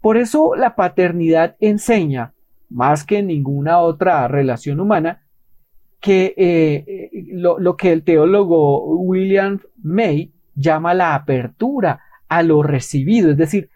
Por 0.00 0.16
eso 0.16 0.54
la 0.54 0.76
paternidad 0.76 1.56
enseña, 1.58 2.32
más 2.70 3.02
que 3.02 3.24
ninguna 3.24 3.80
otra 3.80 4.28
relación 4.28 4.78
humana, 4.78 5.22
que 5.98 6.34
eh, 6.36 7.10
lo, 7.32 7.58
lo, 7.58 7.76
que 7.76 7.90
el 7.90 8.04
teólogo 8.04 8.84
William 8.84 9.60
May 9.82 10.32
llama 10.54 10.94
la 10.94 11.16
apertura 11.16 12.02
a 12.28 12.44
lo 12.44 12.62
recibido, 12.62 13.32
es 13.32 13.36
decir, 13.36 13.70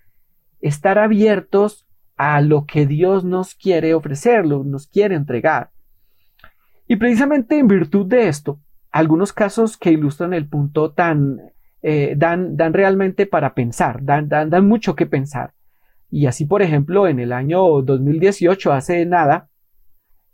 estar 0.61 0.99
abiertos 0.99 1.89
a 2.23 2.43
lo 2.43 2.67
que 2.67 2.85
Dios 2.85 3.25
nos 3.25 3.55
quiere 3.55 3.95
ofrecer, 3.95 4.45
nos 4.45 4.87
quiere 4.87 5.15
entregar. 5.15 5.71
Y 6.87 6.97
precisamente 6.97 7.59
en 7.59 7.67
virtud 7.67 8.05
de 8.05 8.29
esto, 8.29 8.61
algunos 8.91 9.33
casos 9.33 9.79
que 9.79 9.91
ilustran 9.91 10.35
el 10.35 10.47
punto 10.47 10.93
tan, 10.93 11.41
eh, 11.81 12.13
dan, 12.19 12.59
dan 12.59 12.75
realmente 12.75 13.25
para 13.25 13.55
pensar, 13.55 14.05
dan, 14.05 14.29
dan, 14.29 14.51
dan 14.51 14.69
mucho 14.69 14.95
que 14.95 15.07
pensar. 15.07 15.55
Y 16.11 16.27
así, 16.27 16.45
por 16.45 16.61
ejemplo, 16.61 17.09
en 17.09 17.21
el 17.21 17.33
año 17.33 17.81
2018, 17.81 18.71
hace 18.71 19.07
nada, 19.07 19.49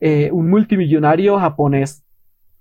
eh, 0.00 0.30
un 0.32 0.50
multimillonario 0.50 1.38
japonés 1.38 2.04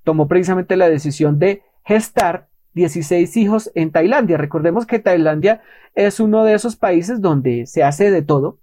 tomó 0.03 0.27
precisamente 0.27 0.77
la 0.77 0.87
decisión 0.87 1.39
de 1.39 1.63
gestar 1.83 2.47
16 2.75 3.37
hijos 3.37 3.71
en 3.73 3.89
Tailandia. 3.89 4.37
Recordemos 4.37 4.85
que 4.85 4.99
Tailandia 4.99 5.63
es 5.95 6.19
uno 6.19 6.43
de 6.43 6.53
esos 6.53 6.75
países 6.75 7.21
donde 7.21 7.65
se 7.65 7.81
hace 7.81 8.11
de 8.11 8.21
todo, 8.21 8.59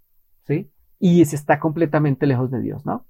¿sí? 0.47 0.71
Y 0.99 1.25
se 1.25 1.37
está 1.37 1.59
completamente 1.59 2.27
lejos 2.27 2.51
de 2.51 2.61
Dios, 2.61 2.87
¿no? 2.87 3.07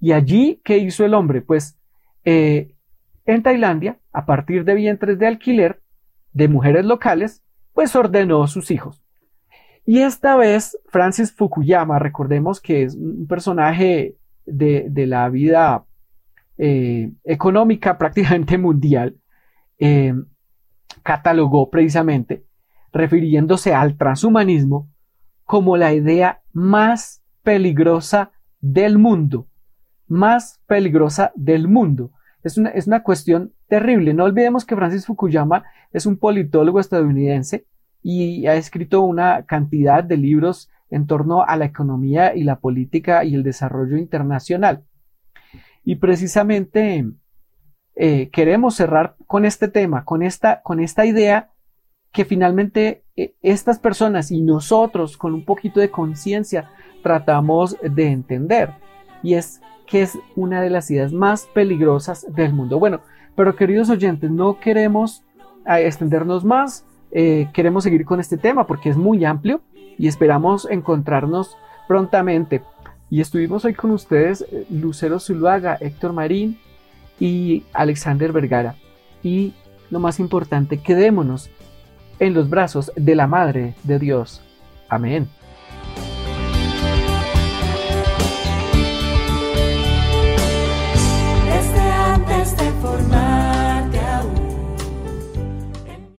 Y 0.00 0.12
allí, 0.12 0.60
¿qué 0.64 0.78
hizo 0.78 1.04
el 1.04 1.14
hombre? 1.14 1.40
Pues 1.40 1.78
eh, 2.24 2.74
en 3.26 3.42
Tailandia, 3.42 3.98
a 4.12 4.26
partir 4.26 4.64
de 4.64 4.74
vientres 4.74 5.18
de 5.18 5.26
alquiler 5.26 5.82
de 6.32 6.48
mujeres 6.48 6.84
locales, 6.84 7.42
pues 7.72 7.94
ordenó 7.96 8.46
sus 8.46 8.70
hijos. 8.70 9.02
Y 9.86 10.00
esta 10.00 10.36
vez, 10.36 10.78
Francis 10.88 11.32
Fukuyama, 11.32 11.98
recordemos 11.98 12.60
que 12.60 12.84
es 12.84 12.94
un 12.94 13.26
personaje 13.26 14.16
de, 14.46 14.90
la 15.06 15.28
vida 15.28 15.84
eh, 16.58 17.12
económica 17.24 17.98
prácticamente 17.98 18.58
mundial, 18.58 19.16
eh, 19.78 20.14
catalogó 21.02 21.70
precisamente, 21.70 22.44
refiriéndose 22.92 23.74
al 23.74 23.96
transhumanismo, 23.96 24.88
como 25.44 25.76
la 25.76 25.92
idea 25.92 26.42
más 26.52 27.22
peligrosa 27.42 28.32
del 28.60 28.98
mundo 28.98 29.48
más 30.06 30.60
peligrosa 30.66 31.32
del 31.34 31.68
mundo. 31.68 32.12
Es 32.42 32.58
una, 32.58 32.70
es 32.70 32.86
una 32.86 33.02
cuestión 33.02 33.52
terrible. 33.68 34.14
No 34.14 34.24
olvidemos 34.24 34.64
que 34.64 34.76
Francis 34.76 35.06
Fukuyama 35.06 35.64
es 35.92 36.06
un 36.06 36.16
politólogo 36.16 36.80
estadounidense 36.80 37.66
y 38.02 38.46
ha 38.46 38.54
escrito 38.54 39.00
una 39.00 39.44
cantidad 39.46 40.04
de 40.04 40.16
libros 40.16 40.70
en 40.90 41.06
torno 41.06 41.42
a 41.42 41.56
la 41.56 41.64
economía 41.64 42.34
y 42.34 42.44
la 42.44 42.60
política 42.60 43.24
y 43.24 43.34
el 43.34 43.42
desarrollo 43.42 43.96
internacional. 43.96 44.84
Y 45.82 45.96
precisamente 45.96 47.06
eh, 47.96 48.28
queremos 48.30 48.74
cerrar 48.74 49.16
con 49.26 49.44
este 49.44 49.68
tema, 49.68 50.04
con 50.04 50.22
esta, 50.22 50.60
con 50.62 50.80
esta 50.80 51.06
idea 51.06 51.50
que 52.14 52.24
finalmente 52.24 53.02
eh, 53.16 53.34
estas 53.42 53.78
personas 53.78 54.30
y 54.30 54.40
nosotros 54.40 55.18
con 55.18 55.34
un 55.34 55.44
poquito 55.44 55.80
de 55.80 55.90
conciencia 55.90 56.70
tratamos 57.02 57.76
de 57.82 58.06
entender. 58.06 58.70
Y 59.22 59.34
es 59.34 59.60
que 59.86 60.02
es 60.02 60.18
una 60.36 60.62
de 60.62 60.70
las 60.70 60.90
ideas 60.90 61.12
más 61.12 61.46
peligrosas 61.52 62.26
del 62.34 62.54
mundo. 62.54 62.78
Bueno, 62.78 63.00
pero 63.36 63.56
queridos 63.56 63.90
oyentes, 63.90 64.30
no 64.30 64.58
queremos 64.60 65.24
eh, 65.66 65.86
extendernos 65.86 66.44
más, 66.44 66.86
eh, 67.10 67.48
queremos 67.52 67.84
seguir 67.84 68.04
con 68.04 68.20
este 68.20 68.36
tema 68.36 68.66
porque 68.66 68.88
es 68.88 68.96
muy 68.96 69.24
amplio 69.24 69.60
y 69.98 70.06
esperamos 70.06 70.68
encontrarnos 70.70 71.56
prontamente. 71.88 72.62
Y 73.10 73.20
estuvimos 73.20 73.64
hoy 73.64 73.74
con 73.74 73.90
ustedes 73.90 74.42
eh, 74.52 74.66
Lucero 74.70 75.18
Zuluaga, 75.18 75.76
Héctor 75.80 76.12
Marín 76.12 76.58
y 77.18 77.64
Alexander 77.72 78.32
Vergara. 78.32 78.76
Y 79.22 79.52
lo 79.90 80.00
más 80.00 80.20
importante, 80.20 80.78
quedémonos 80.78 81.50
en 82.18 82.34
los 82.34 82.48
brazos 82.48 82.92
de 82.96 83.14
la 83.14 83.26
Madre 83.26 83.74
de 83.82 83.98
Dios. 83.98 84.40
Amén. 84.88 85.28